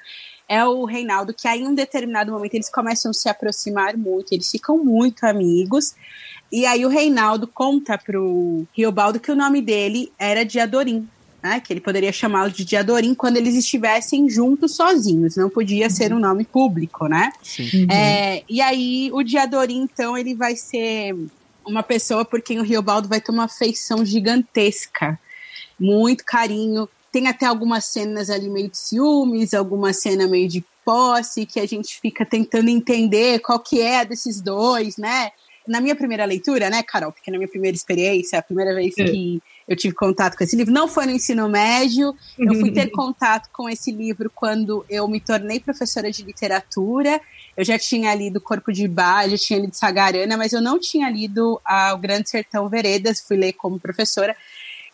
é 0.53 0.62
o 0.67 0.85
Reinaldo, 0.85 1.33
que 1.33 1.49
aí 1.49 1.62
em 1.62 1.67
um 1.67 1.75
determinado 1.75 2.31
momento 2.31 2.53
eles 2.53 2.69
começam 2.69 3.11
a 3.11 3.15
se 3.15 3.27
aproximar 3.27 3.97
muito, 3.97 4.35
eles 4.35 4.51
ficam 4.51 4.77
muito 4.77 5.25
amigos. 5.25 5.95
E 6.53 6.67
aí 6.67 6.85
o 6.85 6.91
Reinaldo 6.91 7.47
conta 7.47 7.97
pro 7.97 8.67
Riobaldo 8.77 9.19
que 9.19 9.33
o 9.33 9.35
nome 9.35 9.62
dele 9.62 10.12
era 10.19 10.45
Diadorim, 10.45 11.09
né? 11.43 11.59
Que 11.59 11.73
ele 11.73 11.81
poderia 11.81 12.12
chamá-lo 12.12 12.51
de 12.51 12.67
Diadorim 12.67 13.15
quando 13.15 13.38
eles 13.38 13.55
estivessem 13.55 14.29
juntos 14.29 14.77
sozinhos, 14.77 15.37
não 15.37 15.49
podia 15.49 15.87
uhum. 15.87 15.91
ser 15.91 16.12
um 16.12 16.19
nome 16.19 16.45
público, 16.45 17.07
né? 17.07 17.33
Sim. 17.43 17.87
É, 17.91 18.45
e 18.47 18.61
aí 18.61 19.09
o 19.11 19.23
Diadorim, 19.23 19.81
então, 19.81 20.19
ele 20.19 20.35
vai 20.35 20.55
ser 20.55 21.17
uma 21.65 21.83
pessoa 21.83 22.27
por 22.27 22.43
quem 22.43 22.61
o 22.61 22.62
Riobaldo 22.62 23.09
vai 23.09 23.23
ter 23.23 23.33
uma 23.33 23.45
afeição 23.45 24.05
gigantesca, 24.05 25.19
muito 25.81 26.27
carinho 26.27 26.87
tem 27.12 27.29
até 27.29 27.46
algumas 27.46 27.85
cenas 27.85 28.31
ali 28.31 28.48
meio 28.48 28.70
de 28.70 28.79
ciúmes, 28.79 29.53
alguma 29.53 29.92
cena 29.92 30.27
meio 30.27 30.48
de 30.48 30.64
posse, 30.85 31.46
que 31.46 31.61
a 31.61 31.66
gente 31.66 32.01
fica 32.01 32.25
tentando 32.25 32.68
entender 32.68 33.38
qual 33.40 33.61
que 33.61 33.81
é 33.81 34.05
desses 34.05 34.40
dois, 34.40 34.96
né? 34.96 35.31
na 35.66 35.81
minha 35.81 35.94
primeira 35.94 36.25
leitura, 36.25 36.68
né, 36.68 36.83
Carol? 36.83 37.12
Porque 37.12 37.31
na 37.31 37.38
minha 37.38 37.48
primeira 37.48 37.77
experiência, 37.77 38.38
a 38.38 38.42
primeira 38.42 38.75
vez 38.75 38.94
é. 38.98 39.05
que 39.05 39.42
eu 39.68 39.77
tive 39.77 39.94
contato 39.94 40.37
com 40.37 40.44
esse 40.44 40.57
livro, 40.57 40.72
não 40.72 40.88
foi 40.88 41.07
no 41.07 41.12
ensino 41.12 41.48
médio, 41.48 42.14
eu 42.38 42.55
fui 42.55 42.70
ter 42.72 42.90
contato 42.90 43.48
com 43.53 43.68
esse 43.68 43.92
livro 43.92 44.31
quando 44.35 44.85
eu 44.88 45.07
me 45.07 45.20
tornei 45.20 45.61
professora 45.61 46.11
de 46.11 46.22
literatura. 46.22 47.20
Eu 47.57 47.64
já 47.64 47.79
tinha 47.79 48.14
lido 48.14 48.40
Corpo 48.40 48.72
de 48.72 48.88
Bar, 48.88 49.29
já 49.29 49.38
tinha 49.38 49.61
lido 49.61 49.75
Sagarana, 49.75 50.37
mas 50.37 50.53
eu 50.53 50.61
não 50.61 50.79
tinha 50.81 51.09
lido 51.09 51.61
ah, 51.64 51.92
O 51.94 51.98
Grande 51.98 52.29
Sertão 52.29 52.68
Veredas, 52.68 53.20
fui 53.20 53.37
ler 53.37 53.53
como 53.53 53.79
professora. 53.79 54.37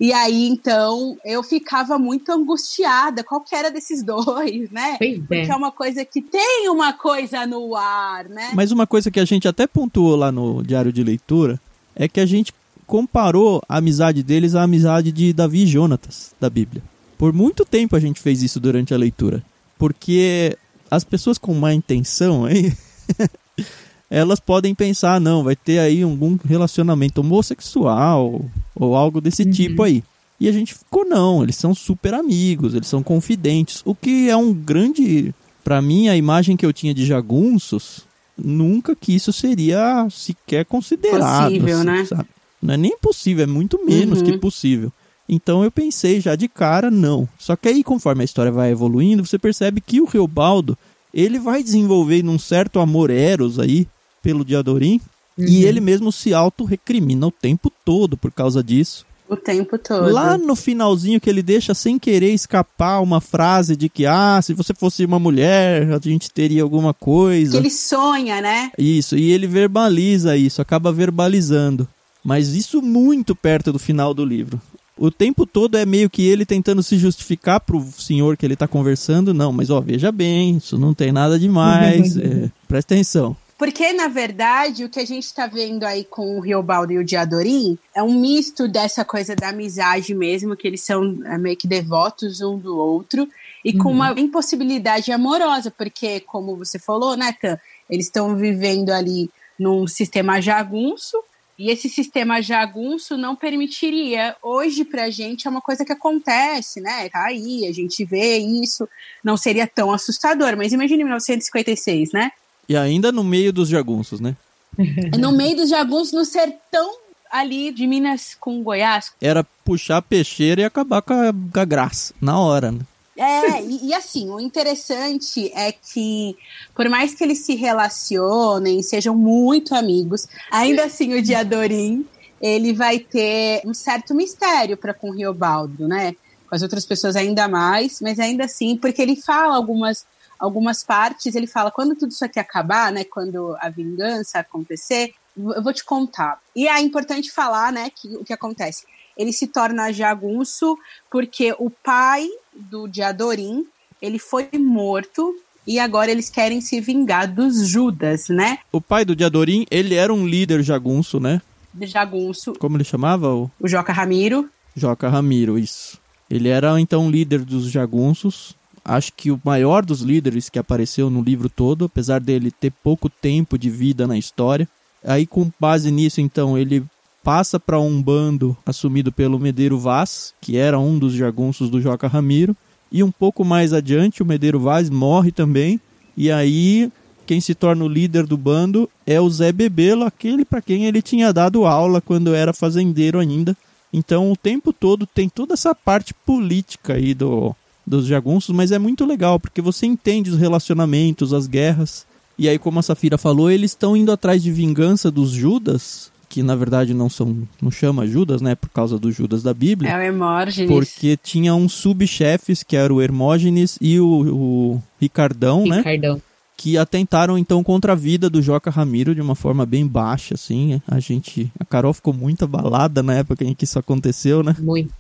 E 0.01 0.13
aí, 0.13 0.47
então, 0.47 1.17
eu 1.25 1.43
ficava 1.43 1.99
muito 1.99 2.31
angustiada, 2.31 3.25
qual 3.25 3.41
que 3.41 3.55
era 3.55 3.71
desses 3.71 4.03
dois, 4.05 4.71
né? 4.71 4.97
Pois 4.99 5.19
é. 5.19 5.21
Porque 5.21 5.51
é 5.51 5.57
uma 5.57 5.73
coisa 5.73 6.05
que 6.05 6.23
tem 6.23 6.69
uma 6.69 6.93
coisa 6.93 7.47
no 7.47 7.75
ar, 7.75 8.29
né? 8.29 8.51
Mas 8.55 8.71
uma 8.71 8.87
coisa 8.87 9.11
que 9.11 9.19
a 9.19 9.25
gente 9.25 9.49
até 9.49 9.67
pontuou 9.67 10.15
lá 10.15 10.31
no 10.31 10.63
diário 10.63 10.93
de 10.93 11.03
leitura 11.03 11.61
é 11.97 12.07
que 12.07 12.21
a 12.21 12.27
gente 12.27 12.53
comparou 12.87 13.63
a 13.69 13.77
amizade 13.79 14.23
deles 14.23 14.55
à 14.55 14.63
amizade 14.63 15.13
de 15.13 15.33
Davi 15.33 15.65
e 15.65 15.67
Jonatas, 15.67 16.33
da 16.41 16.49
Bíblia. 16.49 16.83
Por 17.19 17.33
muito 17.33 17.65
tempo 17.65 17.97
a 17.97 18.01
gente 18.01 18.21
fez 18.21 18.43
isso 18.43 18.61
durante 18.61 18.95
a 18.95 18.97
leitura. 18.97 19.43
Porque 19.77 20.57
as 20.91 21.05
pessoas 21.05 21.37
com 21.37 21.53
má 21.55 21.75
intenção 21.75 22.45
aí 22.45 22.73
elas 24.11 24.41
podem 24.41 24.75
pensar, 24.75 25.21
não, 25.21 25.45
vai 25.45 25.55
ter 25.55 25.79
aí 25.79 26.03
algum 26.03 26.39
relacionamento 26.43 27.21
homossexual 27.21 28.45
ou 28.75 28.97
algo 28.97 29.21
desse 29.21 29.43
uhum. 29.43 29.51
tipo 29.51 29.83
aí. 29.83 30.03
E 30.41 30.49
a 30.49 30.53
gente 30.53 30.75
ficou, 30.75 31.05
não, 31.05 31.43
eles 31.43 31.57
são 31.57 31.75
super 31.75 32.15
amigos, 32.15 32.75
eles 32.75 32.89
são 32.89 33.03
confidentes, 33.03 33.83
o 33.85 33.95
que 33.95 34.31
é 34.31 34.37
um 34.37 34.55
grande. 34.55 35.35
para 35.65 35.83
mim, 35.83 36.09
a 36.09 36.17
imagem 36.17 36.57
que 36.57 36.65
eu 36.65 36.73
tinha 36.73 36.95
de 36.95 37.05
jagunços, 37.05 38.07
nunca 38.37 38.95
que 38.95 39.15
isso 39.15 39.33
seria 39.33 40.07
sequer 40.11 40.65
considerado. 40.65 41.51
Possível, 41.51 41.77
assim, 41.77 41.87
né? 41.87 42.05
Sabe? 42.05 42.29
Não 42.63 42.75
é 42.75 42.77
nem 42.77 42.97
possível, 42.99 43.45
é 43.45 43.47
muito 43.47 43.85
menos 43.85 44.21
uhum. 44.21 44.25
que 44.25 44.39
possível. 44.39 44.93
Então 45.29 45.63
eu 45.63 45.71
pensei 45.71 46.21
já 46.21 46.35
de 46.35 46.49
cara, 46.49 46.91
não. 46.91 47.29
Só 47.39 47.55
que 47.55 47.69
aí, 47.69 47.85
conforme 47.85 48.23
a 48.23 48.25
história 48.25 48.51
vai 48.51 48.71
evoluindo, 48.71 49.27
você 49.27 49.39
percebe 49.39 49.81
que 49.81 50.01
o 50.01 50.07
Reobaldo, 50.07 50.79
ele 51.13 51.39
vai 51.39 51.63
desenvolvendo 51.63 52.31
um 52.31 52.39
certo 52.39 52.79
amor 52.81 53.11
eros 53.11 53.59
aí 53.59 53.87
pelo 54.23 54.45
Diadorim. 54.45 55.01
Uhum. 55.37 55.45
E 55.47 55.65
ele 55.65 55.81
mesmo 55.81 56.11
se 56.11 56.35
auto-recrimina 56.35 57.27
o 57.27 57.31
tempo 57.31 57.73
todo 57.85 58.17
por 58.17 58.33
causa 58.33 58.63
disso. 58.63 59.07
O 59.29 59.37
tempo 59.37 59.77
todo. 59.77 60.11
Lá 60.11 60.39
no 60.39 60.57
finalzinho 60.57 61.21
que 61.21 61.29
ele 61.29 61.43
deixa 61.43 61.75
sem 61.75 61.99
querer 61.99 62.33
escapar 62.33 63.01
uma 63.01 63.21
frase 63.21 63.77
de 63.77 63.89
que, 63.89 64.07
ah, 64.07 64.41
se 64.43 64.55
você 64.55 64.73
fosse 64.73 65.05
uma 65.05 65.19
mulher, 65.19 65.93
a 65.93 66.01
gente 66.03 66.31
teria 66.31 66.63
alguma 66.63 66.95
coisa. 66.95 67.53
Que 67.53 67.59
ele 67.59 67.71
sonha, 67.71 68.41
né? 68.41 68.73
Isso, 68.79 69.17
e 69.17 69.31
ele 69.31 69.47
verbaliza 69.47 70.35
isso, 70.37 70.63
acaba 70.63 70.91
verbalizando. 70.91 71.87
Mas 72.25 72.55
isso 72.55 72.81
muito 72.81 73.37
perto 73.37 73.71
do 73.71 73.79
final 73.79 74.15
do 74.15 74.25
livro. 74.25 74.61
O 74.97 75.11
tempo 75.11 75.47
todo 75.47 75.77
é 75.77 75.87
meio 75.87 76.11
que 76.11 76.23
ele 76.27 76.45
tentando 76.45 76.83
se 76.83 76.99
justificar 76.99 77.61
pro 77.61 77.87
senhor 77.97 78.37
que 78.37 78.45
ele 78.45 78.57
tá 78.57 78.67
conversando. 78.67 79.33
Não, 79.33 79.53
mas 79.53 79.71
ó, 79.71 79.81
veja 79.81 80.11
bem, 80.11 80.57
isso 80.57 80.77
não 80.77 80.93
tem 80.93 81.13
nada 81.13 81.39
demais. 81.39 82.17
é, 82.19 82.51
presta 82.67 82.95
atenção. 82.95 83.37
Porque, 83.59 83.93
na 83.93 84.07
verdade, 84.07 84.85
o 84.85 84.89
que 84.89 85.01
a 85.01 85.05
gente 85.05 85.25
está 85.25 85.49
vendo 85.49 85.83
aí 85.83 86.05
com 86.05 86.39
o 86.39 86.41
Riobaldo 86.41 86.93
e 86.93 86.99
o 86.99 87.05
Diadorim 87.05 87.77
é 87.93 88.01
um 88.01 88.15
misto 88.15 88.69
dessa 88.69 89.05
coisa 89.05 89.35
da 89.35 89.49
amizade 89.49 90.15
mesmo, 90.15 90.57
que 90.57 90.69
eles 90.69 90.83
são 90.83 91.19
é, 91.27 91.37
meio 91.37 91.57
que 91.57 91.67
devotos 91.67 92.41
um 92.41 92.57
do 92.57 92.79
outro, 92.79 93.29
e 93.65 93.73
uhum. 93.73 93.79
com 93.79 93.91
uma 93.91 94.13
impossibilidade 94.13 95.11
amorosa, 95.11 95.73
porque, 95.73 96.21
como 96.21 96.55
você 96.55 96.79
falou, 96.79 97.17
né, 97.17 97.35
Tan, 97.43 97.59
eles 97.91 98.07
estão 98.07 98.37
vivendo 98.37 98.91
ali 98.91 99.29
num 99.59 99.89
sistema 99.89 100.41
jagunço, 100.41 101.21
e 101.59 101.69
esse 101.69 101.89
sistema 101.89 102.41
jagunço 102.41 103.17
não 103.17 103.35
permitiria. 103.35 104.37
Hoje, 104.41 104.85
pra 104.85 105.11
gente, 105.11 105.49
é 105.49 105.51
uma 105.51 105.61
coisa 105.61 105.85
que 105.85 105.93
acontece, 105.93 106.81
né? 106.81 107.09
Tá 107.09 107.25
aí, 107.25 107.67
a 107.67 107.73
gente 107.73 108.05
vê 108.05 108.39
isso, 108.39 108.89
não 109.25 109.37
seria 109.37 109.67
tão 109.67 109.91
assustador. 109.91 110.57
Mas 110.57 110.73
imagine 110.73 111.03
1956, 111.03 112.13
né? 112.13 112.31
E 112.69 112.77
ainda 112.77 113.11
no 113.11 113.25
meio 113.25 113.53
dos 113.53 113.69
jagunços, 113.69 114.21
né? 114.21 114.37
no 115.19 115.33
meio 115.33 115.57
dos 115.57 115.71
jagunços, 115.71 116.13
no 116.13 116.25
sertão 116.25 116.97
ali 117.31 117.73
de 117.73 117.87
Minas 117.87 118.37
com 118.39 118.63
Goiás. 118.63 119.13
Era 119.21 119.45
puxar 119.65 119.99
a 119.99 120.03
peixeira 120.03 120.61
e 120.61 120.65
acabar 120.65 121.03
com 121.03 121.15
a, 121.15 121.33
com 121.33 121.61
a 121.61 121.65
graça, 121.65 122.15
na 122.21 122.39
hora, 122.39 122.73
né? 122.73 122.81
É, 123.17 123.61
e, 123.65 123.89
e, 123.89 123.95
assim, 123.95 124.31
o 124.31 124.39
interessante 124.39 125.51
é 125.53 125.73
que, 125.73 126.37
por 126.73 126.89
mais 126.89 127.15
que 127.15 127.25
eles 127.25 127.39
se 127.39 127.57
relacionem, 127.57 128.81
sejam 128.81 129.13
muito 129.17 129.75
amigos, 129.75 130.29
ainda 130.49 130.85
assim 130.85 131.15
o 131.15 131.21
Diadorim, 131.21 132.07
ele 132.41 132.73
vai 132.73 133.01
ter 133.01 133.63
um 133.67 133.75
certo 133.75 134.15
mistério 134.15 134.77
para 134.77 134.95
com 134.95 135.11
o 135.11 135.13
Riobaldo, 135.13 135.89
né? 135.89 136.15
Com 136.49 136.55
as 136.55 136.63
outras 136.63 136.87
pessoas 136.87 137.17
ainda 137.17 137.49
mais, 137.49 138.01
mas 138.01 138.21
ainda 138.21 138.45
assim, 138.45 138.77
porque 138.77 139.03
ele 139.03 139.17
fala 139.17 139.57
algumas 139.57 140.07
algumas 140.39 140.85
partes, 140.85 141.35
ele 141.35 141.47
fala, 141.47 141.71
quando 141.71 141.97
tudo 141.97 142.13
isso 142.13 142.25
aqui 142.25 142.39
acabar, 142.39 142.93
né, 142.93 143.05
quando 143.05 143.57
a 143.61 143.69
vingança 143.69 144.39
acontecer, 144.39 145.13
eu 145.37 145.63
vou 145.63 145.73
te 145.73 145.85
contar. 145.85 146.41
E 146.55 146.69
é 146.69 146.81
importante 146.81 147.31
falar, 147.31 147.73
né, 147.73 147.91
que 147.91 148.09
o 148.17 148.25
que 148.25 148.33
acontece. 148.33 148.85
Ele 149.17 149.33
se 149.33 149.49
torna 149.49 149.93
jagunço 149.93 150.79
porque 151.11 151.55
o 151.59 151.69
pai 151.69 152.29
do 152.55 152.87
Diadorim, 152.87 153.67
ele 154.01 154.19
foi 154.19 154.49
morto 154.55 155.35
e 155.67 155.79
agora 155.79 156.11
eles 156.11 156.31
querem 156.31 156.61
se 156.61 156.81
vingar 156.81 157.33
dos 157.33 157.67
Judas, 157.67 158.29
né? 158.29 158.59
O 158.73 158.81
pai 158.81 159.05
do 159.05 159.17
Diadorim, 159.17 159.67
ele 159.71 159.97
era 159.97 160.15
um 160.15 160.27
líder 160.27 160.63
jagunço, 160.63 161.19
né? 161.19 161.43
De 161.75 161.87
jagunço. 161.87 162.55
Como 162.55 162.77
ele 162.77 162.85
chamava? 162.85 163.35
O, 163.35 163.51
o 163.61 163.69
Joca 163.69 163.93
Ramiro. 163.93 164.49
Joca 164.75 165.09
Ramiro, 165.09 165.59
isso. 165.59 165.99
Ele 166.31 166.49
era 166.49 166.81
então 166.81 167.11
líder 167.11 167.45
dos 167.45 167.71
jagunços 167.71 168.57
Acho 168.89 169.13
que 169.13 169.31
o 169.31 169.39
maior 169.45 169.85
dos 169.85 170.01
líderes 170.01 170.49
que 170.49 170.59
apareceu 170.59 171.11
no 171.11 171.21
livro 171.21 171.51
todo, 171.51 171.85
apesar 171.85 172.23
dele 172.23 172.51
ter 172.51 172.73
pouco 172.83 173.11
tempo 173.11 173.59
de 173.59 173.69
vida 173.69 174.07
na 174.07 174.17
história. 174.17 174.67
Aí, 175.05 175.27
com 175.27 175.51
base 175.61 175.91
nisso, 175.91 176.23
então, 176.23 176.57
ele 176.57 176.83
passa 177.23 177.61
para 177.61 177.79
um 177.79 178.03
bando 178.03 178.57
assumido 178.65 179.13
pelo 179.13 179.39
Medeiro 179.39 179.79
Vaz, 179.79 180.33
que 180.41 180.57
era 180.57 180.79
um 180.79 180.99
dos 180.99 181.13
jagunços 181.13 181.69
do 181.69 181.83
Joca 181.83 182.09
Ramiro. 182.09 182.57
E 182.91 183.03
um 183.03 183.11
pouco 183.11 183.45
mais 183.45 183.75
adiante, 183.75 184.23
o 184.23 184.27
Medeiro 184.27 184.59
Vaz 184.59 184.89
morre 184.89 185.33
também. 185.33 185.79
E 186.17 186.33
aí, 186.33 186.91
quem 187.27 187.43
se 187.43 187.55
torna 187.55 187.85
o 187.85 187.89
líder 187.89 188.27
do 188.27 188.39
bando 188.39 188.89
é 189.07 189.21
o 189.21 189.29
Zé 189.29 189.53
Bebelo, 189.53 190.05
aquele 190.05 190.47
para 190.47 190.63
quem 190.63 190.87
ele 190.87 191.03
tinha 191.03 191.31
dado 191.31 191.67
aula 191.67 192.01
quando 192.01 192.35
era 192.35 192.55
fazendeiro 192.55 193.19
ainda. 193.19 193.55
Então, 193.93 194.33
o 194.33 194.37
tempo 194.37 194.73
todo 194.73 195.07
tem 195.07 195.29
toda 195.29 195.53
essa 195.53 195.75
parte 195.75 196.15
política 196.15 196.95
aí 196.95 197.13
do, 197.13 197.55
dos 197.89 198.07
jagunços, 198.07 198.55
mas 198.55 198.71
é 198.71 198.79
muito 198.79 199.05
legal 199.05 199.41
porque 199.41 199.63
você 199.63 199.87
entende 199.87 200.31
os 200.31 200.37
relacionamentos, 200.37 201.33
as 201.33 201.47
guerras. 201.47 202.07
E 202.39 202.49
aí, 202.49 202.59
como 202.59 202.79
a 202.79 202.83
Safira 202.83 203.19
falou, 203.19 203.51
eles 203.51 203.73
estão 203.73 203.97
indo 203.97 204.13
atrás 204.13 204.43
de 204.43 204.53
vingança 204.53 205.11
dos 205.11 205.31
Judas, 205.31 206.13
que 206.29 206.43
na 206.43 206.55
verdade 206.55 206.95
não 206.95 207.09
são, 207.09 207.49
não 207.61 207.71
chama 207.71 208.07
Judas, 208.07 208.41
né, 208.41 208.55
por 208.55 208.69
causa 208.69 208.99
do 208.99 209.11
Judas 209.11 209.43
da 209.43 209.53
Bíblia. 209.53 209.91
É 209.91 209.97
o 209.97 210.01
Hermógenes. 210.01 210.71
Porque 210.71 211.17
tinha 211.17 211.55
uns 211.55 211.73
subchefes 211.73 212.63
que 212.63 212.77
era 212.77 212.93
o 212.93 213.03
Hermógenes 213.03 213.79
e 213.81 213.99
o, 213.99 214.07
o 214.07 214.83
Ricardão, 215.01 215.65
Ricardão, 215.65 215.67
né? 215.67 215.77
Ricardão 215.79 216.28
que 216.59 216.77
atentaram 216.77 217.39
então 217.39 217.63
contra 217.63 217.93
a 217.93 217.95
vida 217.95 218.29
do 218.29 218.43
Joca 218.43 218.69
Ramiro 218.69 219.15
de 219.15 219.21
uma 219.21 219.37
forma 219.37 219.65
bem 219.65 219.87
baixa, 219.87 220.35
assim. 220.35 220.83
A 220.89 220.99
gente, 220.99 221.53
a 221.57 221.65
Carol 221.65 221.95
ficou 221.95 222.13
muito 222.13 222.45
abalada 222.45 223.01
na 223.01 223.15
época 223.15 223.45
em 223.45 223.55
que 223.55 223.63
isso 223.63 223.79
aconteceu, 223.79 224.43
né? 224.43 224.57
Muito. 224.59 224.93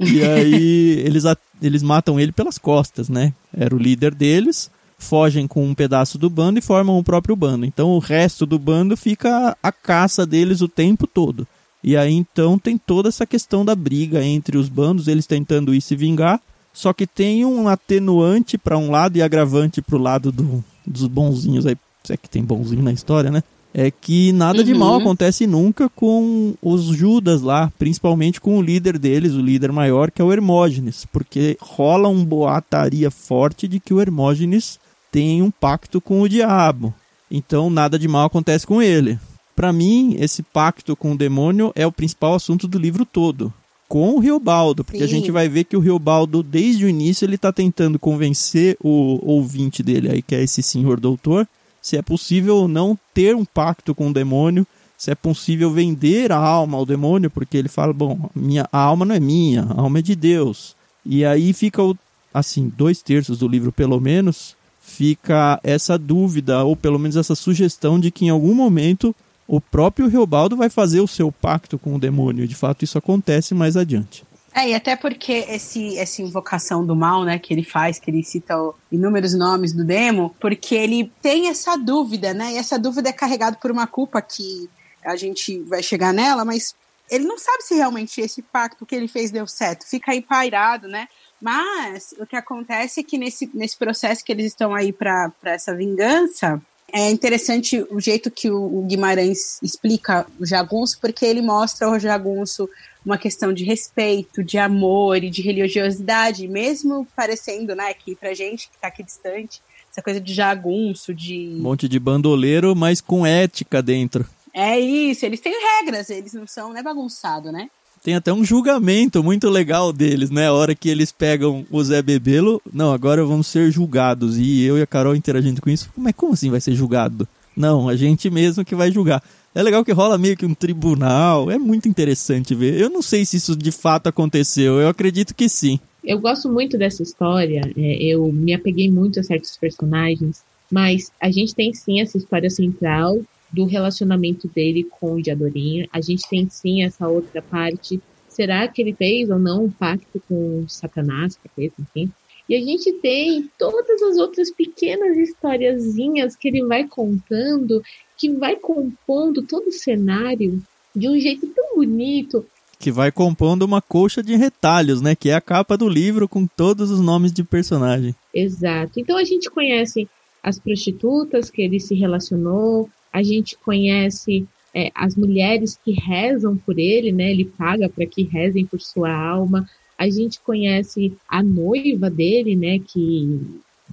E 0.00 0.22
aí 0.24 1.02
eles, 1.04 1.24
eles 1.60 1.82
matam 1.82 2.18
ele 2.18 2.32
pelas 2.32 2.56
costas, 2.56 3.10
né? 3.10 3.34
Era 3.54 3.76
o 3.76 3.78
líder 3.78 4.14
deles, 4.14 4.70
fogem 4.98 5.46
com 5.46 5.66
um 5.66 5.74
pedaço 5.74 6.16
do 6.16 6.30
bando 6.30 6.58
e 6.58 6.62
formam 6.62 6.98
o 6.98 7.04
próprio 7.04 7.36
bando. 7.36 7.66
Então 7.66 7.90
o 7.90 7.98
resto 7.98 8.46
do 8.46 8.58
bando 8.58 8.96
fica 8.96 9.54
a 9.62 9.70
caça 9.70 10.24
deles 10.24 10.62
o 10.62 10.68
tempo 10.68 11.06
todo. 11.06 11.46
E 11.84 11.94
aí 11.94 12.14
então 12.14 12.58
tem 12.58 12.78
toda 12.78 13.10
essa 13.10 13.26
questão 13.26 13.66
da 13.66 13.74
briga 13.74 14.24
entre 14.24 14.56
os 14.56 14.70
bandos, 14.70 15.08
eles 15.08 15.26
tentando 15.26 15.74
ir 15.74 15.82
se 15.82 15.94
vingar. 15.94 16.40
Só 16.72 16.94
que 16.94 17.06
tem 17.06 17.44
um 17.44 17.68
atenuante 17.68 18.56
para 18.56 18.78
um 18.78 18.90
lado 18.90 19.18
e 19.18 19.22
agravante 19.22 19.82
para 19.82 19.96
o 19.96 20.00
lado 20.00 20.32
do, 20.32 20.64
dos 20.86 21.06
bonzinhos 21.06 21.66
aí, 21.66 21.76
se 22.04 22.12
é 22.12 22.16
que 22.16 22.28
tem 22.28 22.42
bonzinho 22.42 22.82
na 22.82 22.92
história, 22.92 23.30
né? 23.30 23.42
É 23.74 23.90
que 23.90 24.32
nada 24.32 24.60
uhum. 24.60 24.64
de 24.64 24.74
mal 24.74 24.92
uhum. 24.92 25.00
acontece 25.00 25.46
nunca 25.46 25.88
com 25.88 26.54
os 26.62 26.84
Judas 26.84 27.42
lá, 27.42 27.70
principalmente 27.78 28.40
com 28.40 28.58
o 28.58 28.62
líder 28.62 28.98
deles, 28.98 29.34
o 29.34 29.40
líder 29.40 29.70
maior, 29.70 30.10
que 30.10 30.22
é 30.22 30.24
o 30.24 30.32
Hermógenes, 30.32 31.04
porque 31.12 31.58
rola 31.60 32.08
um 32.08 32.24
boataria 32.24 33.10
forte 33.10 33.68
de 33.68 33.78
que 33.78 33.92
o 33.92 34.00
Hermógenes 34.00 34.80
tem 35.12 35.42
um 35.42 35.50
pacto 35.50 36.00
com 36.00 36.22
o 36.22 36.28
diabo. 36.28 36.94
Então 37.30 37.68
nada 37.68 37.98
de 37.98 38.08
mal 38.08 38.26
acontece 38.26 38.66
com 38.66 38.80
ele. 38.80 39.18
Para 39.54 39.72
mim, 39.72 40.16
esse 40.18 40.42
pacto 40.42 40.96
com 40.96 41.12
o 41.12 41.16
demônio 41.16 41.72
é 41.74 41.86
o 41.86 41.92
principal 41.92 42.34
assunto 42.34 42.66
do 42.66 42.78
livro 42.78 43.04
todo 43.04 43.52
com 43.88 44.14
o 44.14 44.18
Riobaldo, 44.18 44.84
porque 44.84 44.98
Sim. 44.98 45.04
a 45.04 45.08
gente 45.08 45.30
vai 45.30 45.48
ver 45.48 45.64
que 45.64 45.76
o 45.76 45.80
Riobaldo, 45.80 46.42
desde 46.42 46.84
o 46.84 46.88
início, 46.88 47.24
ele 47.24 47.36
está 47.36 47.52
tentando 47.52 47.98
convencer 47.98 48.76
o 48.82 49.20
ouvinte 49.22 49.82
dele 49.82 50.10
aí, 50.10 50.22
que 50.22 50.34
é 50.34 50.42
esse 50.42 50.62
senhor 50.62 50.98
doutor, 50.98 51.46
se 51.80 51.96
é 51.96 52.02
possível 52.02 52.56
ou 52.56 52.68
não 52.68 52.98
ter 53.14 53.36
um 53.36 53.44
pacto 53.44 53.94
com 53.94 54.08
o 54.08 54.12
demônio 54.12 54.66
se 54.96 55.10
é 55.10 55.14
possível 55.14 55.70
vender 55.70 56.32
a 56.32 56.38
alma 56.38 56.78
ao 56.78 56.86
demônio, 56.86 57.30
porque 57.30 57.56
ele 57.56 57.68
fala, 57.68 57.92
bom, 57.92 58.30
minha 58.34 58.66
a 58.72 58.78
alma 58.78 59.04
não 59.04 59.14
é 59.14 59.20
minha, 59.20 59.64
a 59.64 59.82
alma 59.82 59.98
é 59.98 60.02
de 60.02 60.16
Deus. 60.16 60.74
E 61.04 61.24
aí 61.24 61.52
fica 61.52 61.82
o, 61.82 61.96
assim, 62.32 62.72
dois 62.74 63.02
terços 63.02 63.38
do 63.38 63.48
livro 63.48 63.70
pelo 63.70 64.00
menos, 64.00 64.56
fica 64.80 65.60
essa 65.62 65.98
dúvida, 65.98 66.64
ou 66.64 66.74
pelo 66.74 66.98
menos 66.98 67.16
essa 67.16 67.34
sugestão 67.34 68.00
de 68.00 68.10
que 68.10 68.24
em 68.24 68.30
algum 68.30 68.54
momento 68.54 69.14
o 69.46 69.60
próprio 69.60 70.08
Reobaldo 70.08 70.56
vai 70.56 70.68
fazer 70.68 71.00
o 71.00 71.06
seu 71.06 71.30
pacto 71.30 71.78
com 71.78 71.94
o 71.94 71.98
demônio. 71.98 72.48
De 72.48 72.54
fato, 72.54 72.84
isso 72.84 72.98
acontece 72.98 73.54
mais 73.54 73.76
adiante. 73.76 74.24
É, 74.56 74.70
e 74.70 74.74
até 74.74 74.96
porque 74.96 75.44
esse, 75.50 75.98
essa 75.98 76.22
invocação 76.22 76.84
do 76.84 76.96
mal, 76.96 77.24
né, 77.24 77.38
que 77.38 77.52
ele 77.52 77.62
faz, 77.62 77.98
que 77.98 78.10
ele 78.10 78.24
cita 78.24 78.54
inúmeros 78.90 79.34
nomes 79.34 79.74
do 79.74 79.84
demo, 79.84 80.34
porque 80.40 80.74
ele 80.74 81.12
tem 81.20 81.48
essa 81.48 81.76
dúvida, 81.76 82.32
né, 82.32 82.54
e 82.54 82.56
essa 82.56 82.78
dúvida 82.78 83.10
é 83.10 83.12
carregada 83.12 83.58
por 83.60 83.70
uma 83.70 83.86
culpa 83.86 84.22
que 84.22 84.66
a 85.04 85.14
gente 85.14 85.60
vai 85.64 85.82
chegar 85.82 86.10
nela, 86.14 86.42
mas 86.42 86.74
ele 87.10 87.26
não 87.26 87.38
sabe 87.38 87.64
se 87.64 87.74
realmente 87.74 88.18
esse 88.18 88.40
pacto 88.40 88.86
que 88.86 88.94
ele 88.94 89.08
fez 89.08 89.30
deu 89.30 89.46
certo, 89.46 89.86
fica 89.86 90.12
aí 90.12 90.22
pairado, 90.22 90.88
né, 90.88 91.06
mas 91.38 92.14
o 92.18 92.24
que 92.24 92.34
acontece 92.34 93.00
é 93.00 93.02
que 93.02 93.18
nesse, 93.18 93.50
nesse 93.52 93.76
processo 93.76 94.24
que 94.24 94.32
eles 94.32 94.46
estão 94.46 94.74
aí 94.74 94.90
para 94.90 95.30
essa 95.44 95.76
vingança, 95.76 96.62
é 96.92 97.10
interessante 97.10 97.84
o 97.90 98.00
jeito 98.00 98.30
que 98.30 98.50
o 98.50 98.82
Guimarães 98.82 99.60
explica 99.62 100.26
o 100.38 100.46
jagunço, 100.46 100.98
porque 101.00 101.24
ele 101.24 101.42
mostra 101.42 101.90
o 101.90 101.98
jagunço 101.98 102.68
uma 103.04 103.18
questão 103.18 103.52
de 103.52 103.64
respeito, 103.64 104.42
de 104.42 104.58
amor 104.58 105.22
e 105.22 105.30
de 105.30 105.42
religiosidade, 105.42 106.48
mesmo 106.48 107.06
parecendo, 107.14 107.74
né, 107.74 107.94
que 107.94 108.16
pra 108.16 108.34
gente 108.34 108.68
que 108.68 108.78
tá 108.78 108.88
aqui 108.88 109.02
distante, 109.02 109.60
essa 109.90 110.02
coisa 110.02 110.20
de 110.20 110.34
jagunço, 110.34 111.14
de. 111.14 111.54
Um 111.58 111.62
monte 111.62 111.88
de 111.88 111.98
bandoleiro, 111.98 112.74
mas 112.74 113.00
com 113.00 113.24
ética 113.24 113.80
dentro. 113.82 114.26
É 114.52 114.78
isso, 114.78 115.24
eles 115.24 115.40
têm 115.40 115.52
regras, 115.52 116.10
eles 116.10 116.32
não 116.32 116.46
são, 116.46 116.72
né, 116.72 116.82
bagunçado, 116.82 117.52
né? 117.52 117.68
Tem 118.06 118.14
até 118.14 118.32
um 118.32 118.44
julgamento 118.44 119.20
muito 119.20 119.50
legal 119.50 119.92
deles, 119.92 120.30
né? 120.30 120.46
A 120.46 120.52
hora 120.52 120.76
que 120.76 120.88
eles 120.88 121.10
pegam 121.10 121.66
o 121.68 121.82
Zé 121.82 122.00
Bebelo, 122.00 122.62
não, 122.72 122.92
agora 122.92 123.24
vamos 123.24 123.48
ser 123.48 123.68
julgados. 123.72 124.38
E 124.38 124.62
eu 124.62 124.78
e 124.78 124.82
a 124.82 124.86
Carol 124.86 125.16
interagindo 125.16 125.60
com 125.60 125.68
isso, 125.68 125.90
mas 125.96 126.14
como 126.14 126.34
assim 126.34 126.48
vai 126.48 126.60
ser 126.60 126.72
julgado? 126.72 127.26
Não, 127.56 127.88
a 127.88 127.96
gente 127.96 128.30
mesmo 128.30 128.64
que 128.64 128.76
vai 128.76 128.92
julgar. 128.92 129.20
É 129.52 129.60
legal 129.60 129.84
que 129.84 129.90
rola 129.90 130.16
meio 130.16 130.36
que 130.36 130.46
um 130.46 130.54
tribunal, 130.54 131.50
é 131.50 131.58
muito 131.58 131.88
interessante 131.88 132.54
ver. 132.54 132.80
Eu 132.80 132.88
não 132.88 133.02
sei 133.02 133.24
se 133.24 133.38
isso 133.38 133.56
de 133.56 133.72
fato 133.72 134.06
aconteceu, 134.06 134.80
eu 134.80 134.88
acredito 134.88 135.34
que 135.34 135.48
sim. 135.48 135.80
Eu 136.04 136.20
gosto 136.20 136.48
muito 136.48 136.78
dessa 136.78 137.02
história, 137.02 137.62
é, 137.76 138.04
eu 138.04 138.30
me 138.32 138.54
apeguei 138.54 138.88
muito 138.88 139.18
a 139.18 139.24
certos 139.24 139.56
personagens, 139.56 140.44
mas 140.70 141.10
a 141.20 141.28
gente 141.28 141.56
tem 141.56 141.74
sim 141.74 142.00
essa 142.00 142.16
história 142.16 142.50
central 142.50 143.18
do 143.52 143.64
relacionamento 143.64 144.48
dele 144.48 144.84
com 144.84 145.14
o 145.14 145.22
Diadorinha. 145.22 145.88
A 145.92 146.00
gente 146.00 146.28
tem 146.28 146.48
sim 146.48 146.82
essa 146.82 147.08
outra 147.08 147.40
parte. 147.40 148.00
Será 148.28 148.68
que 148.68 148.82
ele 148.82 148.92
fez 148.92 149.30
ou 149.30 149.38
não 149.38 149.64
um 149.64 149.70
pacto 149.70 150.20
com 150.28 150.64
Satanás, 150.68 151.36
capeta, 151.36 151.74
enfim? 151.80 152.10
E 152.48 152.54
a 152.54 152.60
gente 152.60 152.92
tem 152.94 153.50
todas 153.58 154.00
as 154.02 154.16
outras 154.18 154.50
pequenas 154.50 155.16
historiazinhas 155.16 156.36
que 156.36 156.48
ele 156.48 156.64
vai 156.64 156.86
contando, 156.86 157.82
que 158.16 158.30
vai 158.30 158.56
compondo 158.56 159.42
todo 159.42 159.68
o 159.68 159.72
cenário 159.72 160.62
de 160.94 161.08
um 161.08 161.18
jeito 161.18 161.46
tão 161.48 161.76
bonito. 161.76 162.46
Que 162.78 162.92
vai 162.92 163.10
compondo 163.10 163.62
uma 163.62 163.82
colcha 163.82 164.22
de 164.22 164.36
retalhos, 164.36 165.00
né? 165.00 165.16
Que 165.16 165.30
é 165.30 165.34
a 165.34 165.40
capa 165.40 165.76
do 165.76 165.88
livro 165.88 166.28
com 166.28 166.46
todos 166.46 166.90
os 166.90 167.00
nomes 167.00 167.32
de 167.32 167.42
personagem. 167.42 168.14
Exato. 168.32 169.00
Então 169.00 169.16
a 169.16 169.24
gente 169.24 169.50
conhece 169.50 170.08
as 170.42 170.58
prostitutas 170.58 171.50
que 171.50 171.62
ele 171.62 171.80
se 171.80 171.94
relacionou, 171.96 172.88
a 173.12 173.22
gente 173.22 173.56
conhece 173.58 174.46
é, 174.74 174.90
as 174.94 175.16
mulheres 175.16 175.78
que 175.82 175.92
rezam 175.92 176.56
por 176.56 176.78
ele, 176.78 177.10
né? 177.10 177.30
Ele 177.30 177.46
paga 177.46 177.88
para 177.88 178.04
que 178.04 178.22
rezem 178.22 178.66
por 178.66 178.80
sua 178.80 179.10
alma. 179.10 179.68
A 179.96 180.08
gente 180.10 180.38
conhece 180.40 181.14
a 181.26 181.42
noiva 181.42 182.10
dele, 182.10 182.54
né? 182.54 182.78
Que 182.78 183.40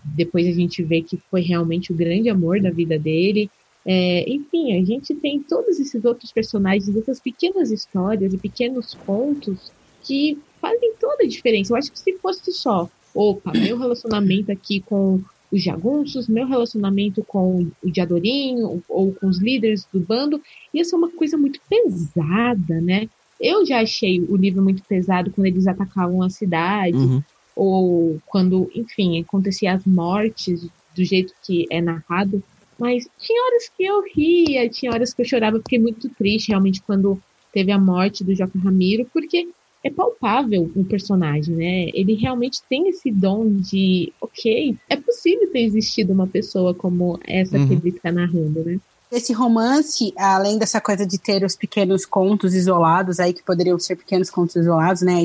depois 0.04 0.46
a 0.46 0.52
gente 0.52 0.84
vê 0.84 1.02
que 1.02 1.18
foi 1.32 1.42
realmente 1.42 1.94
o 1.94 1.96
grande 1.96 2.30
amor 2.30 2.60
da 2.60 2.70
vida 2.70 3.00
dele. 3.00 3.50
É, 3.86 4.30
enfim, 4.30 4.78
a 4.78 4.84
gente 4.84 5.14
tem 5.16 5.42
todos 5.42 5.80
esses 5.80 6.04
outros 6.04 6.32
personagens, 6.32 6.96
essas 6.96 7.20
pequenas 7.20 7.72
histórias 7.72 8.34
e 8.34 8.38
pequenos 8.38 8.94
pontos 8.94 9.72
que 10.04 10.38
fazem 10.60 10.94
toda 11.00 11.24
a 11.24 11.28
diferença. 11.28 11.74
Eu 11.74 11.78
acho 11.78 11.92
que 11.92 12.00
se 12.00 12.14
fosse 12.18 12.52
só, 12.52 12.90
opa, 13.14 13.52
meu 13.54 13.78
relacionamento 13.78 14.52
aqui 14.52 14.82
com 14.82 15.22
os 15.54 15.62
jagunços, 15.62 16.28
meu 16.28 16.48
relacionamento 16.48 17.24
com 17.24 17.68
o 17.84 17.92
Diadorinho 17.92 18.84
ou 18.90 19.14
com 19.14 19.28
os 19.28 19.40
líderes 19.40 19.88
do 19.94 20.00
bando, 20.00 20.42
ia 20.74 20.84
ser 20.84 20.96
uma 20.96 21.12
coisa 21.12 21.38
muito 21.38 21.60
pesada, 21.70 22.82
né? 22.82 23.08
Eu 23.40 23.64
já 23.64 23.82
achei 23.82 24.20
o 24.20 24.36
livro 24.36 24.64
muito 24.64 24.84
pesado 24.84 25.30
quando 25.30 25.46
eles 25.46 25.68
atacavam 25.68 26.24
a 26.24 26.30
cidade, 26.30 26.98
uhum. 26.98 27.22
ou 27.56 28.20
quando, 28.26 28.68
enfim, 28.74 29.22
acontecia 29.22 29.74
as 29.74 29.86
mortes 29.86 30.68
do 30.96 31.06
jeito 31.06 31.32
que 31.46 31.68
é 31.70 31.80
narrado. 31.80 32.42
Mas 32.80 33.08
tinha 33.20 33.46
horas 33.46 33.70
que 33.78 33.84
eu 33.84 34.04
ria, 34.16 34.68
tinha 34.70 34.92
horas 34.92 35.14
que 35.14 35.22
eu 35.22 35.26
chorava, 35.26 35.60
fiquei 35.60 35.78
muito 35.78 36.10
triste 36.10 36.50
realmente 36.50 36.82
quando 36.82 37.22
teve 37.54 37.72
a 37.72 37.78
morte 37.78 38.24
do 38.24 38.34
Joca 38.34 38.58
Ramiro, 38.58 39.08
porque 39.14 39.48
é 39.84 39.90
palpável 39.90 40.72
o 40.76 40.86
personagem, 40.86 41.56
né? 41.56 41.90
Ele 41.94 42.14
realmente 42.16 42.62
tem 42.70 42.88
esse 42.88 43.12
dom 43.12 43.50
de, 43.50 44.14
ok, 44.22 44.78
é 44.90 44.96
possível 44.96 45.52
ter 45.52 45.64
existido 45.64 46.14
uma 46.14 46.26
pessoa 46.26 46.74
como 46.74 47.20
essa 47.26 47.58
uhum. 47.58 47.68
que 47.68 47.74
ele 47.74 47.90
está 47.90 48.12
narrando, 48.12 48.64
né? 48.64 48.80
Esse 49.12 49.32
romance, 49.34 50.12
além 50.18 50.58
dessa 50.58 50.82
coisa 50.82 51.06
de 51.06 51.20
ter 51.20 51.44
os 51.44 51.56
pequenos 51.56 52.06
contos 52.06 52.56
isolados 52.56 53.20
aí, 53.20 53.32
que 53.32 53.44
poderiam 53.44 53.78
ser 53.78 53.96
pequenos 53.96 54.30
contos 54.30 54.56
isolados, 54.56 55.04
né? 55.04 55.24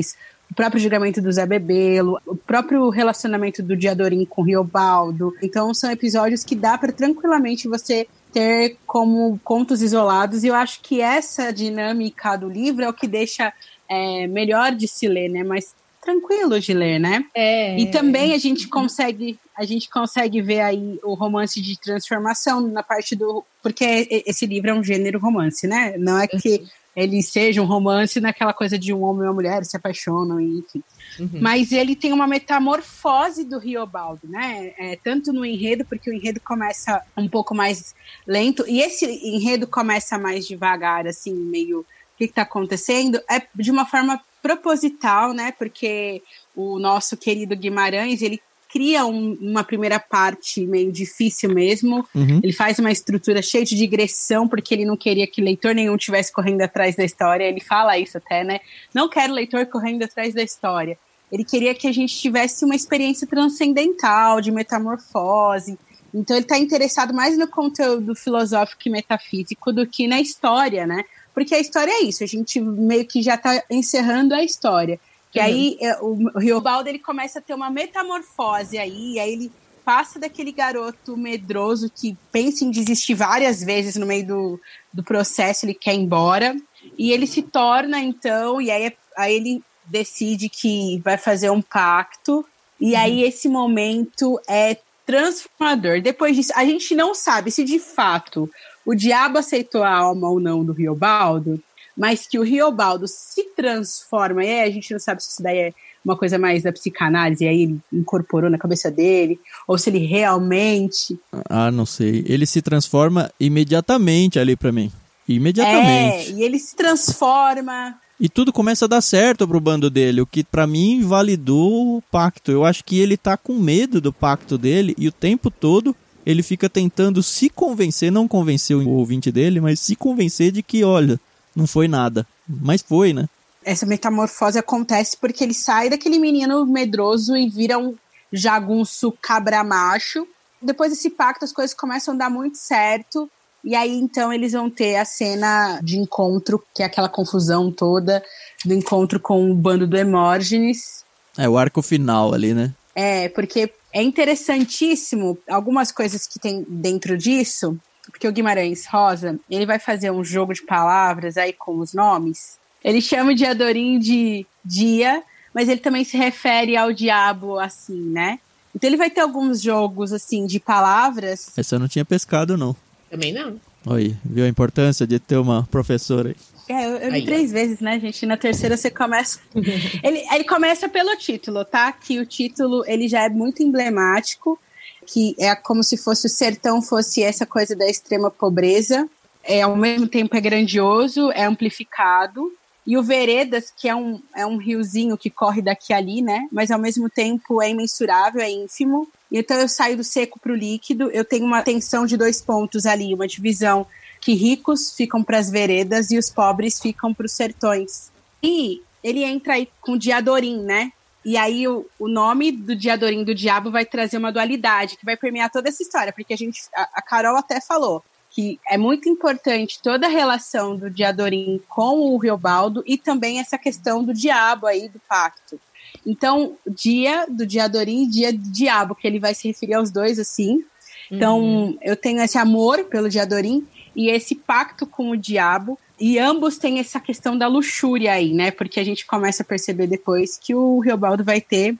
o 0.51 0.55
próprio 0.55 0.81
julgamento 0.81 1.21
do 1.21 1.31
Zé 1.31 1.45
Bebelo, 1.45 2.19
o 2.25 2.35
próprio 2.35 2.89
relacionamento 2.89 3.61
do 3.61 3.77
Diadorim 3.77 4.25
com 4.25 4.41
o 4.41 4.45
Riobaldo. 4.45 5.33
Então 5.41 5.73
são 5.73 5.91
episódios 5.91 6.43
que 6.43 6.55
dá 6.55 6.77
para 6.77 6.91
tranquilamente 6.91 7.67
você 7.67 8.07
ter 8.31 8.77
como 8.85 9.39
contos 9.43 9.81
isolados, 9.81 10.43
e 10.43 10.47
eu 10.47 10.55
acho 10.55 10.81
que 10.81 11.01
essa 11.01 11.51
dinâmica 11.51 12.35
do 12.35 12.47
livro 12.47 12.83
é 12.83 12.89
o 12.89 12.93
que 12.93 13.07
deixa 13.07 13.51
é, 13.89 14.27
melhor 14.27 14.73
de 14.73 14.87
se 14.87 15.07
ler, 15.07 15.29
né? 15.29 15.43
Mais 15.43 15.73
tranquilo 16.01 16.59
de 16.59 16.73
ler, 16.73 16.99
né? 16.99 17.25
É. 17.35 17.77
E 17.77 17.91
também 17.91 18.33
a 18.33 18.37
gente 18.37 18.67
consegue 18.67 19.37
a 19.55 19.65
gente 19.65 19.89
consegue 19.89 20.41
ver 20.41 20.61
aí 20.61 20.97
o 21.03 21.13
romance 21.13 21.61
de 21.61 21.77
transformação 21.77 22.61
na 22.61 22.81
parte 22.81 23.15
do 23.15 23.43
porque 23.61 24.07
esse 24.25 24.45
livro 24.45 24.69
é 24.69 24.73
um 24.73 24.83
gênero 24.83 25.19
romance, 25.19 25.67
né? 25.67 25.95
Não 25.97 26.17
é 26.17 26.27
que 26.27 26.63
ele 26.95 27.21
seja 27.21 27.61
um 27.61 27.65
romance 27.65 28.19
naquela 28.19 28.53
coisa 28.53 28.77
de 28.77 28.93
um 28.93 29.03
homem 29.03 29.23
e 29.23 29.27
uma 29.27 29.33
mulher 29.33 29.63
se 29.63 29.77
apaixonam, 29.77 30.39
enfim. 30.39 30.83
Uhum. 31.19 31.29
Mas 31.41 31.71
ele 31.71 31.95
tem 31.95 32.11
uma 32.11 32.27
metamorfose 32.27 33.43
do 33.43 33.57
Riobaldo, 33.57 34.27
né? 34.27 34.73
É, 34.77 34.97
tanto 35.01 35.31
no 35.31 35.45
enredo, 35.45 35.85
porque 35.85 36.09
o 36.09 36.13
enredo 36.13 36.39
começa 36.41 37.01
um 37.15 37.27
pouco 37.27 37.53
mais 37.53 37.93
lento, 38.27 38.65
e 38.67 38.81
esse 38.81 39.05
enredo 39.05 39.67
começa 39.67 40.17
mais 40.17 40.47
devagar, 40.47 41.07
assim, 41.07 41.33
meio 41.33 41.85
que 42.25 42.31
está 42.31 42.41
acontecendo, 42.41 43.21
é 43.29 43.41
de 43.55 43.71
uma 43.71 43.85
forma 43.85 44.19
proposital, 44.41 45.33
né? 45.33 45.53
Porque 45.57 46.21
o 46.55 46.79
nosso 46.79 47.17
querido 47.17 47.55
Guimarães, 47.55 48.21
ele 48.21 48.41
cria 48.71 49.05
um, 49.05 49.35
uma 49.41 49.63
primeira 49.63 49.99
parte 49.99 50.65
meio 50.65 50.91
difícil 50.91 51.49
mesmo. 51.49 52.07
Uhum. 52.13 52.39
Ele 52.43 52.53
faz 52.53 52.77
uma 52.77 52.91
estrutura 52.91 53.41
cheia 53.41 53.65
de 53.65 53.75
digressão, 53.75 54.47
porque 54.47 54.73
ele 54.73 54.85
não 54.85 54.95
queria 54.95 55.25
que 55.25 55.41
leitor 55.41 55.73
nenhum 55.73 55.97
tivesse 55.97 56.31
correndo 56.31 56.61
atrás 56.61 56.95
da 56.95 57.03
história. 57.03 57.45
Ele 57.45 57.61
fala 57.61 57.97
isso 57.97 58.17
até, 58.17 58.43
né? 58.43 58.59
Não 58.93 59.09
quero 59.09 59.33
leitor 59.33 59.65
correndo 59.65 60.03
atrás 60.03 60.33
da 60.33 60.43
história. 60.43 60.97
Ele 61.31 61.43
queria 61.43 61.73
que 61.73 61.87
a 61.87 61.91
gente 61.91 62.15
tivesse 62.17 62.65
uma 62.65 62.75
experiência 62.75 63.27
transcendental, 63.27 64.41
de 64.41 64.51
metamorfose. 64.51 65.77
Então 66.13 66.35
ele 66.35 66.45
está 66.45 66.57
interessado 66.57 67.13
mais 67.13 67.37
no 67.37 67.47
conteúdo 67.47 68.15
filosófico 68.15 68.81
e 68.85 68.89
metafísico 68.89 69.71
do 69.71 69.87
que 69.87 70.07
na 70.07 70.19
história, 70.19 70.85
né? 70.85 71.03
Porque 71.39 71.55
a 71.55 71.59
história 71.59 71.89
é 71.89 72.03
isso, 72.03 72.21
a 72.21 72.27
gente 72.27 72.59
meio 72.59 73.05
que 73.05 73.21
já 73.21 73.35
está 73.35 73.63
encerrando 73.69 74.35
a 74.35 74.43
história. 74.43 74.99
Que 75.31 75.39
uhum. 75.39 75.45
aí 75.45 75.77
é, 75.79 75.97
o, 76.01 76.17
o 76.35 76.37
Riobaldo 76.37 76.89
ele 76.89 76.99
começa 76.99 77.39
a 77.39 77.41
ter 77.41 77.53
uma 77.53 77.69
metamorfose 77.69 78.77
aí, 78.77 79.13
e 79.13 79.19
aí 79.21 79.31
ele 79.31 79.51
passa 79.85 80.19
daquele 80.19 80.51
garoto 80.51 81.15
medroso 81.15 81.89
que 81.89 82.17
pensa 82.29 82.65
em 82.65 82.71
desistir 82.71 83.13
várias 83.13 83.63
vezes 83.63 83.95
no 83.95 84.05
meio 84.05 84.27
do, 84.27 84.61
do 84.91 85.01
processo, 85.01 85.65
ele 85.65 85.73
quer 85.73 85.93
ir 85.93 85.99
embora, 85.99 86.57
e 86.97 87.13
ele 87.13 87.25
se 87.25 87.41
torna 87.41 88.01
então, 88.01 88.59
e 88.59 88.69
aí, 88.69 88.91
aí 89.15 89.33
ele 89.33 89.63
decide 89.85 90.49
que 90.49 90.99
vai 91.05 91.17
fazer 91.17 91.49
um 91.51 91.61
pacto, 91.61 92.45
e 92.81 92.95
uhum. 92.95 92.99
aí 92.99 93.23
esse 93.23 93.47
momento 93.47 94.37
é 94.45 94.77
transformador. 95.05 96.01
Depois 96.01 96.35
disso, 96.35 96.51
a 96.53 96.65
gente 96.65 96.93
não 96.93 97.15
sabe 97.15 97.49
se 97.49 97.63
de 97.63 97.79
fato 97.79 98.51
o 98.89 98.95
diabo 98.95 99.37
aceitou 99.37 99.83
a 99.83 99.95
alma 99.95 100.27
ou 100.27 100.39
não 100.39 100.65
do 100.65 100.73
Riobaldo, 100.73 101.61
mas 101.95 102.25
que 102.25 102.39
o 102.39 102.41
Riobaldo 102.41 103.07
se 103.07 103.43
transforma, 103.55 104.43
e 104.43 104.49
aí 104.49 104.67
a 104.67 104.73
gente 104.73 104.91
não 104.91 104.99
sabe 104.99 105.23
se 105.23 105.29
isso 105.29 105.43
daí 105.43 105.59
é 105.59 105.73
uma 106.03 106.17
coisa 106.17 106.39
mais 106.39 106.63
da 106.63 106.73
psicanálise, 106.73 107.43
e 107.43 107.47
aí 107.47 107.61
ele 107.61 107.79
incorporou 107.93 108.49
na 108.49 108.57
cabeça 108.57 108.89
dele, 108.89 109.39
ou 109.67 109.77
se 109.77 109.91
ele 109.91 109.99
realmente. 109.99 111.19
Ah, 111.47 111.69
não 111.69 111.85
sei. 111.85 112.23
Ele 112.25 112.47
se 112.47 112.63
transforma 112.63 113.31
imediatamente 113.39 114.39
ali 114.39 114.55
para 114.55 114.71
mim. 114.71 114.91
Imediatamente. 115.27 116.31
É, 116.31 116.33
e 116.33 116.41
ele 116.41 116.57
se 116.57 116.75
transforma. 116.75 117.95
E 118.19 118.27
tudo 118.27 118.51
começa 118.51 118.85
a 118.85 118.87
dar 118.87 119.01
certo 119.01 119.47
pro 119.47 119.61
bando 119.61 119.87
dele, 119.87 120.19
o 120.19 120.25
que 120.25 120.43
para 120.43 120.65
mim 120.65 121.03
validou 121.03 121.97
o 121.97 122.01
pacto. 122.01 122.51
Eu 122.51 122.65
acho 122.65 122.83
que 122.83 122.99
ele 122.99 123.15
tá 123.15 123.37
com 123.37 123.53
medo 123.53 124.01
do 124.01 124.11
pacto 124.11 124.57
dele 124.57 124.95
e 124.97 125.07
o 125.07 125.11
tempo 125.11 125.51
todo 125.51 125.95
ele 126.29 126.43
fica 126.43 126.69
tentando 126.69 127.23
se 127.23 127.49
convencer, 127.49 128.11
não 128.11 128.27
convencer 128.27 128.77
o 128.77 128.87
ouvinte 128.87 129.31
dele, 129.31 129.59
mas 129.59 129.79
se 129.79 129.95
convencer 129.95 130.51
de 130.51 130.61
que, 130.61 130.83
olha, 130.83 131.19
não 131.55 131.65
foi 131.65 131.87
nada. 131.87 132.25
Mas 132.47 132.83
foi, 132.83 133.13
né? 133.13 133.27
Essa 133.65 133.87
metamorfose 133.87 134.59
acontece 134.59 135.17
porque 135.17 135.43
ele 135.43 135.55
sai 135.55 135.89
daquele 135.89 136.19
menino 136.19 136.67
medroso 136.67 137.35
e 137.35 137.49
vira 137.49 137.79
um 137.79 137.95
jagunço 138.31 139.11
cabra 139.19 139.63
macho. 139.63 140.27
Depois 140.61 140.91
desse 140.91 141.09
pacto, 141.09 141.45
as 141.45 141.51
coisas 141.51 141.75
começam 141.75 142.13
a 142.13 142.17
dar 142.17 142.29
muito 142.29 142.59
certo. 142.59 143.27
E 143.63 143.75
aí, 143.75 143.97
então, 143.97 144.31
eles 144.31 144.53
vão 144.53 144.69
ter 144.69 144.97
a 144.97 145.05
cena 145.05 145.79
de 145.81 145.97
encontro, 145.97 146.63
que 146.75 146.83
é 146.83 146.85
aquela 146.85 147.09
confusão 147.09 147.71
toda 147.71 148.23
do 148.63 148.73
encontro 148.75 149.19
com 149.19 149.49
o 149.49 149.55
bando 149.55 149.87
do 149.87 149.97
Hemógenes. 149.97 151.03
É 151.35 151.49
o 151.49 151.57
arco 151.57 151.81
final 151.81 152.35
ali, 152.35 152.53
né? 152.53 152.71
É, 152.93 153.29
porque 153.29 153.73
é 153.93 154.01
interessantíssimo 154.01 155.37
algumas 155.49 155.91
coisas 155.91 156.27
que 156.27 156.39
tem 156.39 156.65
dentro 156.67 157.17
disso, 157.17 157.77
porque 158.11 158.27
o 158.27 158.31
Guimarães 158.31 158.85
Rosa, 158.85 159.39
ele 159.49 159.65
vai 159.65 159.79
fazer 159.79 160.11
um 160.11 160.23
jogo 160.23 160.53
de 160.53 160.63
palavras 160.63 161.37
aí 161.37 161.53
com 161.53 161.77
os 161.79 161.93
nomes. 161.93 162.57
Ele 162.83 163.01
chama 163.01 163.35
de 163.35 163.45
Adorim 163.45 163.99
de 163.99 164.45
dia, 164.63 165.21
mas 165.53 165.67
ele 165.67 165.79
também 165.79 166.03
se 166.03 166.17
refere 166.17 166.77
ao 166.77 166.93
diabo 166.93 167.59
assim, 167.59 167.99
né? 167.99 168.39
Então 168.75 168.87
ele 168.87 168.97
vai 168.97 169.09
ter 169.09 169.21
alguns 169.21 169.61
jogos 169.61 170.13
assim 170.13 170.45
de 170.45 170.59
palavras. 170.59 171.51
Essa 171.57 171.75
eu 171.75 171.79
não 171.79 171.87
tinha 171.87 172.05
pescado 172.05 172.57
não. 172.57 172.75
Também 173.09 173.33
não. 173.33 173.59
Oi, 173.85 174.15
viu 174.23 174.45
a 174.45 174.47
importância 174.47 175.07
de 175.07 175.19
ter 175.19 175.37
uma 175.37 175.63
professora 175.71 176.29
aí? 176.29 176.35
É, 176.69 176.85
eu, 176.85 176.97
eu 176.97 177.09
li 177.09 177.25
três 177.25 177.51
vezes, 177.51 177.79
né, 177.79 177.99
gente? 177.99 178.27
Na 178.27 178.37
terceira 178.37 178.77
você 178.77 178.91
começa. 178.91 179.39
ele, 180.03 180.23
ele 180.31 180.43
começa 180.43 180.87
pelo 180.87 181.15
título, 181.15 181.65
tá? 181.65 181.91
Que 181.91 182.19
o 182.19 182.25
título 182.25 182.83
ele 182.85 183.07
já 183.07 183.23
é 183.23 183.29
muito 183.29 183.63
emblemático, 183.63 184.59
que 185.07 185.35
é 185.39 185.55
como 185.55 185.83
se 185.83 185.97
fosse 185.97 186.27
o 186.27 186.29
sertão 186.29 186.79
fosse 186.79 187.23
essa 187.23 187.43
coisa 187.43 187.75
da 187.75 187.89
extrema 187.89 188.29
pobreza. 188.29 189.09
É, 189.43 189.63
ao 189.63 189.75
mesmo 189.75 190.07
tempo 190.07 190.37
é 190.37 190.41
grandioso, 190.41 191.31
é 191.31 191.43
amplificado. 191.43 192.53
E 192.85 192.95
o 192.97 193.03
Veredas, 193.03 193.73
que 193.75 193.89
é 193.89 193.95
um, 193.95 194.21
é 194.35 194.45
um 194.45 194.57
riozinho 194.57 195.17
que 195.17 195.29
corre 195.29 195.63
daqui 195.63 195.91
a 195.91 195.97
ali, 195.97 196.21
né? 196.21 196.47
Mas 196.51 196.69
ao 196.69 196.79
mesmo 196.79 197.09
tempo 197.09 197.61
é 197.63 197.69
imensurável, 197.71 198.41
é 198.41 198.49
ínfimo. 198.49 199.07
Então 199.31 199.57
eu 199.57 199.67
saio 199.67 199.97
do 199.97 200.03
seco 200.03 200.39
para 200.39 200.51
o 200.51 200.55
líquido, 200.55 201.09
eu 201.09 201.25
tenho 201.25 201.45
uma 201.45 201.63
tensão 201.63 202.05
de 202.05 202.15
dois 202.15 202.41
pontos 202.41 202.85
ali, 202.85 203.13
uma 203.13 203.27
divisão 203.27 203.87
que 204.19 204.33
ricos 204.33 204.93
ficam 204.95 205.23
para 205.23 205.37
as 205.37 205.49
veredas 205.49 206.11
e 206.11 206.17
os 206.17 206.29
pobres 206.29 206.79
ficam 206.79 207.13
para 207.13 207.25
os 207.25 207.31
sertões. 207.31 208.11
E 208.43 208.81
ele 209.03 209.23
entra 209.23 209.53
aí 209.53 209.69
com 209.81 209.97
Diadorim, 209.97 210.61
né? 210.61 210.91
E 211.23 211.37
aí 211.37 211.67
o, 211.67 211.85
o 211.99 212.07
nome 212.07 212.51
do 212.51 212.75
Diadorim 212.75 213.23
do 213.23 213.35
diabo 213.35 213.71
vai 213.71 213.85
trazer 213.85 214.17
uma 214.17 214.31
dualidade 214.31 214.97
que 214.97 215.05
vai 215.05 215.17
permear 215.17 215.51
toda 215.51 215.69
essa 215.69 215.83
história, 215.83 216.13
porque 216.13 216.33
a 216.33 216.37
gente, 216.37 216.61
a, 216.73 216.89
a 216.95 217.01
Carol 217.01 217.35
até 217.35 217.59
falou 217.59 218.03
que 218.29 218.59
é 218.69 218.77
muito 218.77 219.09
importante 219.09 219.81
toda 219.81 220.07
a 220.07 220.09
relação 220.09 220.75
do 220.75 220.89
Diadorim 220.89 221.61
com 221.67 222.13
o 222.13 222.17
Riobaldo 222.17 222.83
e 222.85 222.97
também 222.97 223.39
essa 223.39 223.57
questão 223.57 224.03
do 224.03 224.13
diabo 224.13 224.67
aí 224.67 224.87
do 224.87 224.99
pacto. 225.09 225.59
Então, 226.05 226.55
dia 226.67 227.25
do 227.27 227.45
Diadorim 227.45 228.03
e 228.03 228.09
dia 228.09 228.31
do 228.31 228.51
diabo, 228.51 228.95
que 228.95 229.07
ele 229.07 229.19
vai 229.19 229.33
se 229.33 229.47
referir 229.47 229.73
aos 229.73 229.89
dois 229.89 230.19
assim. 230.19 230.63
Então, 231.11 231.39
uhum. 231.39 231.77
eu 231.81 231.95
tenho 231.95 232.21
esse 232.21 232.37
amor 232.37 232.85
pelo 232.85 233.09
Diadorim 233.09 233.67
e 233.95 234.09
esse 234.09 234.35
pacto 234.35 234.85
com 234.85 235.09
o 235.09 235.17
diabo. 235.17 235.77
E 235.99 236.17
ambos 236.17 236.57
têm 236.57 236.79
essa 236.79 236.99
questão 236.99 237.37
da 237.37 237.47
luxúria 237.47 238.13
aí, 238.13 238.33
né? 238.33 238.51
Porque 238.51 238.79
a 238.79 238.83
gente 238.83 239.05
começa 239.05 239.43
a 239.43 239.45
perceber 239.45 239.87
depois 239.87 240.37
que 240.37 240.55
o 240.55 240.79
Riobaldo 240.79 241.23
vai 241.23 241.41
ter. 241.41 241.75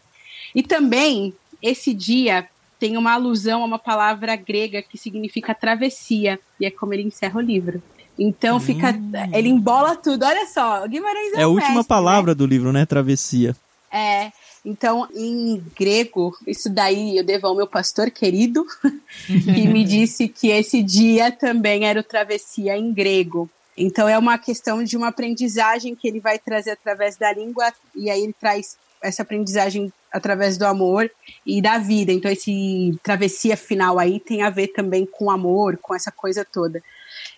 E 0.53 0.61
também, 0.61 1.33
esse 1.61 1.93
dia 1.93 2.47
tem 2.79 2.97
uma 2.97 3.13
alusão 3.13 3.61
a 3.61 3.65
uma 3.65 3.79
palavra 3.79 4.35
grega 4.35 4.81
que 4.81 4.97
significa 4.97 5.55
travessia. 5.55 6.39
E 6.59 6.65
é 6.65 6.71
como 6.71 6.93
ele 6.93 7.03
encerra 7.03 7.37
o 7.37 7.41
livro. 7.41 7.81
Então 8.17 8.59
fica. 8.59 8.91
Hum. 8.91 9.11
Ele 9.33 9.47
embola 9.47 9.95
tudo. 9.95 10.25
Olha 10.25 10.45
só, 10.47 10.85
Guimarães 10.85 11.33
é, 11.33 11.39
é 11.39 11.43
a 11.43 11.47
última 11.47 11.75
mestre, 11.75 11.87
palavra 11.87 12.31
né? 12.31 12.35
do 12.35 12.45
livro, 12.45 12.73
né? 12.73 12.85
Travessia. 12.85 13.55
É. 13.91 14.31
Então, 14.63 15.07
em 15.15 15.63
grego, 15.77 16.35
isso 16.45 16.69
daí 16.69 17.17
eu 17.17 17.23
devo 17.23 17.47
ao 17.47 17.55
meu 17.55 17.67
pastor 17.67 18.11
querido, 18.11 18.65
que 19.25 19.67
me 19.67 19.83
disse 19.83 20.27
que 20.27 20.49
esse 20.49 20.83
dia 20.83 21.31
também 21.31 21.85
era 21.85 21.99
o 21.99 22.03
travessia 22.03 22.77
em 22.77 22.93
grego. 22.93 23.49
Então, 23.77 24.09
é 24.09 24.17
uma 24.17 24.37
questão 24.37 24.83
de 24.83 24.97
uma 24.97 25.07
aprendizagem 25.07 25.95
que 25.95 26.07
ele 26.07 26.19
vai 26.19 26.37
trazer 26.37 26.71
através 26.71 27.15
da 27.15 27.31
língua, 27.31 27.73
e 27.95 28.09
aí 28.09 28.21
ele 28.21 28.35
traz 28.37 28.77
essa 29.01 29.21
aprendizagem 29.21 29.93
através 30.11 30.57
do 30.57 30.65
amor 30.65 31.09
e 31.45 31.61
da 31.61 31.77
vida. 31.77 32.11
Então, 32.11 32.29
esse 32.29 32.99
travessia 33.01 33.55
final 33.55 33.97
aí 33.97 34.19
tem 34.19 34.41
a 34.41 34.49
ver 34.49 34.67
também 34.67 35.05
com 35.05 35.31
amor, 35.31 35.77
com 35.77 35.95
essa 35.95 36.11
coisa 36.11 36.43
toda. 36.43 36.83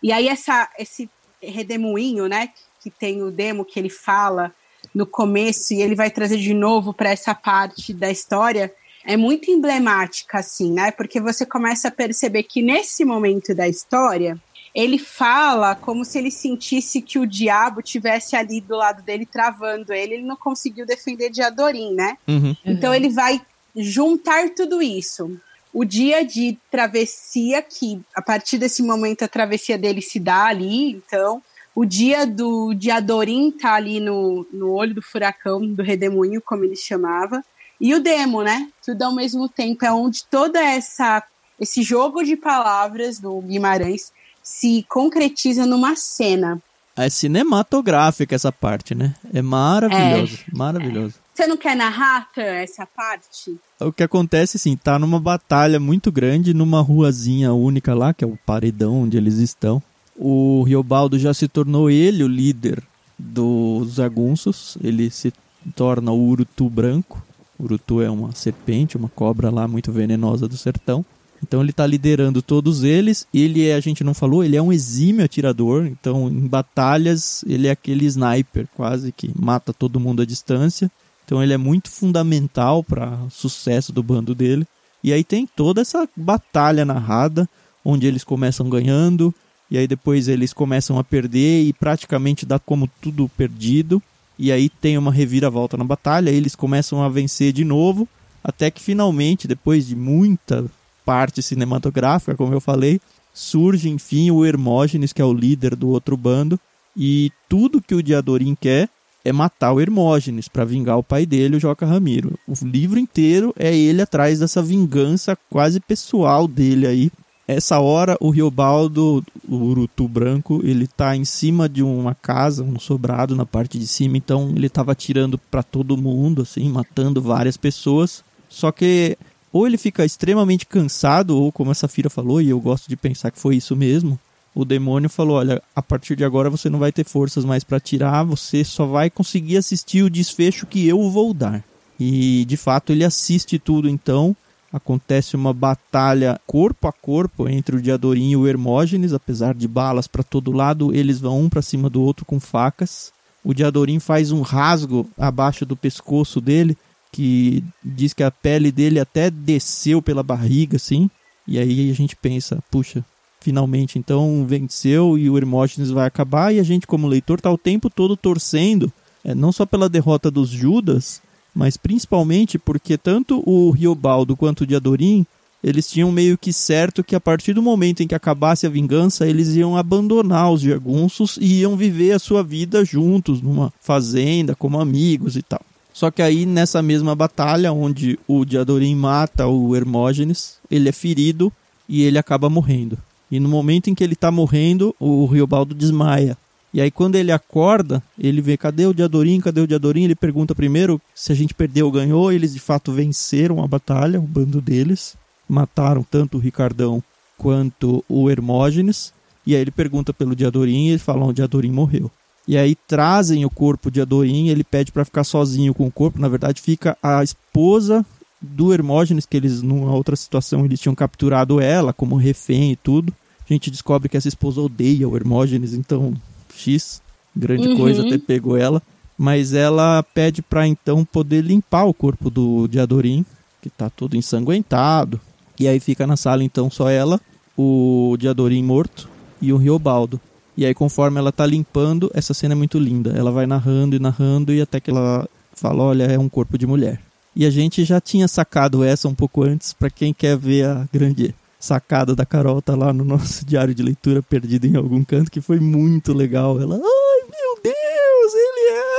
E 0.02 0.12
aí, 0.12 0.28
essa, 0.28 0.68
esse 0.80 1.08
redemoinho, 1.40 2.28
né, 2.28 2.50
que 2.82 2.90
tem 2.90 3.22
o 3.22 3.30
demo 3.30 3.64
que 3.64 3.80
ele 3.80 3.90
fala 3.90 4.52
no 4.94 5.06
começo 5.06 5.74
e 5.74 5.82
ele 5.82 5.96
vai 5.96 6.10
trazer 6.10 6.38
de 6.38 6.54
novo 6.54 6.94
para 6.94 7.10
essa 7.10 7.34
parte 7.34 7.94
da 7.94 8.12
história 8.12 8.74
é 9.04 9.18
muito 9.18 9.50
emblemática, 9.50 10.40
assim, 10.40 10.72
né? 10.72 10.92
Porque 10.92 11.20
você 11.20 11.46
começa 11.46 11.88
a 11.88 11.92
perceber 11.92 12.44
que 12.44 12.62
nesse 12.62 13.04
momento 13.04 13.56
da 13.56 13.68
história 13.68 14.38
ele 14.74 14.98
fala 14.98 15.76
como 15.76 16.06
se 16.06 16.18
ele 16.18 16.32
sentisse 16.32 17.02
que 17.02 17.20
o 17.20 17.28
diabo 17.28 17.82
tivesse 17.82 18.36
ali 18.36 18.62
do 18.62 18.76
lado 18.76 19.02
dele 19.02 19.26
travando 19.26 19.92
ele, 19.92 20.16
ele 20.16 20.24
não 20.24 20.38
conseguiu 20.38 20.86
defender 20.86 21.30
de 21.30 21.42
Adorim, 21.42 21.94
né? 21.94 22.18
Uhum. 22.28 22.56
Então 22.66 22.94
ele 22.94 23.10
vai 23.10 23.42
juntar 23.76 24.50
tudo 24.52 24.82
isso. 24.82 25.38
O 25.74 25.86
dia 25.86 26.24
de 26.24 26.58
travessia, 26.70 27.62
que 27.62 28.02
a 28.14 28.22
partir 28.22 28.58
desse 28.58 28.84
momento 28.84 29.24
a 29.24 29.28
travessia 29.28 29.78
dele 29.78 30.02
se 30.02 30.20
dá 30.20 30.46
ali, 30.46 30.92
então 30.92 31.42
o 31.74 31.86
dia 31.86 32.26
do 32.26 32.74
Diadorim 32.74 33.52
tá 33.52 33.76
ali 33.76 34.00
no, 34.00 34.46
no 34.52 34.72
olho 34.72 34.94
do 34.94 35.02
furacão, 35.02 35.66
do 35.66 35.82
redemoinho, 35.82 36.42
como 36.42 36.66
ele 36.66 36.76
chamava. 36.76 37.44
E 37.80 37.96
o 37.96 38.02
demo, 38.02 38.44
né? 38.44 38.70
Tudo 38.86 39.02
ao 39.04 39.16
mesmo 39.16 39.48
tempo. 39.48 39.86
É 39.86 39.92
onde 39.92 40.24
toda 40.26 40.60
essa 40.60 41.24
esse 41.60 41.84
jogo 41.84 42.24
de 42.24 42.36
palavras 42.36 43.20
do 43.20 43.40
Guimarães 43.40 44.12
se 44.42 44.84
concretiza 44.90 45.66
numa 45.66 45.96
cena. 45.96 46.60
É 46.96 47.08
cinematográfica 47.08 48.36
essa 48.36 48.52
parte, 48.52 48.94
né? 48.94 49.16
É 49.32 49.42
maravilhoso, 49.42 50.40
é, 50.52 50.58
maravilhoso. 50.58 51.16
Você 51.34 51.48
não 51.48 51.56
quer 51.56 51.76
narrar 51.76 52.30
essa 52.36 52.86
parte? 52.86 53.56
O 53.80 53.94
que 53.94 54.04
acontece, 54.04 54.58
assim, 54.58 54.76
tá 54.76 55.00
numa 55.00 55.20
batalha 55.20 55.80
muito 55.80 56.12
grande, 56.12 56.54
numa 56.54 56.82
ruazinha 56.82 57.54
única 57.54 57.94
lá, 57.94 58.14
que 58.14 58.24
é 58.24 58.28
o 58.28 58.38
paredão 58.46 59.04
onde 59.04 59.16
eles 59.16 59.36
estão 59.38 59.82
o 60.24 60.62
Riobaldo 60.62 61.18
já 61.18 61.34
se 61.34 61.48
tornou 61.48 61.90
ele 61.90 62.24
o 62.24 62.28
líder 62.28 62.84
dos 63.18 63.96
jagunços, 63.96 64.78
ele 64.84 65.10
se 65.10 65.34
torna 65.76 66.12
o 66.12 66.30
Urutu 66.30 66.70
branco. 66.70 67.24
Urutu 67.60 68.04
é 68.04 68.10
uma 68.10 68.32
serpente, 68.32 68.96
uma 68.96 69.10
cobra 69.10 69.50
lá 69.50 69.68
muito 69.68 69.92
venenosa 69.92 70.48
do 70.48 70.56
sertão. 70.56 71.04
Então 71.42 71.60
ele 71.60 71.72
está 71.72 71.88
liderando 71.88 72.40
todos 72.40 72.84
eles. 72.84 73.26
Ele 73.34 73.68
é, 73.68 73.74
a 73.74 73.80
gente 73.80 74.04
não 74.04 74.14
falou, 74.14 74.44
ele 74.44 74.56
é 74.56 74.62
um 74.62 74.72
exímio 74.72 75.26
atirador. 75.26 75.88
Então 75.88 76.28
em 76.28 76.48
batalhas 76.48 77.44
ele 77.48 77.68
é 77.68 77.72
aquele 77.72 78.06
sniper 78.06 78.68
quase 78.76 79.12
que 79.12 79.32
mata 79.36 79.74
todo 79.74 80.00
mundo 80.00 80.22
à 80.22 80.26
distância. 80.26 80.92
Então 81.26 81.42
ele 81.42 81.54
é 81.54 81.58
muito 81.58 81.90
fundamental 81.90 82.84
para 82.84 83.18
o 83.26 83.30
sucesso 83.32 83.92
do 83.92 84.04
bando 84.04 84.36
dele. 84.36 84.68
E 85.04 85.12
aí 85.12 85.24
tem 85.24 85.48
toda 85.48 85.82
essa 85.82 86.08
batalha 86.16 86.86
narrada, 86.86 87.50
onde 87.84 88.06
eles 88.06 88.24
começam 88.24 88.70
ganhando, 88.70 89.34
e 89.72 89.78
aí 89.78 89.88
depois 89.88 90.28
eles 90.28 90.52
começam 90.52 91.00
a 91.00 91.04
perder 91.04 91.64
e 91.64 91.72
praticamente 91.72 92.46
dá 92.46 92.60
como 92.60 92.90
tudo 93.00 93.30
perdido. 93.30 94.04
E 94.38 94.52
aí 94.52 94.68
tem 94.68 94.98
uma 94.98 95.14
reviravolta 95.14 95.78
na 95.78 95.86
batalha, 95.86 96.30
eles 96.30 96.56
começam 96.56 97.02
a 97.02 97.08
vencer 97.08 97.54
de 97.54 97.64
novo, 97.64 98.06
até 98.44 98.70
que 98.70 98.82
finalmente, 98.82 99.48
depois 99.48 99.88
de 99.88 99.96
muita 99.96 100.66
parte 101.06 101.42
cinematográfica, 101.42 102.36
como 102.36 102.54
eu 102.54 102.60
falei, 102.60 103.00
surge 103.34 103.88
enfim 103.88 104.30
o 104.30 104.46
Hermógenes, 104.46 105.14
que 105.14 105.22
é 105.22 105.26
o 105.26 105.34
líder 105.34 105.76
do 105.76 105.90
outro 105.90 106.18
bando, 106.18 106.60
e 106.98 107.32
tudo 107.48 107.82
que 107.82 107.96
o 107.96 108.04
Diadorim 108.04 108.58
quer 108.60 108.90
é 109.24 109.32
matar 109.32 109.72
o 109.72 109.80
Hermógenes 109.80 110.50
para 110.50 110.66
vingar 110.66 110.98
o 110.98 111.04
pai 111.04 111.26
dele, 111.26 111.56
o 111.56 111.60
Joca 111.60 111.86
Ramiro. 111.86 112.38
O 112.46 112.54
livro 112.66 113.00
inteiro 113.00 113.54
é 113.58 113.74
ele 113.74 114.02
atrás 114.02 114.40
dessa 114.40 114.62
vingança 114.62 115.38
quase 115.50 115.80
pessoal 115.80 116.48
dele 116.48 116.88
aí 116.88 117.12
essa 117.54 117.80
hora, 117.80 118.18
o 118.20 118.30
Riobaldo, 118.30 119.24
o 119.48 119.56
Urutu 119.56 120.08
branco, 120.08 120.62
ele 120.64 120.88
tá 120.88 121.16
em 121.16 121.26
cima 121.26 121.68
de 121.68 121.84
uma 121.84 122.16
casa, 122.16 122.64
um 122.64 122.80
sobrado 122.80 123.36
na 123.36 123.46
parte 123.46 123.78
de 123.80 123.88
cima, 123.88 124.18
então 124.18 124.54
ele 124.56 124.70
tava 124.70 124.92
atirando 124.92 125.38
para 125.38 125.64
todo 125.64 125.98
mundo, 125.98 126.42
assim, 126.42 126.70
matando 126.70 127.22
várias 127.22 127.58
pessoas. 127.58 128.24
Só 128.50 128.72
que 128.72 129.18
ou 129.52 129.68
ele 129.68 129.78
fica 129.78 130.06
extremamente 130.06 130.66
cansado, 130.66 131.38
ou 131.38 131.52
como 131.52 131.72
a 131.72 131.76
Safira 131.76 132.10
falou, 132.10 132.42
e 132.42 132.50
eu 132.50 132.60
gosto 132.60 132.88
de 132.88 132.96
pensar 132.96 133.32
que 133.32 133.40
foi 133.40 133.58
isso 133.58 133.76
mesmo, 133.76 134.18
o 134.54 134.64
demônio 134.66 135.10
falou: 135.10 135.38
Olha, 135.38 135.62
a 135.76 135.82
partir 135.82 136.16
de 136.16 136.24
agora 136.24 136.50
você 136.50 136.70
não 136.70 136.80
vai 136.80 136.92
ter 136.92 137.06
forças 137.06 137.46
mais 137.46 137.64
para 137.64 137.80
tirar, 137.80 138.24
você 138.24 138.64
só 138.64 138.86
vai 138.86 139.10
conseguir 139.10 139.58
assistir 139.58 140.04
o 140.04 140.10
desfecho 140.10 140.66
que 140.66 140.88
eu 140.88 141.10
vou 141.10 141.34
dar. 141.34 141.64
E 142.00 142.46
de 142.46 142.58
fato 142.58 142.92
ele 142.92 143.04
assiste 143.04 143.60
tudo 143.60 143.90
então. 143.90 144.36
Acontece 144.72 145.36
uma 145.36 145.54
batalha 145.54 146.40
corpo 146.48 146.88
a 146.88 146.94
corpo 146.94 147.50
entre 147.50 147.76
o 147.76 147.82
Diadorim 147.82 148.32
e 148.32 148.38
o 148.38 148.48
Hermógenes, 148.48 149.12
apesar 149.12 149.54
de 149.54 149.68
balas 149.68 150.08
para 150.08 150.24
todo 150.24 150.52
lado, 150.52 150.94
eles 150.94 151.20
vão 151.20 151.42
um 151.42 151.50
para 151.50 151.62
cima 151.62 151.90
do 151.90 152.02
outro 152.02 152.26
com 152.26 152.40
facas. 152.40 153.12
O 153.44 153.54
Diadorim 153.54 154.00
faz 154.00 154.32
um 154.32 154.42
rasgo 154.42 155.10
abaixo 155.18 155.66
do 155.66 155.76
pescoço 155.76 156.40
dele, 156.40 156.78
que 157.12 157.64
diz 157.84 158.14
que 158.14 158.24
a 158.24 158.32
pele 158.32 158.72
dele 158.72 159.00
até 159.00 159.30
desceu 159.30 160.02
pela 160.02 160.24
barriga, 160.24 160.78
assim. 160.78 161.10
E 161.46 161.60
aí 161.60 161.92
a 161.92 161.94
gente 161.94 162.16
pensa, 162.16 162.64
puxa, 162.72 163.04
finalmente 163.42 164.00
então 164.00 164.46
venceu 164.48 165.18
e 165.18 165.30
o 165.30 165.38
Hermógenes 165.38 165.90
vai 165.90 166.08
acabar. 166.08 166.54
E 166.54 166.60
a 166.60 166.64
gente, 166.64 166.88
como 166.88 167.08
leitor, 167.08 167.40
está 167.40 167.52
o 167.52 167.58
tempo 167.58 167.90
todo 167.90 168.16
torcendo, 168.16 168.92
é, 169.24 169.36
não 169.36 169.52
só 169.52 169.66
pela 169.66 169.90
derrota 169.90 170.32
dos 170.32 170.50
Judas, 170.50 171.22
mas 171.54 171.78
principalmente 171.78 172.58
porque 172.58 172.98
tanto 172.98 173.44
o 173.46 173.70
Riobaldo 173.72 174.36
quanto 174.36 174.62
o 174.62 174.68
Diadorim 174.68 175.26
eles 175.64 175.88
tinham 175.88 176.12
meio 176.12 176.38
que 176.38 176.52
certo 176.52 177.04
que 177.04 177.16
a 177.16 177.20
partir 177.20 177.54
do 177.54 177.62
momento 177.62 178.02
em 178.02 178.08
que 178.08 178.16
acabasse 178.16 178.66
a 178.66 178.70
vingança, 178.70 179.28
eles 179.28 179.50
iam 179.56 179.78
abandonar 179.78 180.52
os 180.52 180.62
jagunços 180.62 181.38
e 181.40 181.60
iam 181.60 181.78
viver 181.78 182.14
a 182.14 182.20
sua 182.20 182.44
vida 182.44 182.84
juntos, 182.84 183.42
numa 183.42 183.72
fazenda, 183.80 184.56
como 184.56 184.82
amigos 184.82 185.36
e 185.36 185.44
tal. 185.44 185.62
Só 185.94 186.10
que 186.10 186.22
aí, 186.22 186.46
nessa 186.46 186.82
mesma 186.82 187.14
batalha, 187.14 187.72
onde 187.72 188.18
o 188.28 188.44
Diadorim 188.44 188.96
mata 188.96 189.46
o 189.46 189.76
Hermógenes, 189.76 190.58
ele 190.70 190.90
é 190.90 190.92
ferido 190.92 191.52
e 191.88 192.02
ele 192.04 192.18
acaba 192.18 192.50
morrendo. 192.50 192.98
E 193.30 193.40
no 193.40 193.48
momento 193.48 193.90
em 193.90 193.94
que 193.94 194.04
ele 194.04 194.14
está 194.14 194.32
morrendo, 194.32 194.96
o 195.00 195.26
Riobaldo 195.26 195.76
desmaia. 195.76 196.38
E 196.74 196.80
aí 196.80 196.90
quando 196.90 197.16
ele 197.16 197.32
acorda, 197.32 198.02
ele 198.18 198.42
vê, 198.42 198.56
cadê 198.56 198.86
o 198.86 198.94
Diadorim, 198.94 199.40
cadê 199.40 199.62
o 199.62 199.68
Diadorim? 199.68 200.04
Ele 200.04 200.16
pergunta 200.16 200.56
primeiro 200.56 201.02
se 201.14 201.32
a 201.32 201.36
gente 201.36 201.54
perdeu 201.54 201.88
ou 201.88 201.92
ganhou. 201.92 202.32
Eles 202.32 202.54
de 202.54 202.60
fato 202.60 202.92
venceram 202.92 203.64
a 203.64 203.68
batalha, 203.68 204.20
o 204.20 204.24
bando 204.24 204.62
deles. 204.62 205.16
Mataram 205.48 206.04
tanto 206.04 206.38
o 206.38 206.40
Ricardão 206.40 207.04
quanto 207.38 208.04
o 208.08 208.30
Hermógenes. 208.30 209.14
E 209.46 209.56
aí 209.56 209.62
ele 209.62 209.72
pergunta 209.72 210.14
pelo 210.14 210.36
Diadorim 210.36 210.88
e 210.88 210.90
ele 210.92 211.00
fala, 211.00 211.26
o 211.26 211.34
Diadorim 211.34 211.72
morreu. 211.72 212.10
E 212.48 212.58
aí 212.58 212.76
trazem 212.76 213.46
o 213.46 213.50
corpo 213.50 213.92
de 213.92 214.02
Adorim, 214.02 214.50
ele 214.50 214.64
pede 214.64 214.92
para 214.92 215.06
ficar 215.06 215.24
sozinho 215.24 215.74
com 215.74 215.86
o 215.86 215.92
corpo. 215.92 216.20
Na 216.20 216.28
verdade, 216.28 216.62
fica 216.62 216.98
a 217.02 217.24
esposa 217.24 218.06
do 218.42 218.74
Hermógenes, 218.74 219.26
que 219.26 219.38
eles, 219.38 219.62
numa 219.62 219.94
outra 219.94 220.16
situação, 220.16 220.66
eles 220.66 220.80
tinham 220.80 220.96
capturado 220.96 221.62
ela 221.62 221.94
como 221.94 222.16
refém 222.16 222.72
e 222.72 222.76
tudo. 222.76 223.14
A 223.48 223.54
gente 223.54 223.70
descobre 223.70 224.10
que 224.10 224.18
essa 224.18 224.28
esposa 224.28 224.62
odeia 224.62 225.08
o 225.08 225.16
Hermógenes, 225.16 225.74
então 225.74 226.14
X, 226.54 227.02
grande 227.36 227.68
uhum. 227.70 227.78
coisa, 227.78 228.06
até 228.06 228.18
pegou 228.18 228.58
ela. 228.58 228.82
Mas 229.18 229.54
ela 229.54 230.02
pede 230.02 230.42
para 230.42 230.68
então 230.68 231.06
poder 231.06 231.42
limpar 231.42 231.86
o 231.86 231.94
corpo 231.94 232.30
do 232.30 232.68
de 232.68 232.80
Adorim, 232.80 233.26
que 233.62 233.70
tá 233.70 233.90
todo 233.90 234.16
ensanguentado. 234.16 235.20
E 235.60 235.68
aí 235.68 235.80
fica 235.80 236.08
na 236.08 236.18
sala 236.18 236.44
então 236.44 236.72
só 236.72 236.90
ela, 236.90 237.22
o 237.56 238.16
Diadorim 238.20 238.64
morto 238.64 239.08
e 239.40 239.54
o 239.54 239.58
Riobaldo. 239.58 240.20
E 240.58 240.66
aí 240.66 240.74
conforme 240.74 241.20
ela 241.20 241.32
tá 241.32 241.46
limpando, 241.46 242.10
essa 242.14 242.34
cena 242.34 242.54
é 242.54 242.58
muito 242.58 242.80
linda. 242.80 243.12
Ela 243.12 243.32
vai 243.32 243.46
narrando 243.46 243.96
e 243.96 244.00
narrando 244.00 244.54
e 244.54 244.62
até 244.62 244.80
que 244.80 244.90
ela 244.90 245.28
fala, 245.54 245.84
olha, 245.84 246.04
é 246.06 246.18
um 246.18 246.30
corpo 246.30 246.58
de 246.58 246.66
mulher. 246.66 247.00
E 247.36 247.46
a 247.46 247.50
gente 247.50 247.86
já 247.86 248.02
tinha 248.02 248.28
sacado 248.28 248.84
essa 248.84 249.08
um 249.08 249.16
pouco 249.16 249.44
antes, 249.44 249.72
para 249.72 249.90
quem 249.90 250.14
quer 250.14 250.38
ver 250.38 250.66
a 250.66 250.88
grande 250.92 251.34
sacada 251.62 252.16
da 252.16 252.26
Carol 252.26 252.62
tá 252.62 252.76
lá 252.76 252.92
no 252.92 253.06
nosso 253.06 253.46
diário 253.46 253.74
de 253.74 253.84
leitura 253.84 254.22
perdido 254.22 254.66
em 254.66 254.76
algum 254.76 255.04
canto, 255.04 255.32
que 255.32 255.40
foi 255.40 255.60
muito 255.60 256.12
legal. 256.12 256.60
Ela, 256.60 256.76
ai 256.76 257.30
meu 257.30 257.64
Deus, 257.64 258.34
ele 258.34 258.70
é 258.70 258.92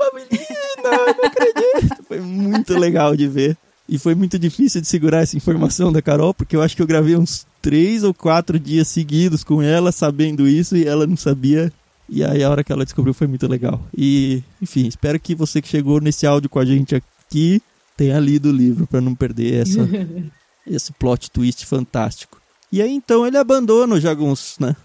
uma 0.00 0.14
menina, 0.14 1.14
não 1.16 1.24
acredito. 1.24 2.04
foi 2.06 2.20
muito 2.20 2.78
legal 2.78 3.16
de 3.16 3.26
ver. 3.26 3.56
E 3.88 3.98
foi 3.98 4.14
muito 4.14 4.38
difícil 4.38 4.80
de 4.80 4.88
segurar 4.88 5.22
essa 5.22 5.36
informação 5.36 5.92
da 5.92 6.02
Carol, 6.02 6.34
porque 6.34 6.56
eu 6.56 6.62
acho 6.62 6.74
que 6.74 6.82
eu 6.82 6.86
gravei 6.86 7.16
uns 7.16 7.46
três 7.62 8.02
ou 8.02 8.12
quatro 8.12 8.58
dias 8.58 8.88
seguidos 8.88 9.44
com 9.44 9.62
ela, 9.62 9.92
sabendo 9.92 10.46
isso, 10.48 10.76
e 10.76 10.84
ela 10.84 11.06
não 11.06 11.16
sabia. 11.16 11.72
E 12.08 12.24
aí 12.24 12.42
a 12.42 12.50
hora 12.50 12.64
que 12.64 12.72
ela 12.72 12.84
descobriu 12.84 13.14
foi 13.14 13.28
muito 13.28 13.46
legal. 13.46 13.80
E, 13.96 14.42
enfim, 14.60 14.86
espero 14.88 15.20
que 15.20 15.34
você 15.34 15.62
que 15.62 15.68
chegou 15.68 16.00
nesse 16.00 16.26
áudio 16.26 16.50
com 16.50 16.58
a 16.58 16.64
gente 16.64 16.96
aqui 16.96 17.62
tenha 17.96 18.18
lido 18.18 18.50
o 18.50 18.52
livro 18.52 18.86
para 18.86 19.00
não 19.00 19.14
perder 19.14 19.62
essa 19.62 19.80
esse 20.66 20.92
plot 20.92 21.30
twist 21.30 21.64
fantástico. 21.64 22.40
E 22.72 22.82
aí 22.82 22.92
então 22.92 23.26
ele 23.26 23.38
abandona 23.38 23.94
o 23.94 24.00
jagunço, 24.00 24.60
né? 24.60 24.76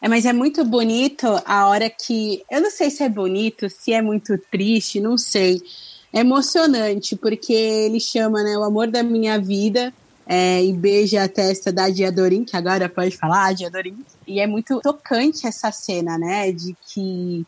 É, 0.00 0.08
mas 0.08 0.26
é 0.26 0.32
muito 0.32 0.64
bonito 0.64 1.26
a 1.46 1.68
hora 1.68 1.88
que. 1.88 2.42
Eu 2.50 2.60
não 2.60 2.70
sei 2.70 2.90
se 2.90 3.04
é 3.04 3.08
bonito, 3.08 3.70
se 3.70 3.92
é 3.92 4.02
muito 4.02 4.36
triste, 4.50 5.00
não 5.00 5.16
sei. 5.16 5.62
É 6.12 6.20
emocionante, 6.20 7.16
porque 7.16 7.52
ele 7.52 8.00
chama, 8.00 8.42
né, 8.42 8.58
o 8.58 8.64
amor 8.64 8.88
da 8.88 9.02
minha 9.02 9.38
vida 9.38 9.94
é, 10.26 10.62
e 10.62 10.72
beija 10.72 11.22
a 11.22 11.28
testa 11.28 11.72
da 11.72 11.88
Diadorim, 11.88 12.44
que 12.44 12.56
agora 12.56 12.88
pode 12.88 13.16
falar, 13.16 13.54
Diadorim. 13.54 14.04
E 14.26 14.40
é 14.40 14.46
muito 14.46 14.80
tocante 14.80 15.46
essa 15.46 15.70
cena, 15.72 16.18
né, 16.18 16.52
de 16.52 16.76
que 16.86 17.46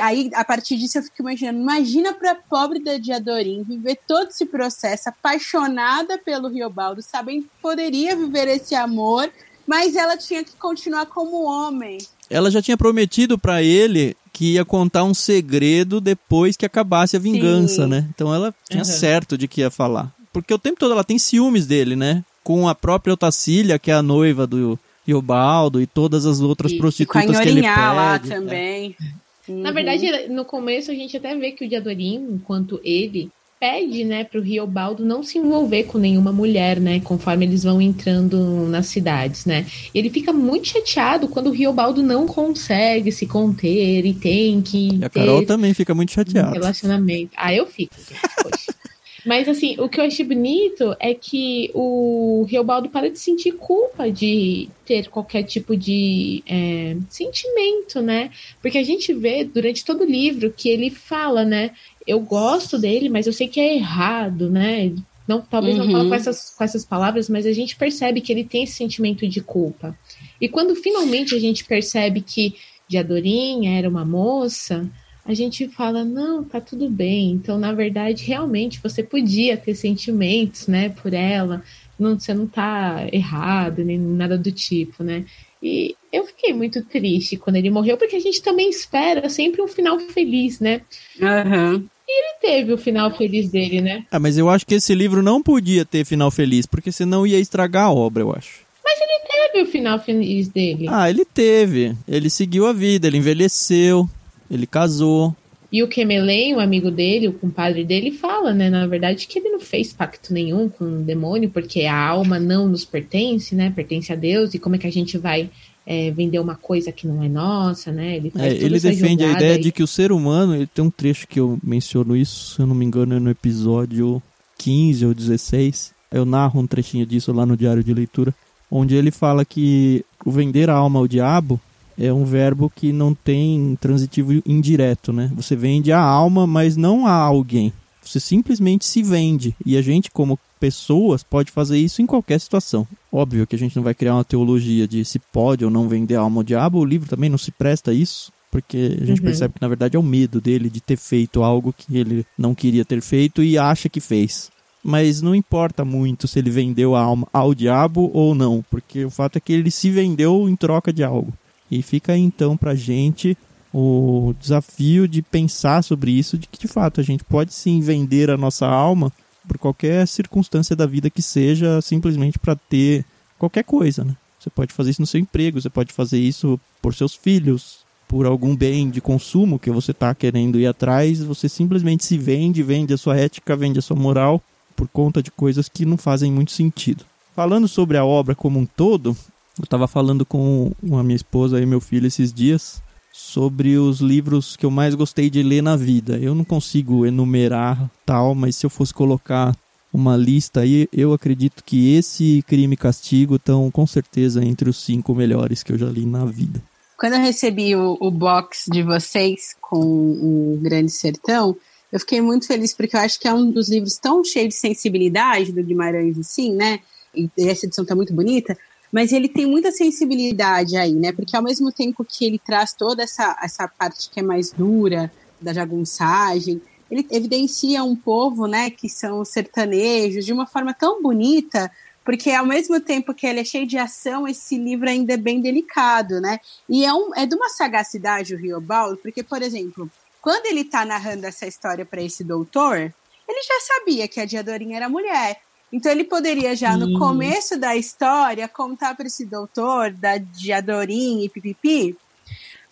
Aí, 0.00 0.30
a 0.34 0.44
partir 0.44 0.76
disso, 0.76 0.98
eu 0.98 1.02
fico 1.02 1.16
imaginando, 1.20 1.60
imagina 1.60 2.14
pra 2.14 2.34
pobre 2.34 2.78
da 2.82 2.96
Diadorim 2.96 3.62
viver 3.62 3.98
todo 4.08 4.28
esse 4.28 4.46
processo, 4.46 5.10
apaixonada 5.10 6.16
pelo 6.16 6.48
Riobaldo, 6.48 7.02
sabendo 7.02 7.42
que 7.42 7.50
poderia 7.60 8.16
viver 8.16 8.48
esse 8.48 8.74
amor, 8.74 9.30
mas 9.66 9.94
ela 9.94 10.16
tinha 10.16 10.42
que 10.42 10.56
continuar 10.56 11.06
como 11.06 11.44
homem. 11.44 11.98
Ela 12.30 12.50
já 12.50 12.62
tinha 12.62 12.76
prometido 12.76 13.38
para 13.38 13.62
ele 13.62 14.16
que 14.32 14.54
ia 14.54 14.64
contar 14.64 15.04
um 15.04 15.14
segredo 15.14 16.00
depois 16.00 16.56
que 16.56 16.66
acabasse 16.66 17.16
a 17.16 17.20
vingança, 17.20 17.84
Sim. 17.84 17.90
né? 17.90 18.08
Então 18.14 18.34
ela 18.34 18.54
tinha 18.68 18.82
uhum. 18.82 18.84
certo 18.84 19.38
de 19.38 19.46
que 19.46 19.60
ia 19.60 19.70
falar. 19.70 20.12
Porque 20.32 20.52
o 20.52 20.58
tempo 20.58 20.80
todo 20.80 20.92
ela 20.92 21.04
tem 21.04 21.18
ciúmes 21.18 21.66
dele, 21.66 21.94
né? 21.94 22.24
Com 22.42 22.68
a 22.68 22.74
própria 22.74 23.14
Otacília, 23.14 23.78
que 23.78 23.90
é 23.90 23.94
a 23.94 24.02
noiva 24.02 24.46
do 24.46 24.78
Riobaldo, 25.06 25.80
e 25.80 25.86
todas 25.86 26.26
as 26.26 26.40
outras 26.40 26.72
e, 26.72 26.78
prostitutas 26.78 27.22
e 27.22 27.26
com 27.26 27.32
a 27.32 27.40
que 27.40 27.48
ele 27.48 27.62
pede. 27.62 27.76
lá 27.76 28.12
né? 28.14 28.18
também. 28.18 28.96
É. 29.00 29.13
Uhum. 29.48 29.60
Na 29.60 29.72
verdade, 29.72 30.28
no 30.28 30.44
começo 30.44 30.90
a 30.90 30.94
gente 30.94 31.16
até 31.16 31.34
vê 31.34 31.52
que 31.52 31.64
o 31.64 31.68
Diadorim, 31.68 32.16
enquanto 32.32 32.80
ele 32.82 33.30
pede, 33.60 34.04
né, 34.04 34.24
pro 34.24 34.42
Riobaldo 34.42 35.04
não 35.06 35.22
se 35.22 35.38
envolver 35.38 35.84
com 35.84 35.96
nenhuma 35.96 36.30
mulher, 36.30 36.78
né, 36.78 37.00
conforme 37.00 37.46
eles 37.46 37.62
vão 37.62 37.80
entrando 37.80 38.66
nas 38.68 38.86
cidades, 38.86 39.46
né. 39.46 39.64
Ele 39.94 40.10
fica 40.10 40.32
muito 40.32 40.68
chateado 40.68 41.28
quando 41.28 41.46
o 41.46 41.52
Riobaldo 41.52 42.02
não 42.02 42.26
consegue 42.26 43.10
se 43.10 43.26
conter 43.26 44.04
e 44.04 44.12
tem 44.12 44.60
que 44.60 44.96
e 44.96 45.04
a 45.04 45.08
Carol 45.08 45.46
também 45.46 45.72
fica 45.72 45.94
muito 45.94 46.12
chateada. 46.12 46.50
Um 46.50 46.52
relacionamento. 46.52 47.30
Ah, 47.36 47.54
eu 47.54 47.66
fico. 47.66 47.94
Poxa. 48.42 48.74
Mas 49.24 49.48
assim, 49.48 49.76
o 49.78 49.88
que 49.88 50.00
eu 50.00 50.04
achei 50.04 50.24
bonito 50.24 50.94
é 51.00 51.14
que 51.14 51.70
o 51.74 52.44
Riobaldo 52.48 52.88
para 52.88 53.10
de 53.10 53.18
sentir 53.18 53.52
culpa 53.52 54.10
de 54.10 54.68
ter 54.84 55.08
qualquer 55.08 55.44
tipo 55.44 55.76
de 55.76 56.42
é, 56.46 56.96
sentimento, 57.08 58.02
né? 58.02 58.30
Porque 58.60 58.78
a 58.78 58.82
gente 58.82 59.12
vê 59.14 59.44
durante 59.44 59.84
todo 59.84 60.02
o 60.02 60.10
livro 60.10 60.52
que 60.54 60.68
ele 60.68 60.90
fala, 60.90 61.44
né? 61.44 61.70
Eu 62.06 62.20
gosto 62.20 62.78
dele, 62.78 63.08
mas 63.08 63.26
eu 63.26 63.32
sei 63.32 63.48
que 63.48 63.60
é 63.60 63.76
errado, 63.76 64.50
né? 64.50 64.92
Não, 65.26 65.40
talvez 65.40 65.78
uhum. 65.78 65.86
não 65.86 65.92
fale 65.92 66.08
com 66.08 66.14
essas, 66.14 66.50
com 66.50 66.64
essas 66.64 66.84
palavras, 66.84 67.30
mas 67.30 67.46
a 67.46 67.52
gente 67.52 67.76
percebe 67.76 68.20
que 68.20 68.30
ele 68.30 68.44
tem 68.44 68.64
esse 68.64 68.74
sentimento 68.74 69.26
de 69.26 69.40
culpa. 69.40 69.98
E 70.38 70.48
quando 70.48 70.74
finalmente 70.74 71.34
a 71.34 71.40
gente 71.40 71.64
percebe 71.64 72.20
que 72.20 72.54
Diadorim 72.86 73.66
era 73.66 73.88
uma 73.88 74.04
moça, 74.04 74.86
a 75.24 75.32
gente 75.32 75.68
fala, 75.68 76.04
não, 76.04 76.44
tá 76.44 76.60
tudo 76.60 76.90
bem. 76.90 77.32
Então, 77.32 77.58
na 77.58 77.72
verdade, 77.72 78.24
realmente 78.24 78.80
você 78.82 79.02
podia 79.02 79.56
ter 79.56 79.74
sentimentos, 79.74 80.66
né, 80.66 80.90
por 80.90 81.14
ela. 81.14 81.62
Não, 81.98 82.18
você 82.18 82.34
não 82.34 82.46
tá 82.46 83.06
errado, 83.12 83.84
nem 83.84 83.98
nada 83.98 84.36
do 84.36 84.52
tipo, 84.52 85.02
né? 85.02 85.24
E 85.62 85.96
eu 86.12 86.26
fiquei 86.26 86.52
muito 86.52 86.84
triste 86.84 87.38
quando 87.38 87.56
ele 87.56 87.70
morreu, 87.70 87.96
porque 87.96 88.16
a 88.16 88.20
gente 88.20 88.42
também 88.42 88.68
espera 88.68 89.28
sempre 89.30 89.62
um 89.62 89.68
final 89.68 89.98
feliz, 89.98 90.60
né? 90.60 90.82
Uhum. 91.18 91.88
E 92.06 92.20
ele 92.20 92.38
teve 92.40 92.72
o 92.72 92.76
final 92.76 93.16
feliz 93.16 93.48
dele, 93.48 93.80
né? 93.80 94.04
Ah, 94.10 94.18
mas 94.18 94.36
eu 94.36 94.50
acho 94.50 94.66
que 94.66 94.74
esse 94.74 94.94
livro 94.94 95.22
não 95.22 95.42
podia 95.42 95.86
ter 95.86 96.04
final 96.04 96.30
feliz, 96.30 96.66
porque 96.66 96.92
senão 96.92 97.26
ia 97.26 97.38
estragar 97.38 97.86
a 97.86 97.92
obra, 97.92 98.22
eu 98.22 98.32
acho. 98.32 98.60
Mas 98.84 99.00
ele 99.00 99.20
teve 99.26 99.62
o 99.62 99.72
final 99.72 99.98
feliz 99.98 100.48
dele. 100.48 100.86
Ah, 100.88 101.08
ele 101.08 101.24
teve. 101.24 101.96
Ele 102.06 102.28
seguiu 102.28 102.66
a 102.66 102.72
vida, 102.74 103.06
ele 103.06 103.16
envelheceu, 103.16 104.06
ele 104.50 104.66
casou. 104.66 105.34
E 105.72 105.82
o 105.82 105.88
Kemelen, 105.88 106.54
o 106.54 106.60
amigo 106.60 106.90
dele, 106.90 107.26
o 107.28 107.32
compadre 107.32 107.84
dele, 107.84 108.12
fala, 108.12 108.52
né, 108.52 108.70
na 108.70 108.86
verdade, 108.86 109.26
que 109.26 109.38
ele 109.40 109.48
não 109.48 109.58
fez 109.58 109.92
pacto 109.92 110.32
nenhum 110.32 110.68
com 110.68 110.84
o 110.84 111.02
demônio, 111.02 111.50
porque 111.50 111.82
a 111.82 111.98
alma 111.98 112.38
não 112.38 112.68
nos 112.68 112.84
pertence, 112.84 113.54
né, 113.56 113.72
pertence 113.74 114.12
a 114.12 114.16
Deus, 114.16 114.54
e 114.54 114.58
como 114.58 114.76
é 114.76 114.78
que 114.78 114.86
a 114.86 114.92
gente 114.92 115.18
vai 115.18 115.50
é, 115.86 116.10
vender 116.10 116.38
uma 116.38 116.54
coisa 116.54 116.92
que 116.92 117.06
não 117.06 117.22
é 117.22 117.28
nossa, 117.28 117.92
né? 117.92 118.16
Ele, 118.16 118.32
é, 118.36 118.54
ele 118.54 118.80
defende 118.80 119.24
a 119.24 119.32
ideia 119.32 119.58
de 119.58 119.70
que 119.70 119.82
o 119.82 119.86
ser 119.86 120.12
humano, 120.12 120.54
ele 120.54 120.66
tem 120.66 120.84
um 120.84 120.90
trecho 120.90 121.26
que 121.26 121.38
eu 121.38 121.58
menciono 121.62 122.16
isso, 122.16 122.54
se 122.54 122.60
eu 122.60 122.66
não 122.66 122.74
me 122.74 122.84
engano, 122.84 123.16
é 123.16 123.18
no 123.18 123.30
episódio 123.30 124.22
15 124.58 125.06
ou 125.06 125.14
16. 125.14 125.92
Eu 126.10 126.24
narro 126.24 126.60
um 126.60 126.66
trechinho 126.66 127.04
disso 127.04 127.32
lá 127.32 127.44
no 127.44 127.56
diário 127.56 127.84
de 127.84 127.92
leitura, 127.92 128.34
onde 128.70 128.94
ele 128.94 129.10
fala 129.10 129.44
que 129.44 130.04
o 130.24 130.30
vender 130.30 130.70
a 130.70 130.74
alma 130.74 131.00
ao 131.00 131.08
diabo 131.08 131.60
é 131.98 132.12
um 132.12 132.24
verbo 132.24 132.70
que 132.74 132.92
não 132.92 133.14
tem 133.14 133.76
transitivo 133.80 134.32
indireto, 134.46 135.12
né? 135.12 135.30
Você 135.34 135.54
vende 135.54 135.92
a 135.92 136.00
alma, 136.00 136.46
mas 136.46 136.76
não 136.76 137.06
a 137.06 137.12
alguém. 137.12 137.72
Você 138.02 138.20
simplesmente 138.20 138.84
se 138.84 139.02
vende. 139.02 139.56
E 139.64 139.76
a 139.76 139.82
gente, 139.82 140.10
como 140.10 140.38
pessoas, 140.60 141.22
pode 141.22 141.50
fazer 141.50 141.78
isso 141.78 142.02
em 142.02 142.06
qualquer 142.06 142.38
situação. 142.38 142.86
Óbvio 143.10 143.46
que 143.46 143.56
a 143.56 143.58
gente 143.58 143.76
não 143.76 143.82
vai 143.82 143.94
criar 143.94 144.14
uma 144.14 144.24
teologia 144.24 144.86
de 144.86 145.04
se 145.04 145.18
pode 145.18 145.64
ou 145.64 145.70
não 145.70 145.88
vender 145.88 146.16
a 146.16 146.20
alma 146.20 146.40
ao 146.40 146.44
diabo. 146.44 146.78
O 146.78 146.84
livro 146.84 147.08
também 147.08 147.30
não 147.30 147.38
se 147.38 147.50
presta 147.50 147.90
a 147.90 147.94
isso. 147.94 148.32
Porque 148.50 148.98
a 149.00 149.04
gente 149.04 149.18
uhum. 149.20 149.24
percebe 149.26 149.54
que 149.54 149.62
na 149.62 149.66
verdade 149.66 149.96
é 149.96 149.98
o 149.98 150.02
medo 150.02 150.40
dele 150.40 150.70
de 150.70 150.80
ter 150.80 150.96
feito 150.96 151.42
algo 151.42 151.72
que 151.76 151.96
ele 151.96 152.24
não 152.38 152.54
queria 152.54 152.84
ter 152.84 153.00
feito 153.00 153.42
e 153.42 153.58
acha 153.58 153.88
que 153.88 154.00
fez 154.00 154.52
mas 154.84 155.22
não 155.22 155.34
importa 155.34 155.82
muito 155.82 156.28
se 156.28 156.38
ele 156.38 156.50
vendeu 156.50 156.94
a 156.94 157.00
alma 157.00 157.26
ao 157.32 157.54
diabo 157.54 158.10
ou 158.12 158.34
não, 158.34 158.62
porque 158.70 159.02
o 159.02 159.10
fato 159.10 159.36
é 159.38 159.40
que 159.40 159.52
ele 159.52 159.70
se 159.70 159.90
vendeu 159.90 160.46
em 160.46 160.54
troca 160.54 160.92
de 160.92 161.02
algo. 161.02 161.32
E 161.74 161.82
fica 161.82 162.16
então 162.16 162.56
pra 162.56 162.74
gente 162.76 163.36
o 163.72 164.32
desafio 164.40 165.08
de 165.08 165.20
pensar 165.20 165.82
sobre 165.82 166.12
isso, 166.12 166.38
de 166.38 166.46
que 166.46 166.60
de 166.60 166.68
fato 166.68 167.00
a 167.00 167.04
gente 167.04 167.24
pode 167.24 167.52
sim 167.52 167.80
vender 167.80 168.30
a 168.30 168.36
nossa 168.36 168.64
alma 168.64 169.12
por 169.48 169.58
qualquer 169.58 170.06
circunstância 170.06 170.76
da 170.76 170.86
vida 170.86 171.10
que 171.10 171.20
seja, 171.20 171.82
simplesmente 171.82 172.38
para 172.38 172.54
ter 172.54 173.04
qualquer 173.36 173.64
coisa, 173.64 174.04
né? 174.04 174.16
Você 174.38 174.48
pode 174.48 174.72
fazer 174.72 174.90
isso 174.90 175.02
no 175.02 175.06
seu 175.06 175.18
emprego, 175.18 175.60
você 175.60 175.68
pode 175.68 175.92
fazer 175.92 176.20
isso 176.20 176.60
por 176.80 176.94
seus 176.94 177.16
filhos, 177.16 177.78
por 178.06 178.24
algum 178.24 178.54
bem 178.54 178.88
de 178.88 179.00
consumo 179.00 179.58
que 179.58 179.70
você 179.72 179.90
está 179.90 180.14
querendo 180.14 180.60
ir 180.60 180.68
atrás, 180.68 181.24
você 181.24 181.48
simplesmente 181.48 182.04
se 182.04 182.16
vende, 182.16 182.62
vende 182.62 182.94
a 182.94 182.98
sua 182.98 183.16
ética, 183.16 183.56
vende 183.56 183.80
a 183.80 183.82
sua 183.82 183.96
moral 183.96 184.40
por 184.76 184.86
conta 184.86 185.20
de 185.20 185.32
coisas 185.32 185.68
que 185.68 185.84
não 185.84 185.96
fazem 185.96 186.30
muito 186.30 186.52
sentido. 186.52 187.04
Falando 187.34 187.66
sobre 187.66 187.96
a 187.96 188.04
obra 188.04 188.36
como 188.36 188.60
um 188.60 188.66
todo, 188.66 189.16
eu 189.58 189.64
estava 189.64 189.86
falando 189.86 190.26
com 190.26 190.72
a 190.92 191.02
minha 191.02 191.16
esposa 191.16 191.60
e 191.60 191.66
meu 191.66 191.80
filho 191.80 192.06
esses 192.06 192.32
dias 192.32 192.82
sobre 193.12 193.78
os 193.78 194.00
livros 194.00 194.56
que 194.56 194.66
eu 194.66 194.70
mais 194.70 194.94
gostei 194.96 195.30
de 195.30 195.42
ler 195.42 195.62
na 195.62 195.76
vida. 195.76 196.18
Eu 196.18 196.34
não 196.34 196.44
consigo 196.44 197.06
enumerar 197.06 197.88
tal, 198.04 198.34
mas 198.34 198.56
se 198.56 198.66
eu 198.66 198.70
fosse 198.70 198.92
colocar 198.92 199.56
uma 199.92 200.16
lista 200.16 200.60
aí, 200.60 200.88
eu 200.92 201.12
acredito 201.12 201.62
que 201.62 201.94
esse 201.94 202.42
Crime 202.48 202.74
e 202.74 202.76
Castigo 202.76 203.36
estão 203.36 203.70
com 203.70 203.86
certeza 203.86 204.44
entre 204.44 204.68
os 204.68 204.78
cinco 204.84 205.14
melhores 205.14 205.62
que 205.62 205.70
eu 205.70 205.78
já 205.78 205.86
li 205.86 206.04
na 206.04 206.24
vida. 206.24 206.60
Quando 206.98 207.12
eu 207.12 207.20
recebi 207.20 207.76
o, 207.76 207.96
o 208.00 208.10
box 208.10 208.64
de 208.68 208.82
vocês 208.82 209.54
com 209.60 209.78
o 209.78 210.58
Grande 210.60 210.90
Sertão, 210.90 211.56
eu 211.92 212.00
fiquei 212.00 212.20
muito 212.20 212.48
feliz 212.48 212.72
porque 212.72 212.96
eu 212.96 213.00
acho 213.00 213.20
que 213.20 213.28
é 213.28 213.32
um 213.32 213.48
dos 213.52 213.68
livros 213.68 213.96
tão 213.96 214.24
cheio 214.24 214.48
de 214.48 214.54
sensibilidade 214.54 215.52
do 215.52 215.62
Guimarães, 215.62 216.18
assim, 216.18 216.52
né? 216.52 216.80
E 217.14 217.30
essa 217.38 217.66
edição 217.66 217.84
tá 217.84 217.94
muito 217.94 218.12
bonita, 218.12 218.58
mas 218.94 219.12
ele 219.12 219.28
tem 219.28 219.44
muita 219.44 219.72
sensibilidade 219.72 220.76
aí, 220.76 220.94
né? 220.94 221.10
Porque 221.10 221.36
ao 221.36 221.42
mesmo 221.42 221.72
tempo 221.72 222.04
que 222.04 222.24
ele 222.24 222.38
traz 222.38 222.72
toda 222.72 223.02
essa, 223.02 223.36
essa 223.42 223.66
parte 223.66 224.08
que 224.08 224.20
é 224.20 224.22
mais 224.22 224.52
dura 224.52 225.10
da 225.40 225.52
jagunçagem, 225.52 226.62
ele 226.88 227.04
evidencia 227.10 227.82
um 227.82 227.96
povo, 227.96 228.46
né, 228.46 228.70
que 228.70 228.88
são 228.88 229.18
os 229.18 229.30
sertanejos, 229.30 230.24
de 230.24 230.32
uma 230.32 230.46
forma 230.46 230.72
tão 230.72 231.02
bonita, 231.02 231.72
porque 232.04 232.30
ao 232.30 232.46
mesmo 232.46 232.80
tempo 232.80 233.12
que 233.12 233.26
ele 233.26 233.40
é 233.40 233.44
cheio 233.44 233.66
de 233.66 233.76
ação, 233.76 234.28
esse 234.28 234.56
livro 234.56 234.88
ainda 234.88 235.14
é 235.14 235.16
bem 235.16 235.40
delicado, 235.40 236.20
né? 236.20 236.38
E 236.68 236.84
é, 236.84 236.94
um, 236.94 237.12
é 237.16 237.26
de 237.26 237.34
uma 237.34 237.48
sagacidade 237.48 238.32
o 238.32 238.38
Riobaldo, 238.38 238.96
porque, 238.98 239.24
por 239.24 239.42
exemplo, 239.42 239.90
quando 240.22 240.46
ele 240.46 240.62
tá 240.62 240.84
narrando 240.84 241.26
essa 241.26 241.48
história 241.48 241.84
para 241.84 242.00
esse 242.00 242.22
doutor, 242.22 242.76
ele 242.76 243.42
já 243.42 243.60
sabia 243.60 244.06
que 244.06 244.20
a 244.20 244.24
Diadorinha 244.24 244.76
era 244.76 244.88
mulher. 244.88 245.40
Então 245.74 245.90
ele 245.90 246.04
poderia 246.04 246.54
já 246.54 246.76
no 246.76 246.96
começo 247.00 247.58
da 247.58 247.74
história 247.74 248.46
contar 248.46 248.94
para 248.94 249.08
esse 249.08 249.26
doutor 249.26 249.90
da 249.90 250.18
Diadorinha 250.18 251.24
e 251.24 251.28
pipipi, 251.28 251.98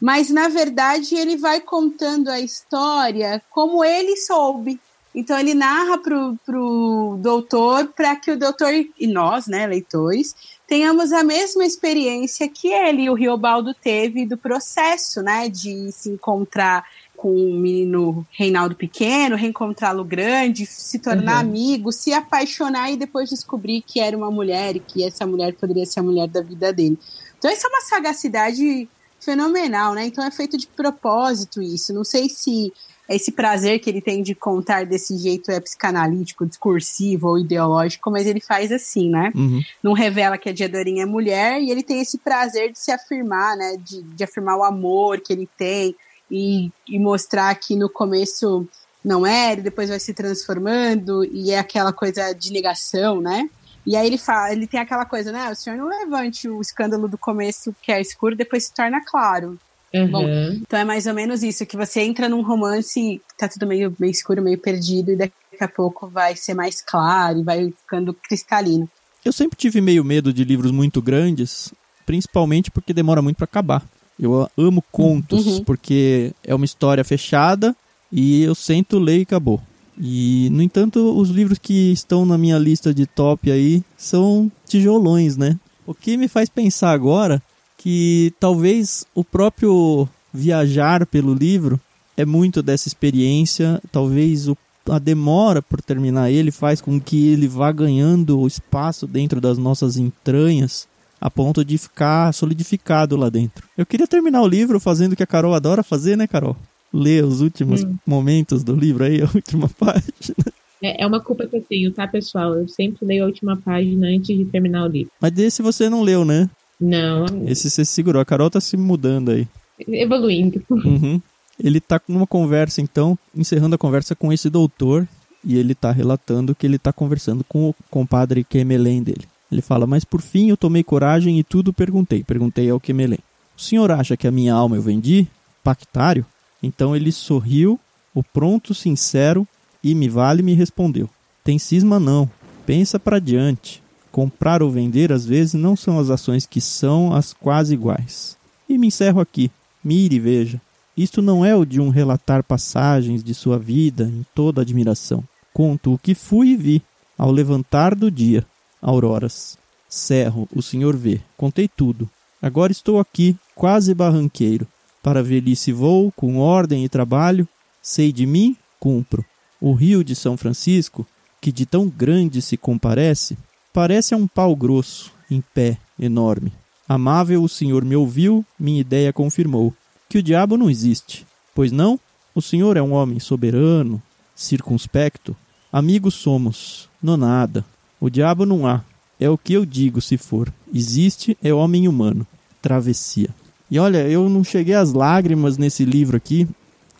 mas 0.00 0.30
na 0.30 0.46
verdade 0.46 1.16
ele 1.16 1.36
vai 1.36 1.60
contando 1.60 2.28
a 2.28 2.38
história 2.38 3.42
como 3.50 3.84
ele 3.84 4.16
soube. 4.16 4.78
Então 5.12 5.36
ele 5.36 5.52
narra 5.52 5.98
pro, 5.98 6.38
pro 6.46 7.18
doutor 7.18 7.88
para 7.88 8.14
que 8.14 8.30
o 8.30 8.38
doutor 8.38 8.72
e 8.72 9.06
nós, 9.08 9.48
né, 9.48 9.66
leitores, 9.66 10.36
tenhamos 10.68 11.12
a 11.12 11.24
mesma 11.24 11.64
experiência 11.64 12.48
que 12.48 12.68
ele, 12.68 13.10
o 13.10 13.14
Riobaldo, 13.14 13.74
teve 13.74 14.24
do 14.24 14.38
processo, 14.38 15.20
né, 15.22 15.48
de 15.48 15.90
se 15.90 16.08
encontrar 16.08 16.84
com 17.22 17.30
o 17.30 17.54
menino 17.54 18.26
Reinaldo 18.32 18.74
pequeno, 18.74 19.36
reencontrá-lo 19.36 20.04
grande, 20.04 20.66
se 20.66 20.98
tornar 20.98 21.34
uhum. 21.34 21.50
amigo, 21.50 21.92
se 21.92 22.12
apaixonar 22.12 22.90
e 22.90 22.96
depois 22.96 23.30
descobrir 23.30 23.80
que 23.80 24.00
era 24.00 24.16
uma 24.16 24.28
mulher 24.28 24.74
e 24.74 24.80
que 24.80 25.04
essa 25.04 25.24
mulher 25.24 25.54
poderia 25.54 25.86
ser 25.86 26.00
a 26.00 26.02
mulher 26.02 26.26
da 26.26 26.42
vida 26.42 26.72
dele. 26.72 26.98
Então, 27.38 27.48
isso 27.48 27.64
é 27.64 27.70
uma 27.70 27.80
sagacidade 27.82 28.88
fenomenal, 29.20 29.94
né? 29.94 30.04
Então, 30.04 30.24
é 30.24 30.32
feito 30.32 30.58
de 30.58 30.66
propósito 30.66 31.62
isso. 31.62 31.94
Não 31.94 32.02
sei 32.02 32.28
se 32.28 32.72
esse 33.08 33.30
prazer 33.30 33.78
que 33.78 33.88
ele 33.88 34.00
tem 34.00 34.20
de 34.20 34.34
contar 34.34 34.84
desse 34.84 35.16
jeito 35.16 35.48
é 35.52 35.60
psicanalítico, 35.60 36.44
discursivo 36.44 37.28
ou 37.28 37.38
ideológico, 37.38 38.10
mas 38.10 38.26
ele 38.26 38.40
faz 38.40 38.72
assim, 38.72 39.08
né? 39.08 39.30
Uhum. 39.32 39.62
Não 39.80 39.92
revela 39.92 40.36
que 40.36 40.48
a 40.48 40.52
Diadorinha 40.52 41.04
é 41.04 41.06
mulher 41.06 41.62
e 41.62 41.70
ele 41.70 41.84
tem 41.84 42.00
esse 42.00 42.18
prazer 42.18 42.72
de 42.72 42.80
se 42.80 42.90
afirmar, 42.90 43.56
né? 43.56 43.76
De, 43.78 44.02
de 44.02 44.24
afirmar 44.24 44.56
o 44.56 44.64
amor 44.64 45.20
que 45.20 45.32
ele 45.32 45.48
tem, 45.56 45.94
e, 46.32 46.72
e 46.88 46.98
mostrar 46.98 47.54
que 47.56 47.76
no 47.76 47.90
começo 47.90 48.66
não 49.04 49.26
era, 49.26 49.60
e 49.60 49.62
depois 49.62 49.90
vai 49.90 50.00
se 50.00 50.14
transformando, 50.14 51.22
e 51.24 51.50
é 51.50 51.58
aquela 51.58 51.92
coisa 51.92 52.32
de 52.32 52.50
negação, 52.50 53.20
né? 53.20 53.50
E 53.84 53.96
aí 53.96 54.06
ele 54.06 54.16
fala, 54.16 54.52
ele 54.52 54.66
tem 54.66 54.80
aquela 54.80 55.04
coisa, 55.04 55.30
né? 55.30 55.50
O 55.50 55.54
senhor 55.54 55.76
não 55.76 55.88
levante 55.88 56.48
o 56.48 56.60
escândalo 56.60 57.06
do 57.08 57.18
começo 57.18 57.74
que 57.82 57.92
é 57.92 58.00
escuro, 58.00 58.34
depois 58.34 58.64
se 58.64 58.74
torna 58.74 59.04
claro. 59.04 59.58
Uhum. 59.92 60.10
Bom, 60.10 60.24
então 60.62 60.78
é 60.78 60.84
mais 60.84 61.06
ou 61.06 61.12
menos 61.12 61.42
isso, 61.42 61.66
que 61.66 61.76
você 61.76 62.00
entra 62.00 62.28
num 62.28 62.42
romance, 62.42 63.20
tá 63.36 63.46
tudo 63.46 63.66
meio, 63.66 63.94
meio 63.98 64.10
escuro, 64.10 64.40
meio 64.40 64.56
perdido, 64.56 65.10
e 65.12 65.16
daqui 65.16 65.34
a 65.60 65.68
pouco 65.68 66.08
vai 66.08 66.34
ser 66.34 66.54
mais 66.54 66.80
claro 66.80 67.40
e 67.40 67.44
vai 67.44 67.70
ficando 67.70 68.14
cristalino. 68.14 68.88
Eu 69.22 69.32
sempre 69.32 69.58
tive 69.58 69.82
meio 69.82 70.02
medo 70.02 70.32
de 70.32 70.44
livros 70.44 70.70
muito 70.70 71.02
grandes, 71.02 71.74
principalmente 72.06 72.70
porque 72.70 72.94
demora 72.94 73.20
muito 73.20 73.36
para 73.36 73.44
acabar. 73.44 73.84
Eu 74.18 74.48
amo 74.56 74.82
contos, 74.92 75.46
uhum. 75.46 75.64
porque 75.64 76.32
é 76.44 76.54
uma 76.54 76.64
história 76.64 77.04
fechada 77.04 77.74
e 78.10 78.42
eu 78.42 78.54
sento, 78.54 78.98
leio 78.98 79.20
e 79.20 79.22
acabou. 79.22 79.60
E, 79.98 80.48
no 80.50 80.62
entanto, 80.62 81.18
os 81.18 81.28
livros 81.30 81.58
que 81.58 81.92
estão 81.92 82.24
na 82.24 82.38
minha 82.38 82.58
lista 82.58 82.94
de 82.94 83.06
top 83.06 83.50
aí 83.50 83.82
são 83.96 84.50
tijolões, 84.66 85.36
né? 85.36 85.58
O 85.86 85.94
que 85.94 86.16
me 86.16 86.28
faz 86.28 86.48
pensar 86.48 86.92
agora 86.92 87.42
que 87.76 88.32
talvez 88.38 89.04
o 89.14 89.24
próprio 89.24 90.08
viajar 90.32 91.04
pelo 91.06 91.34
livro 91.34 91.80
é 92.16 92.24
muito 92.24 92.62
dessa 92.62 92.88
experiência, 92.88 93.82
talvez 93.90 94.48
o, 94.48 94.56
a 94.88 94.98
demora 94.98 95.60
por 95.60 95.82
terminar 95.82 96.30
ele 96.30 96.50
faz 96.50 96.80
com 96.80 97.00
que 97.00 97.28
ele 97.28 97.48
vá 97.48 97.72
ganhando 97.72 98.46
espaço 98.46 99.06
dentro 99.06 99.40
das 99.40 99.58
nossas 99.58 99.96
entranhas 99.96 100.86
a 101.22 101.30
ponto 101.30 101.64
de 101.64 101.78
ficar 101.78 102.34
solidificado 102.34 103.16
lá 103.16 103.30
dentro. 103.30 103.64
Eu 103.78 103.86
queria 103.86 104.08
terminar 104.08 104.42
o 104.42 104.48
livro 104.48 104.80
fazendo 104.80 105.12
o 105.12 105.16
que 105.16 105.22
a 105.22 105.26
Carol 105.26 105.54
adora 105.54 105.84
fazer, 105.84 106.16
né, 106.16 106.26
Carol? 106.26 106.56
Ler 106.92 107.24
os 107.24 107.40
últimos 107.40 107.84
hum. 107.84 107.94
momentos 108.04 108.64
do 108.64 108.74
livro 108.74 109.04
aí, 109.04 109.22
a 109.22 109.30
última 109.32 109.68
página. 109.68 110.34
É, 110.82 111.04
é 111.04 111.06
uma 111.06 111.20
culpa 111.20 111.46
que 111.46 111.56
eu 111.56 111.62
tenho, 111.62 111.92
tá, 111.92 112.08
pessoal? 112.08 112.54
Eu 112.54 112.66
sempre 112.66 113.06
leio 113.06 113.22
a 113.22 113.26
última 113.26 113.56
página 113.56 114.08
antes 114.08 114.36
de 114.36 114.44
terminar 114.46 114.84
o 114.84 114.88
livro. 114.88 115.12
Mas 115.20 115.30
desse 115.30 115.62
você 115.62 115.88
não 115.88 116.02
leu, 116.02 116.24
né? 116.24 116.50
Não. 116.80 117.24
Esse 117.46 117.70
você 117.70 117.84
segurou. 117.84 118.20
A 118.20 118.24
Carol 118.24 118.50
tá 118.50 118.60
se 118.60 118.76
mudando 118.76 119.30
aí. 119.30 119.46
Evoluindo. 119.78 120.60
Uhum. 120.68 121.22
Ele 121.62 121.80
tá 121.80 122.00
numa 122.08 122.26
conversa, 122.26 122.80
então, 122.80 123.16
encerrando 123.36 123.76
a 123.76 123.78
conversa 123.78 124.16
com 124.16 124.32
esse 124.32 124.50
doutor, 124.50 125.06
e 125.44 125.56
ele 125.56 125.74
tá 125.74 125.92
relatando 125.92 126.54
que 126.54 126.66
ele 126.66 126.78
tá 126.78 126.92
conversando 126.92 127.44
com 127.44 127.68
o 127.68 127.74
compadre 127.88 128.42
Kemelém 128.42 129.02
dele. 129.02 129.28
Ele 129.52 129.60
fala: 129.60 129.86
Mas 129.86 130.04
por 130.04 130.22
fim 130.22 130.48
eu 130.48 130.56
tomei 130.56 130.82
coragem 130.82 131.38
e 131.38 131.44
tudo 131.44 131.72
perguntei. 131.72 132.24
Perguntei 132.24 132.70
ao 132.70 132.80
Quemelém: 132.80 133.18
O 133.56 133.60
senhor 133.60 133.90
acha 133.90 134.16
que 134.16 134.26
a 134.26 134.32
minha 134.32 134.54
alma 134.54 134.76
eu 134.76 134.82
vendi? 134.82 135.28
Pactário? 135.62 136.24
Então 136.62 136.96
ele 136.96 137.12
sorriu, 137.12 137.78
o 138.14 138.22
pronto, 138.22 138.74
sincero, 138.74 139.46
e 139.84 139.94
me 139.94 140.08
vale 140.08 140.42
me 140.42 140.54
respondeu: 140.54 141.08
Tem 141.44 141.58
cisma 141.58 142.00
não. 142.00 142.28
Pensa 142.64 142.98
para 142.98 143.18
diante. 143.18 143.82
Comprar 144.10 144.62
ou 144.62 144.70
vender 144.70 145.12
às 145.12 145.26
vezes 145.26 145.54
não 145.54 145.76
são 145.76 145.98
as 145.98 146.10
ações 146.10 146.46
que 146.46 146.60
são 146.60 147.14
as 147.14 147.32
quase 147.32 147.74
iguais. 147.74 148.36
E 148.68 148.78
me 148.78 148.86
encerro 148.86 149.20
aqui. 149.20 149.50
Mire 149.84 150.16
e 150.16 150.20
veja. 150.20 150.60
Isto 150.96 151.20
não 151.20 151.44
é 151.44 151.56
o 151.56 151.64
de 151.64 151.80
um 151.80 151.88
relatar 151.88 152.44
passagens 152.44 153.24
de 153.24 153.34
sua 153.34 153.58
vida 153.58 154.04
em 154.04 154.24
toda 154.34 154.60
admiração. 154.60 155.24
Conto 155.52 155.94
o 155.94 155.98
que 155.98 156.14
fui 156.14 156.50
e 156.50 156.56
vi 156.56 156.82
ao 157.18 157.30
levantar 157.30 157.94
do 157.94 158.10
dia 158.10 158.46
auroras. 158.82 159.56
Cerro, 159.88 160.48
o 160.54 160.60
senhor 160.60 160.96
vê. 160.96 161.20
Contei 161.36 161.68
tudo. 161.68 162.10
Agora 162.42 162.72
estou 162.72 162.98
aqui, 162.98 163.36
quase 163.54 163.94
barranqueiro. 163.94 164.66
Para 165.02 165.22
velhice 165.22 165.72
vou, 165.72 166.10
com 166.12 166.38
ordem 166.38 166.84
e 166.84 166.88
trabalho. 166.88 167.48
Sei 167.80 168.12
de 168.12 168.26
mim, 168.26 168.56
cumpro. 168.80 169.24
O 169.60 169.72
rio 169.72 170.02
de 170.02 170.16
São 170.16 170.36
Francisco, 170.36 171.06
que 171.40 171.52
de 171.52 171.64
tão 171.64 171.88
grande 171.88 172.42
se 172.42 172.56
comparece, 172.56 173.38
parece 173.72 174.12
a 174.12 174.16
um 174.16 174.26
pau 174.26 174.56
grosso, 174.56 175.12
em 175.30 175.40
pé, 175.54 175.78
enorme. 175.98 176.52
Amável, 176.88 177.42
o 177.42 177.48
senhor 177.48 177.84
me 177.84 177.94
ouviu, 177.96 178.44
minha 178.58 178.80
ideia 178.80 179.12
confirmou 179.12 179.72
que 180.12 180.18
o 180.18 180.22
diabo 180.22 180.58
não 180.58 180.68
existe. 180.68 181.26
Pois 181.54 181.72
não? 181.72 181.98
O 182.34 182.42
senhor 182.42 182.76
é 182.76 182.82
um 182.82 182.92
homem 182.92 183.18
soberano, 183.18 184.02
circunspecto. 184.34 185.34
Amigos 185.72 186.14
somos, 186.14 186.88
não 187.02 187.16
nada. 187.16 187.64
O 188.02 188.10
diabo 188.10 188.44
não 188.44 188.66
há. 188.66 188.82
É 189.20 189.30
o 189.30 189.38
que 189.38 189.52
eu 189.52 189.64
digo, 189.64 190.00
se 190.00 190.16
for. 190.16 190.52
Existe 190.74 191.38
é 191.40 191.54
homem 191.54 191.86
humano. 191.86 192.26
Travessia. 192.60 193.28
E 193.70 193.78
olha, 193.78 193.98
eu 194.08 194.28
não 194.28 194.42
cheguei 194.42 194.74
às 194.74 194.92
lágrimas 194.92 195.56
nesse 195.56 195.84
livro 195.84 196.16
aqui, 196.16 196.48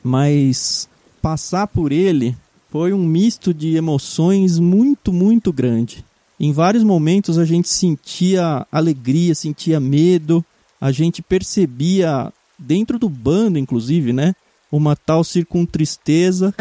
mas 0.01 0.89
passar 1.21 1.67
por 1.67 1.91
ele 1.91 2.37
foi 2.71 2.93
um 2.93 3.05
misto 3.05 3.53
de 3.53 3.75
emoções 3.75 4.61
muito, 4.61 5.13
muito 5.13 5.53
grande. 5.53 6.05
Em 6.39 6.53
vários 6.53 6.85
momentos 6.85 7.37
a 7.37 7.45
gente 7.45 7.69
sentia 7.69 8.65
alegria, 8.71 9.35
sentia 9.35 9.81
medo, 9.81 10.45
a 10.81 10.93
gente 10.93 11.21
percebia 11.21 12.33
dentro 12.57 12.97
do 12.97 13.09
bando, 13.09 13.59
inclusive, 13.59 14.13
né? 14.13 14.37
Uma 14.71 14.95
tal 14.95 15.25
circuntristeza. 15.25 16.55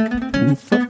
Ufa. 0.51 0.89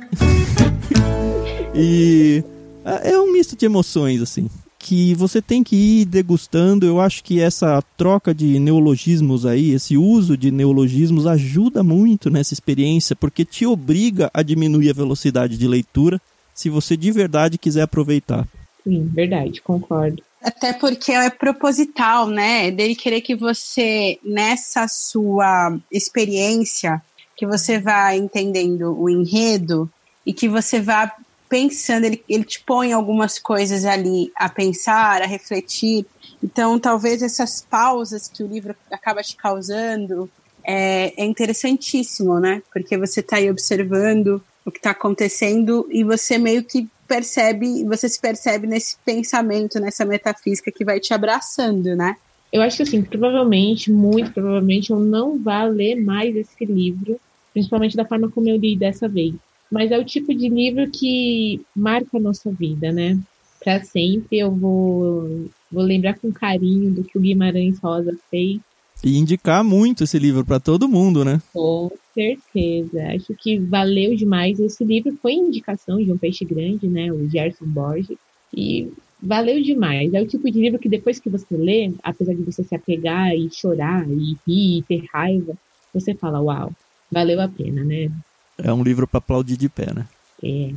e 1.76 2.42
é 2.84 3.18
um 3.20 3.32
misto 3.32 3.56
de 3.56 3.66
emoções, 3.66 4.22
assim 4.22 4.50
que 4.84 5.14
você 5.14 5.42
tem 5.42 5.64
que 5.64 5.76
ir 5.76 6.06
degustando. 6.06 6.86
Eu 6.86 7.00
acho 7.00 7.24
que 7.24 7.40
essa 7.40 7.82
troca 7.96 8.34
de 8.34 8.60
neologismos 8.60 9.46
aí, 9.46 9.72
esse 9.72 9.96
uso 9.96 10.36
de 10.36 10.52
neologismos 10.52 11.28
ajuda 11.28 11.84
muito 11.84 12.30
nessa 12.30 12.54
experiência, 12.54 13.16
porque 13.16 13.46
te 13.46 13.66
obriga 13.66 14.30
a 14.34 14.42
diminuir 14.42 14.90
a 14.90 14.94
velocidade 14.94 15.58
de 15.58 15.68
leitura 15.68 16.20
se 16.54 16.70
você 16.70 16.98
de 16.98 17.12
verdade 17.12 17.58
quiser 17.58 17.84
aproveitar. 17.84 18.48
Sim, 18.84 19.10
verdade, 19.14 19.62
concordo. 19.62 20.22
Até 20.44 20.74
porque 20.74 21.12
é 21.12 21.30
proposital, 21.30 22.28
né? 22.28 22.72
Dele 22.72 22.96
querer 22.96 23.22
que 23.22 23.36
você, 23.36 24.18
nessa 24.24 24.88
sua 24.88 25.78
experiência, 25.92 27.02
que 27.38 27.46
você 27.46 27.80
vá 27.80 28.16
entendendo 28.16 29.00
o 29.00 29.08
enredo 29.08 29.90
e 30.26 30.34
que 30.34 30.50
você 30.50 30.82
vá 30.82 31.14
pensando, 31.52 32.06
ele, 32.06 32.24
ele 32.30 32.46
te 32.46 32.64
põe 32.64 32.94
algumas 32.94 33.38
coisas 33.38 33.84
ali 33.84 34.32
a 34.38 34.48
pensar, 34.48 35.22
a 35.22 35.26
refletir. 35.26 36.06
Então, 36.42 36.80
talvez 36.80 37.22
essas 37.22 37.60
pausas 37.70 38.30
que 38.30 38.42
o 38.42 38.48
livro 38.48 38.74
acaba 38.90 39.22
te 39.22 39.36
causando 39.36 40.32
é, 40.64 41.14
é 41.22 41.26
interessantíssimo, 41.26 42.40
né? 42.40 42.64
Porque 42.72 42.98
você 42.98 43.20
está 43.20 43.36
aí 43.36 43.52
observando 43.52 44.42
o 44.64 44.72
que 44.72 44.80
está 44.80 44.92
acontecendo 44.92 45.86
e 45.92 46.06
você 46.06 46.38
meio 46.38 46.64
que 46.64 46.88
percebe, 47.06 47.84
você 47.84 48.08
se 48.08 48.22
percebe 48.22 48.66
nesse 48.66 48.96
pensamento, 49.04 49.78
nessa 49.78 50.06
metafísica 50.06 50.72
que 50.72 50.86
vai 50.86 51.02
te 51.02 51.14
abraçando, 51.14 51.98
né? 51.98 52.16
Eu 52.54 52.62
acho 52.62 52.78
que 52.78 52.84
assim, 52.84 53.02
provavelmente, 53.02 53.92
muito 53.92 54.32
provavelmente, 54.32 54.92
eu 54.92 55.00
não 55.02 55.38
vá 55.38 55.66
ler 55.66 56.02
mais 56.02 56.34
esse 56.34 56.64
livro, 56.64 57.20
principalmente 57.52 57.98
da 57.98 58.06
forma 58.06 58.32
como 58.32 58.48
eu 58.48 58.56
li 58.56 58.78
dessa 58.78 59.10
vez 59.10 59.36
mas 59.72 59.90
é 59.90 59.98
o 59.98 60.04
tipo 60.04 60.36
de 60.36 60.50
livro 60.50 60.92
que 60.92 61.62
marca 61.74 62.18
a 62.18 62.20
nossa 62.20 62.52
vida, 62.52 62.92
né? 62.92 63.18
Para 63.64 63.82
sempre 63.84 64.40
eu 64.40 64.52
vou, 64.52 65.50
vou 65.72 65.84
lembrar 65.84 66.20
com 66.20 66.32
carinho 66.32 66.92
do 66.92 67.04
que 67.04 67.18
o 67.18 67.22
Guimarães 67.22 67.80
Rosa 67.80 68.18
fez. 68.30 68.60
E 69.04 69.18
indicar 69.18 69.64
muito 69.64 70.04
esse 70.04 70.20
livro 70.20 70.44
para 70.44 70.60
todo 70.60 70.90
mundo, 70.90 71.24
né? 71.24 71.42
Com 71.54 71.90
certeza. 72.14 73.08
Acho 73.16 73.34
que 73.34 73.58
valeu 73.58 74.16
demais. 74.16 74.60
Esse 74.60 74.84
livro 74.84 75.18
foi 75.22 75.34
indicação 75.34 75.98
de 75.98 76.12
um 76.12 76.18
peixe 76.18 76.44
grande, 76.44 76.88
né? 76.88 77.12
O 77.12 77.28
Gerson 77.30 77.66
Borges. 77.66 78.18
E 78.54 78.92
valeu 79.22 79.62
demais. 79.62 80.14
É 80.14 80.22
o 80.22 80.28
tipo 80.28 80.52
de 80.52 80.60
livro 80.60 80.80
que 80.80 80.90
depois 80.90 81.20
que 81.20 81.30
você 81.30 81.56
lê, 81.56 81.94
apesar 82.04 82.34
de 82.34 82.44
você 82.44 82.64
se 82.64 82.76
apegar 82.76 83.34
e 83.34 83.50
chorar 83.52 84.08
e 84.10 84.38
rir 84.46 84.80
e 84.80 84.84
ter 84.84 85.06
raiva, 85.12 85.56
você 85.94 86.14
fala, 86.14 86.42
uau, 86.42 86.72
valeu 87.12 87.40
a 87.42 87.48
pena, 87.48 87.84
né? 87.84 88.12
É 88.58 88.72
um 88.72 88.84
livro 88.84 89.08
para 89.08 89.18
aplaudir 89.18 89.58
de 89.58 89.70
pé, 89.70 89.94
né? 89.94 90.08
É. 90.44 90.74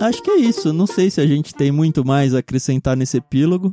Acho 0.00 0.22
que 0.22 0.30
é 0.30 0.36
isso. 0.36 0.72
Não 0.72 0.86
sei 0.86 1.10
se 1.10 1.20
a 1.20 1.26
gente 1.26 1.54
tem 1.54 1.72
muito 1.72 2.04
mais 2.04 2.34
a 2.34 2.40
acrescentar 2.40 2.96
nesse 2.96 3.16
epílogo. 3.16 3.72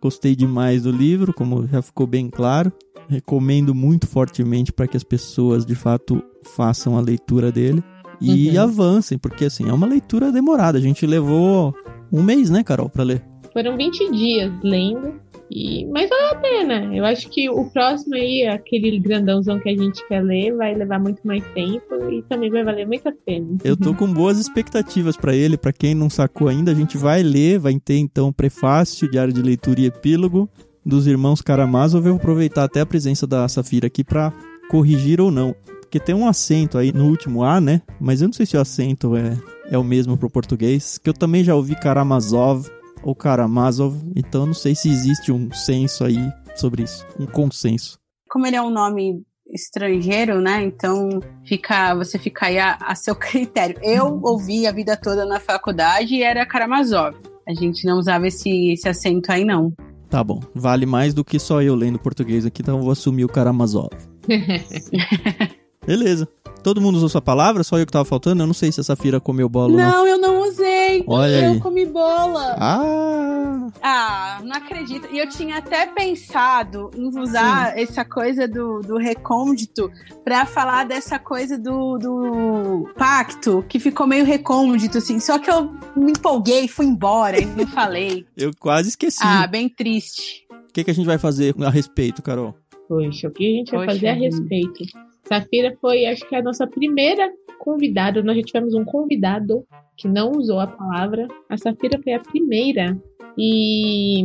Gostei 0.00 0.34
demais 0.34 0.82
do 0.82 0.90
livro, 0.90 1.34
como 1.34 1.66
já 1.66 1.82
ficou 1.82 2.06
bem 2.06 2.30
claro. 2.30 2.72
Recomendo 3.08 3.74
muito 3.74 4.06
fortemente 4.06 4.72
para 4.72 4.86
que 4.86 4.96
as 4.96 5.04
pessoas 5.04 5.66
de 5.66 5.74
fato 5.74 6.22
façam 6.42 6.96
a 6.96 7.00
leitura 7.00 7.52
dele 7.52 7.84
e 8.20 8.48
uhum. 8.50 8.62
avancem, 8.62 9.18
porque 9.18 9.44
assim, 9.44 9.68
é 9.68 9.72
uma 9.72 9.86
leitura 9.86 10.32
demorada. 10.32 10.78
A 10.78 10.80
gente 10.80 11.06
levou 11.06 11.74
um 12.10 12.22
mês, 12.22 12.48
né, 12.48 12.64
Carol, 12.64 12.88
para 12.88 13.04
ler. 13.04 13.22
Foram 13.56 13.74
20 13.74 14.10
dias 14.10 14.52
lendo. 14.62 15.14
E, 15.50 15.86
mas 15.86 16.10
vale 16.10 16.34
a 16.34 16.34
pena. 16.34 16.94
Eu 16.94 17.06
acho 17.06 17.26
que 17.30 17.48
o 17.48 17.64
próximo 17.70 18.14
aí, 18.14 18.46
aquele 18.46 18.98
grandãozão 18.98 19.58
que 19.58 19.70
a 19.70 19.74
gente 19.74 20.06
quer 20.06 20.22
ler, 20.22 20.54
vai 20.54 20.74
levar 20.74 21.00
muito 21.00 21.26
mais 21.26 21.42
tempo 21.54 21.94
e 22.12 22.22
também 22.24 22.50
vai 22.50 22.62
valer 22.62 22.86
muito 22.86 23.08
a 23.08 23.12
pena. 23.24 23.56
Eu 23.64 23.74
tô 23.74 23.94
com 23.94 24.12
boas 24.12 24.38
expectativas 24.38 25.16
para 25.16 25.34
ele. 25.34 25.56
Para 25.56 25.72
quem 25.72 25.94
não 25.94 26.10
sacou 26.10 26.48
ainda, 26.48 26.70
a 26.70 26.74
gente 26.74 26.98
vai 26.98 27.22
ler, 27.22 27.58
vai 27.58 27.74
ter 27.82 27.96
então 27.96 28.30
prefácio, 28.30 29.10
diário 29.10 29.32
de 29.32 29.40
leitura 29.40 29.80
e 29.80 29.86
epílogo 29.86 30.50
dos 30.84 31.06
irmãos 31.06 31.40
Karamazov. 31.40 32.04
Eu 32.04 32.12
vou 32.12 32.20
aproveitar 32.20 32.64
até 32.64 32.82
a 32.82 32.86
presença 32.86 33.26
da 33.26 33.48
Safira 33.48 33.86
aqui 33.86 34.04
para 34.04 34.34
corrigir 34.68 35.18
ou 35.18 35.30
não. 35.30 35.56
Porque 35.80 35.98
tem 35.98 36.14
um 36.14 36.28
acento 36.28 36.76
aí 36.76 36.92
no 36.92 37.06
último 37.06 37.42
A, 37.42 37.58
né? 37.58 37.80
Mas 37.98 38.20
eu 38.20 38.28
não 38.28 38.34
sei 38.34 38.44
se 38.44 38.54
o 38.54 38.60
acento 38.60 39.16
é, 39.16 39.34
é 39.70 39.78
o 39.78 39.84
mesmo 39.84 40.18
pro 40.18 40.28
português. 40.28 40.98
Que 40.98 41.08
eu 41.08 41.14
também 41.14 41.42
já 41.42 41.54
ouvi 41.54 41.74
Karamazov 41.74 42.68
ou 43.06 43.14
Karamazov, 43.14 43.96
então 44.16 44.44
não 44.44 44.52
sei 44.52 44.74
se 44.74 44.88
existe 44.88 45.30
um 45.30 45.52
senso 45.52 46.04
aí 46.04 46.18
sobre 46.56 46.82
isso, 46.82 47.06
um 47.20 47.24
consenso. 47.24 48.00
Como 48.28 48.44
ele 48.44 48.56
é 48.56 48.62
um 48.62 48.68
nome 48.68 49.22
estrangeiro, 49.48 50.40
né? 50.40 50.64
Então 50.64 51.20
fica, 51.44 51.94
você 51.94 52.18
fica 52.18 52.46
aí 52.46 52.58
a, 52.58 52.74
a 52.80 52.96
seu 52.96 53.14
critério. 53.16 53.78
Eu 53.80 54.20
ouvi 54.24 54.66
a 54.66 54.72
vida 54.72 54.96
toda 54.96 55.24
na 55.24 55.38
faculdade 55.38 56.16
e 56.16 56.24
era 56.24 56.44
Karamazov. 56.44 57.16
A 57.46 57.54
gente 57.54 57.86
não 57.86 57.96
usava 57.96 58.26
esse, 58.26 58.72
esse 58.72 58.88
acento 58.88 59.30
aí, 59.30 59.44
não. 59.44 59.72
Tá 60.10 60.24
bom. 60.24 60.40
Vale 60.52 60.84
mais 60.84 61.14
do 61.14 61.24
que 61.24 61.38
só 61.38 61.62
eu 61.62 61.76
lendo 61.76 62.00
português 62.00 62.44
aqui, 62.44 62.60
então 62.60 62.78
eu 62.78 62.82
vou 62.82 62.90
assumir 62.90 63.24
o 63.24 63.28
Karamazov. 63.28 63.90
Beleza. 65.86 66.28
Todo 66.60 66.80
mundo 66.80 66.96
usou 66.96 67.08
sua 67.08 67.22
palavra? 67.22 67.62
Só 67.62 67.78
eu 67.78 67.86
que 67.86 67.92
tava 67.92 68.04
faltando? 68.04 68.42
Eu 68.42 68.46
não 68.48 68.54
sei 68.54 68.72
se 68.72 68.80
a 68.80 68.82
Safira 68.82 69.20
comeu 69.20 69.48
bola 69.48 69.76
não. 69.76 69.90
Não, 69.90 70.06
eu 70.08 70.18
não 70.18 70.40
usei. 70.42 70.65
Olha 71.06 71.46
eu 71.46 71.52
aí. 71.52 71.60
comi 71.60 71.86
bola. 71.86 72.56
Ah! 72.58 73.68
Ah, 73.82 74.40
não 74.44 74.56
acredito. 74.56 75.08
E 75.12 75.18
eu 75.18 75.28
tinha 75.28 75.58
até 75.58 75.86
pensado 75.86 76.90
em 76.96 77.06
usar 77.18 77.72
Sim. 77.72 77.82
essa 77.82 78.04
coisa 78.04 78.46
do, 78.46 78.80
do 78.80 78.96
recôndito 78.96 79.90
pra 80.24 80.46
falar 80.46 80.84
dessa 80.84 81.18
coisa 81.18 81.58
do, 81.58 81.98
do 81.98 82.88
pacto, 82.96 83.64
que 83.68 83.78
ficou 83.78 84.06
meio 84.06 84.24
recôndito, 84.24 84.98
assim. 84.98 85.18
Só 85.20 85.38
que 85.38 85.50
eu 85.50 85.72
me 85.96 86.12
empolguei, 86.12 86.68
fui 86.68 86.86
embora 86.86 87.40
e 87.40 87.44
não 87.44 87.66
falei. 87.66 88.26
eu 88.36 88.50
quase 88.58 88.90
esqueci. 88.90 89.22
Ah, 89.22 89.46
bem 89.46 89.68
triste. 89.68 90.46
O 90.50 90.72
que, 90.72 90.84
que 90.84 90.90
a 90.90 90.94
gente 90.94 91.06
vai 91.06 91.18
fazer 91.18 91.54
a 91.62 91.70
respeito, 91.70 92.22
Carol? 92.22 92.54
Poxa, 92.88 93.28
o 93.28 93.30
que 93.30 93.44
a 93.44 93.58
gente 93.58 93.70
vai 93.72 93.86
Poxa, 93.86 93.94
fazer 93.96 94.08
a 94.08 94.14
respeito? 94.14 94.84
Safira 95.28 95.76
foi, 95.80 96.06
acho 96.06 96.26
que, 96.28 96.34
a 96.34 96.42
nossa 96.42 96.66
primeira 96.66 97.28
convidada. 97.58 98.22
Nós 98.22 98.36
já 98.36 98.42
tivemos 98.42 98.74
um 98.74 98.84
convidado 98.84 99.64
que 99.96 100.06
não 100.08 100.32
usou 100.32 100.60
a 100.60 100.66
palavra. 100.66 101.26
A 101.48 101.56
Safira 101.56 102.00
foi 102.02 102.14
a 102.14 102.20
primeira. 102.20 102.96
E 103.36 104.24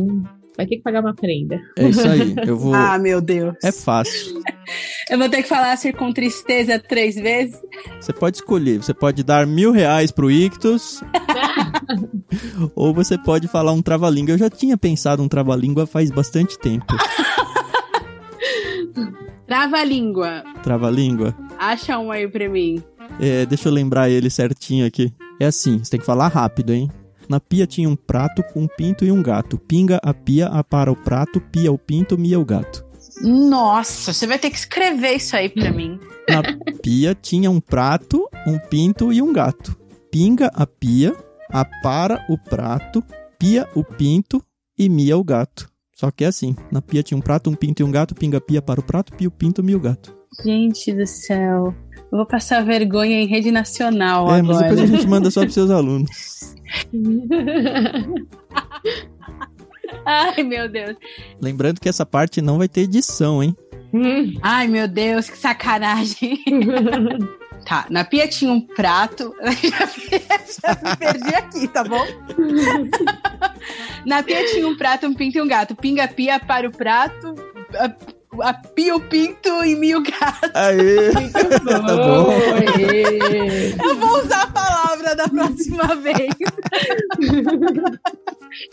vai 0.56 0.66
ter 0.66 0.76
que 0.76 0.82
pagar 0.82 1.00
uma 1.00 1.14
prenda. 1.14 1.60
É 1.76 1.88
isso 1.88 2.06
aí. 2.06 2.34
Eu 2.46 2.56
vou. 2.56 2.72
ah, 2.74 2.98
meu 2.98 3.20
Deus. 3.20 3.54
É 3.62 3.72
fácil. 3.72 4.42
Eu 5.10 5.18
vou 5.18 5.28
ter 5.28 5.42
que 5.42 5.48
falar 5.48 5.72
assim 5.72 5.92
com 5.92 6.12
tristeza 6.12 6.78
três 6.78 7.16
vezes. 7.16 7.60
Você 8.00 8.12
pode 8.12 8.36
escolher. 8.36 8.78
Você 8.78 8.94
pode 8.94 9.22
dar 9.22 9.46
mil 9.46 9.70
reais 9.72 10.10
pro 10.10 10.30
Ictus. 10.30 11.02
ou 12.74 12.94
você 12.94 13.18
pode 13.18 13.48
falar 13.48 13.72
um 13.72 13.82
trava-língua. 13.82 14.32
Eu 14.32 14.38
já 14.38 14.48
tinha 14.48 14.78
pensado 14.78 15.22
um 15.22 15.28
trava-língua 15.28 15.86
faz 15.86 16.10
bastante 16.10 16.58
tempo. 16.58 16.86
Trava-língua. 19.52 20.42
Trava-língua? 20.62 21.36
Acha 21.58 21.98
um 21.98 22.10
aí 22.10 22.26
pra 22.26 22.48
mim. 22.48 22.82
É, 23.20 23.44
deixa 23.44 23.68
eu 23.68 23.72
lembrar 23.72 24.08
ele 24.08 24.30
certinho 24.30 24.86
aqui. 24.86 25.12
É 25.38 25.44
assim, 25.44 25.78
você 25.78 25.90
tem 25.90 26.00
que 26.00 26.06
falar 26.06 26.28
rápido, 26.28 26.72
hein? 26.72 26.90
Na 27.28 27.38
pia 27.38 27.66
tinha 27.66 27.86
um 27.86 27.94
prato, 27.94 28.42
um 28.56 28.66
pinto 28.66 29.04
e 29.04 29.12
um 29.12 29.22
gato. 29.22 29.58
Pinga 29.58 30.00
a 30.02 30.14
pia, 30.14 30.46
apara 30.46 30.90
o 30.90 30.96
prato, 30.96 31.38
pia 31.38 31.70
o 31.70 31.76
pinto, 31.76 32.16
mia 32.16 32.40
o 32.40 32.46
gato. 32.46 32.82
Nossa, 33.20 34.14
você 34.14 34.26
vai 34.26 34.38
ter 34.38 34.48
que 34.48 34.56
escrever 34.56 35.16
isso 35.16 35.36
aí 35.36 35.50
pra 35.50 35.70
mim. 35.70 36.00
Na 36.30 36.42
pia 36.82 37.14
tinha 37.14 37.50
um 37.50 37.60
prato, 37.60 38.26
um 38.46 38.58
pinto 38.58 39.12
e 39.12 39.20
um 39.20 39.34
gato. 39.34 39.76
Pinga 40.10 40.50
a 40.54 40.66
pia, 40.66 41.14
apara 41.50 42.24
o 42.30 42.38
prato, 42.38 43.04
pia 43.38 43.68
o 43.74 43.84
pinto 43.84 44.42
e 44.78 44.88
mia 44.88 45.18
o 45.18 45.22
gato. 45.22 45.70
Só 46.02 46.10
que 46.10 46.24
é 46.24 46.26
assim, 46.26 46.56
na 46.68 46.82
pia 46.82 47.00
tinha 47.00 47.16
um 47.16 47.20
prato, 47.20 47.48
um 47.48 47.54
pinto 47.54 47.80
e 47.80 47.84
um 47.84 47.90
gato, 47.92 48.12
pinga 48.12 48.40
pia 48.40 48.60
para 48.60 48.80
o 48.80 48.82
prato, 48.82 49.12
pia 49.12 49.28
o 49.28 49.30
pinto, 49.30 49.62
mia 49.62 49.76
o 49.76 49.80
gato. 49.80 50.12
Gente 50.42 50.92
do 50.92 51.06
céu. 51.06 51.72
Eu 52.10 52.18
vou 52.18 52.26
passar 52.26 52.64
vergonha 52.64 53.20
em 53.20 53.28
rede 53.28 53.52
nacional 53.52 54.28
é, 54.28 54.40
agora. 54.40 54.42
mas 54.42 54.58
depois 54.58 54.80
a 54.80 54.86
gente 54.86 55.06
manda 55.06 55.30
só 55.30 55.42
pros 55.42 55.54
seus 55.54 55.70
alunos. 55.70 56.56
Ai, 60.04 60.42
meu 60.42 60.68
Deus. 60.68 60.96
Lembrando 61.40 61.78
que 61.78 61.88
essa 61.88 62.04
parte 62.04 62.42
não 62.42 62.58
vai 62.58 62.66
ter 62.66 62.80
edição, 62.80 63.40
hein? 63.40 63.56
Ai, 64.42 64.66
meu 64.66 64.88
Deus, 64.88 65.30
que 65.30 65.38
sacanagem. 65.38 66.42
tá, 67.64 67.86
na 67.88 68.02
pia 68.02 68.26
tinha 68.26 68.50
um 68.50 68.60
prato. 68.60 69.32
Já 69.40 70.74
me 70.82 70.96
perdi 70.96 71.32
aqui, 71.36 71.68
tá 71.68 71.84
bom? 71.84 72.04
Na 74.06 74.22
pia 74.22 74.44
tinha 74.46 74.66
um 74.66 74.76
prato, 74.76 75.06
um 75.06 75.14
pinto 75.14 75.38
e 75.38 75.42
um 75.42 75.48
gato. 75.48 75.74
Pinga 75.74 76.04
a 76.04 76.08
pia 76.08 76.40
para 76.40 76.68
o 76.68 76.72
prato. 76.72 77.34
A, 77.74 78.48
a 78.48 78.54
pia 78.54 78.94
o 78.94 79.00
pinto 79.00 79.48
e 79.64 79.74
mil 79.74 80.02
gato. 80.02 80.50
Aê! 80.54 81.12
tá 81.12 81.96
bom. 81.96 82.32
Eu 83.84 83.96
vou 83.96 84.22
usar 84.22 84.42
a 84.42 84.46
palavra 84.46 85.14
da 85.14 85.28
próxima 85.28 85.94
vez. 85.96 86.30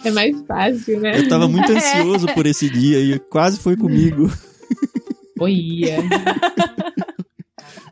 É 0.03 0.11
mais 0.11 0.36
fácil, 0.45 0.99
né? 0.99 1.19
Eu 1.19 1.30
tava 1.30 1.47
muito 1.47 1.71
ansioso 1.71 2.27
por 2.34 2.45
esse 2.45 2.69
dia 2.69 2.99
e 2.99 3.17
quase 3.19 3.59
foi 3.59 3.77
comigo. 3.77 4.30
Olha. 5.39 6.03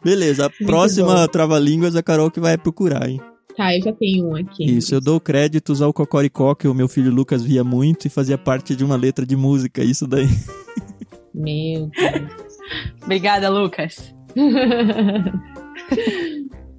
Beleza, 0.04 0.46
a 0.46 0.50
próxima 0.66 1.28
trava-línguas 1.28 1.96
a 1.96 2.04
Carol 2.04 2.30
que 2.30 2.40
vai 2.40 2.58
procurar, 2.58 3.10
hein? 3.10 3.22
Tá, 3.58 3.76
eu 3.76 3.82
já 3.82 3.92
tenho 3.92 4.28
um 4.28 4.36
aqui. 4.36 4.66
Isso, 4.66 4.94
eu 4.94 5.02
dou 5.02 5.20
créditos 5.20 5.82
ao 5.82 5.92
Cocoricó, 5.92 6.54
que 6.54 6.68
o 6.68 6.76
meu 6.76 6.88
filho 6.88 7.12
Lucas 7.12 7.42
via 7.42 7.64
muito 7.64 8.06
e 8.06 8.10
fazia 8.10 8.38
parte 8.38 8.76
de 8.76 8.86
uma 8.86 8.96
letra 8.96 9.26
de 9.26 9.36
música, 9.36 9.84
isso 9.84 10.06
daí. 10.06 10.30
Meu 11.34 11.90
Deus. 11.90 12.32
Obrigada, 13.04 13.50
Lucas. 13.50 14.14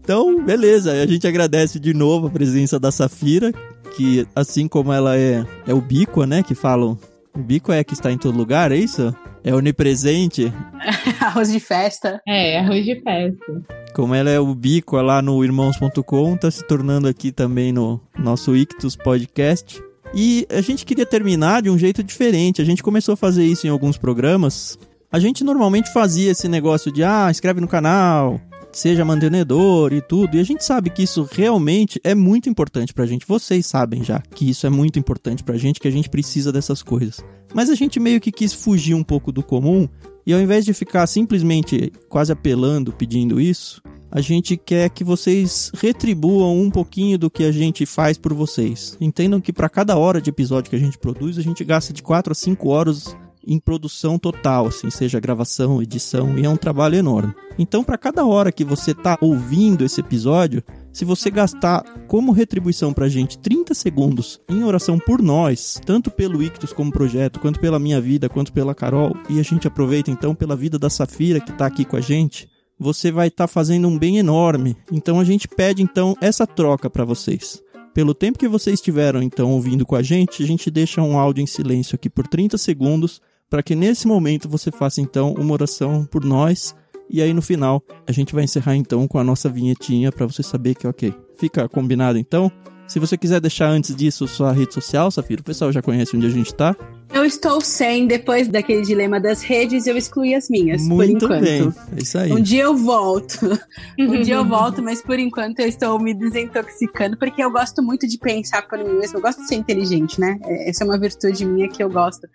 Então, 0.01 0.43
beleza, 0.43 0.91
a 0.91 1.07
gente 1.07 1.27
agradece 1.27 1.79
de 1.79 1.93
novo 1.93 2.29
a 2.29 2.31
presença 2.31 2.81
da 2.81 2.91
Safira, 2.91 3.53
que 3.95 4.27
assim 4.35 4.67
como 4.67 4.91
ela 4.91 5.19
é, 5.19 5.45
é 5.67 5.75
ubíqua, 5.75 6.27
né, 6.27 6.43
que 6.43 6.55
falam... 6.55 6.99
Ubíqua 7.37 7.77
é 7.77 7.85
que 7.85 7.93
está 7.93 8.11
em 8.11 8.17
todo 8.17 8.35
lugar, 8.35 8.73
é 8.73 8.77
isso? 8.77 9.15
É 9.45 9.55
onipresente. 9.55 10.53
Arroz 11.21 11.51
de 11.51 11.61
festa. 11.61 12.21
É, 12.27 12.59
arroz 12.59 12.85
de 12.85 13.01
festa. 13.01 13.63
Como 13.95 14.15
ela 14.15 14.31
é 14.31 14.39
ubíqua 14.39 15.03
lá 15.03 15.21
no 15.23 15.43
irmãos.com, 15.43 16.37
tá 16.37 16.51
se 16.51 16.67
tornando 16.67 17.09
aqui 17.09 17.33
também 17.33 17.73
no 17.73 18.01
nosso 18.19 18.55
Ictus 18.57 18.97
Podcast. 18.97 19.83
E 20.15 20.47
a 20.51 20.61
gente 20.61 20.87
queria 20.87 21.07
terminar 21.07 21.63
de 21.63 21.71
um 21.71 21.79
jeito 21.79 22.03
diferente. 22.03 22.63
A 22.63 22.65
gente 22.65 22.83
começou 22.83 23.15
a 23.15 23.17
fazer 23.17 23.45
isso 23.45 23.67
em 23.67 23.71
alguns 23.71 23.97
programas. 23.97 24.79
A 25.11 25.19
gente 25.19 25.43
normalmente 25.43 25.93
fazia 25.93 26.31
esse 26.31 26.49
negócio 26.49 26.93
de, 26.93 27.03
ah, 27.03 27.29
inscreve 27.31 27.61
no 27.61 27.69
canal, 27.69 28.41
seja 28.73 29.05
mantenedor 29.05 29.93
e 29.93 30.01
tudo. 30.01 30.37
E 30.37 30.41
a 30.41 30.45
gente 30.45 30.65
sabe 30.65 30.91
que 30.91 31.03
isso 31.03 31.29
realmente 31.31 32.01
é 32.05 32.15
muito 32.15 32.49
importante 32.49 32.93
pra 32.93 33.07
gente. 33.07 33.27
Vocês 33.27 33.67
sabem 33.67 34.05
já 34.05 34.21
que 34.21 34.49
isso 34.49 34.67
é 34.67 34.71
muito 34.71 34.99
importante 34.99 35.43
pra 35.43 35.57
gente, 35.57 35.81
que 35.81 35.89
a 35.89 35.93
gente 35.93 36.09
precisa 36.09 36.53
dessas 36.53 36.83
coisas. 36.83 37.25
Mas 37.55 37.71
a 37.71 37.75
gente 37.75 37.99
meio 37.99 38.21
que 38.21 38.33
quis 38.33 38.53
fugir 38.53 38.95
um 38.95 39.03
pouco 39.03 39.33
do 39.33 39.43
comum 39.43 39.89
e 40.27 40.35
ao 40.35 40.41
invés 40.41 40.65
de 40.65 40.75
ficar 40.75 41.07
simplesmente 41.07 41.93
quase 42.09 42.31
apelando, 42.31 42.93
pedindo 42.93 43.41
isso, 43.41 43.81
a 44.11 44.21
gente 44.21 44.57
quer 44.57 44.91
que 44.91 45.05
vocês 45.05 45.71
retribuam 45.75 46.59
um 46.61 46.71
pouquinho 46.71 47.19
do 47.19 47.31
que 47.31 47.45
a 47.45 47.53
gente 47.53 47.87
faz 47.87 48.19
por 48.19 48.35
vocês. 48.35 48.97
Entendam 49.01 49.41
que 49.41 49.53
para 49.53 49.69
cada 49.69 49.97
hora 49.97 50.21
de 50.21 50.31
episódio 50.31 50.71
que 50.71 50.77
a 50.77 50.79
gente 50.79 50.99
produz, 50.99 51.39
a 51.39 51.43
gente 51.43 51.65
gasta 51.65 51.93
de 51.93 52.03
4 52.03 52.33
a 52.33 52.35
5 52.35 52.69
horas 52.69 53.17
em 53.47 53.59
produção 53.59 54.19
total, 54.19 54.67
assim, 54.67 54.91
seja 54.91 55.21
gravação, 55.21 55.83
edição, 55.83 56.39
e 56.39 56.45
é 56.45 56.49
um 56.49 56.57
trabalho 56.57 56.97
enorme. 56.97 57.35
Então, 57.59 57.83
para 57.83 57.99
cada 57.99 58.25
hora 58.25 58.53
que 58.53 58.65
você 58.65 58.93
está 58.93 59.19
ouvindo 59.21 59.85
esse 59.85 60.01
episódio, 60.01 60.63
se 60.93 61.05
você 61.05 61.31
gastar 61.31 61.83
como 62.07 62.33
retribuição 62.33 62.93
pra 62.93 63.09
gente 63.09 63.39
30 63.39 63.75
segundos 63.75 64.41
em 64.49 64.63
oração 64.65 64.99
por 64.99 65.23
nós, 65.23 65.81
tanto 65.85 66.11
pelo 66.11 66.43
Ictus 66.43 66.73
como 66.73 66.93
projeto, 66.93 67.41
quanto 67.41 67.61
pela 67.61 67.79
minha 67.79 68.01
vida, 68.01 68.29
quanto 68.29 68.53
pela 68.53 68.75
Carol, 68.75 69.17
e 69.29 69.39
a 69.41 69.43
gente 69.43 69.67
aproveita 69.67 70.11
então 70.11 70.35
pela 70.35 70.57
vida 70.57 70.79
da 70.79 70.91
Safira 70.91 71.41
que 71.41 71.53
tá 71.53 71.67
aqui 71.67 71.85
com 71.85 71.97
a 71.97 72.01
gente, 72.01 72.49
você 72.79 73.11
vai 73.11 73.29
estar 73.29 73.45
tá 73.45 73.49
fazendo 73.49 73.89
um 73.89 73.99
bem 73.99 74.19
enorme. 74.19 74.77
Então 74.91 75.19
a 75.19 75.25
gente 75.25 75.49
pede 75.49 75.83
então 75.83 76.17
essa 76.21 76.47
troca 76.47 76.89
para 76.89 77.05
vocês. 77.05 77.63
Pelo 77.93 78.15
tempo 78.15 78.39
que 78.39 78.47
vocês 78.47 78.75
estiveram 78.75 79.21
então 79.23 79.51
ouvindo 79.51 79.85
com 79.85 79.97
a 79.97 80.03
gente, 80.03 80.43
a 80.43 80.47
gente 80.47 80.71
deixa 80.71 81.03
um 81.03 81.19
áudio 81.19 81.43
em 81.43 81.47
silêncio 81.47 81.97
aqui 81.97 82.09
por 82.09 82.27
30 82.27 82.57
segundos 82.57 83.21
para 83.49 83.63
que 83.63 83.75
nesse 83.75 84.07
momento 84.07 84.49
você 84.49 84.71
faça 84.71 85.01
então 85.01 85.33
uma 85.35 85.53
oração 85.53 86.05
por 86.05 86.25
nós 86.25 86.75
e 87.11 87.23
aí 87.23 87.33
no 87.33 87.41
final 87.41 87.83
a 88.07 88.13
gente 88.13 88.35
vai 88.35 88.45
encerrar 88.45 88.77
então 88.77 89.09
com 89.09 89.19
a 89.19 89.25
nossa 89.25 89.49
vinhetinha 89.49 90.13
para 90.13 90.27
você 90.27 90.43
saber 90.43 90.75
que 90.75 90.87
ok. 90.87 91.15
Fica 91.37 91.69
combinado 91.69 92.19
então? 92.19 92.51
Se 92.89 92.99
você 92.99 93.19
quiser 93.19 93.39
deixar 93.39 93.69
antes 93.69 93.95
disso 93.95 94.27
sua 94.27 94.51
rede 94.51 94.73
social, 94.73 95.11
Safira, 95.11 95.43
o 95.43 95.45
pessoal 95.45 95.71
já 95.71 95.83
conhece 95.83 96.17
onde 96.17 96.27
a 96.27 96.31
gente 96.31 96.55
tá. 96.55 96.75
Eu 97.13 97.25
estou 97.25 97.61
sem, 97.61 98.07
depois 98.07 98.49
daquele 98.49 98.83
dilema 98.83 99.21
das 99.21 99.43
redes, 99.43 99.87
eu 99.87 99.97
excluí 99.97 100.35
as 100.35 100.49
minhas, 100.49 100.83
Muito 100.83 101.27
por 101.27 101.37
enquanto. 101.37 101.45
bem, 101.45 101.75
é 101.97 102.03
isso 102.03 102.19
aí. 102.19 102.33
Um 102.33 102.41
dia 102.41 102.65
eu 102.65 102.77
volto. 102.77 103.39
um 103.99 104.23
dia 104.23 104.37
eu 104.37 104.45
volto, 104.45 104.83
mas 104.83 105.03
por 105.03 105.19
enquanto 105.19 105.61
eu 105.61 105.69
estou 105.69 105.99
me 105.99 106.15
desintoxicando, 106.15 107.19
porque 107.19 107.43
eu 107.43 107.51
gosto 107.51 107.83
muito 107.83 108.07
de 108.07 108.19
pensar 108.19 108.67
por 108.67 108.79
mim 108.79 108.99
mesma. 108.99 109.19
Eu 109.19 109.23
gosto 109.23 109.43
de 109.43 109.49
ser 109.49 109.57
inteligente, 109.57 110.19
né? 110.19 110.39
É, 110.45 110.71
essa 110.71 110.83
é 110.83 110.87
uma 110.87 110.99
virtude 110.99 111.45
minha 111.45 111.69
que 111.69 111.83
eu 111.83 111.91
gosto. 111.91 112.27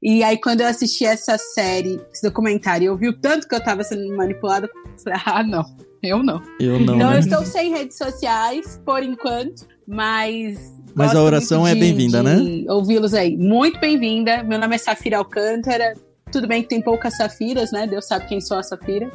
E 0.00 0.22
aí, 0.22 0.40
quando 0.40 0.60
eu 0.60 0.68
assisti 0.68 1.04
essa 1.04 1.36
série, 1.36 2.00
esse 2.12 2.22
documentário, 2.22 2.86
eu 2.86 2.96
vi 2.96 3.08
o 3.08 3.18
tanto 3.18 3.48
que 3.48 3.54
eu 3.54 3.62
tava 3.62 3.82
sendo 3.82 4.16
manipulada, 4.16 4.66
eu 4.66 4.98
falei, 5.02 5.20
ah, 5.24 5.42
não, 5.42 5.64
eu 6.02 6.22
não. 6.22 6.40
Eu 6.60 6.78
não. 6.78 6.94
Então, 6.94 7.10
né? 7.10 7.16
eu 7.16 7.20
estou 7.20 7.44
sem 7.44 7.72
redes 7.72 7.96
sociais, 7.96 8.80
por 8.84 9.02
enquanto, 9.02 9.66
mas. 9.88 10.58
Mas 10.94 11.14
a 11.14 11.22
oração 11.22 11.66
é 11.66 11.74
de- 11.74 11.80
bem-vinda, 11.80 12.22
né? 12.22 12.36
Ouvi-los 12.68 13.14
aí. 13.14 13.36
Muito 13.36 13.80
bem-vinda. 13.80 14.42
Meu 14.42 14.58
nome 14.58 14.74
é 14.74 14.78
Safira 14.78 15.16
Alcântara. 15.18 15.94
Tudo 16.30 16.46
bem 16.46 16.62
que 16.62 16.68
tem 16.68 16.82
poucas 16.82 17.16
Safiras, 17.16 17.72
né? 17.72 17.86
Deus 17.86 18.06
sabe 18.06 18.26
quem 18.28 18.40
sou 18.40 18.58
a 18.58 18.62
Safira. 18.62 19.10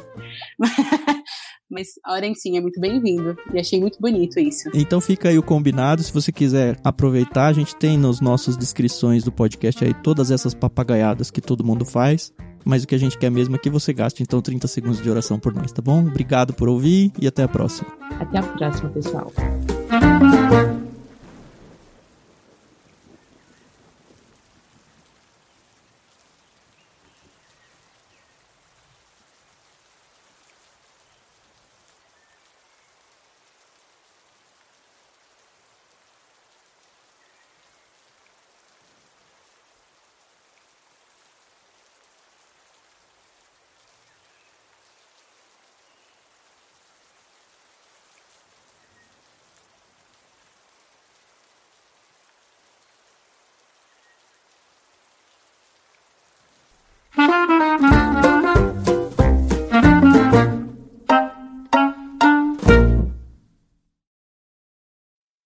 Mas 1.70 1.88
orem 2.08 2.34
sim, 2.34 2.56
é 2.56 2.60
muito 2.60 2.80
bem-vindo. 2.80 3.36
E 3.52 3.58
achei 3.58 3.80
muito 3.80 3.98
bonito 4.00 4.38
isso. 4.38 4.68
Então 4.74 5.00
fica 5.00 5.28
aí 5.28 5.38
o 5.38 5.42
combinado. 5.42 6.02
Se 6.02 6.12
você 6.12 6.30
quiser 6.32 6.76
aproveitar, 6.84 7.46
a 7.46 7.52
gente 7.52 7.74
tem 7.76 7.96
nas 7.98 8.20
nossas 8.20 8.56
descrições 8.56 9.24
do 9.24 9.32
podcast 9.32 9.84
aí 9.84 9.94
todas 9.94 10.30
essas 10.30 10.54
papagaiadas 10.54 11.30
que 11.30 11.40
todo 11.40 11.64
mundo 11.64 11.84
faz. 11.84 12.32
Mas 12.64 12.82
o 12.82 12.86
que 12.86 12.94
a 12.94 12.98
gente 12.98 13.18
quer 13.18 13.30
mesmo 13.30 13.56
é 13.56 13.58
que 13.58 13.68
você 13.68 13.92
gaste 13.92 14.22
então 14.22 14.40
30 14.40 14.66
segundos 14.66 15.02
de 15.02 15.10
oração 15.10 15.38
por 15.38 15.54
nós, 15.54 15.70
tá 15.72 15.82
bom? 15.82 16.00
Obrigado 16.06 16.54
por 16.54 16.68
ouvir 16.68 17.12
e 17.20 17.26
até 17.26 17.42
a 17.42 17.48
próxima. 17.48 17.88
Até 18.18 18.38
a 18.38 18.42
próxima, 18.42 18.88
pessoal. 18.90 19.32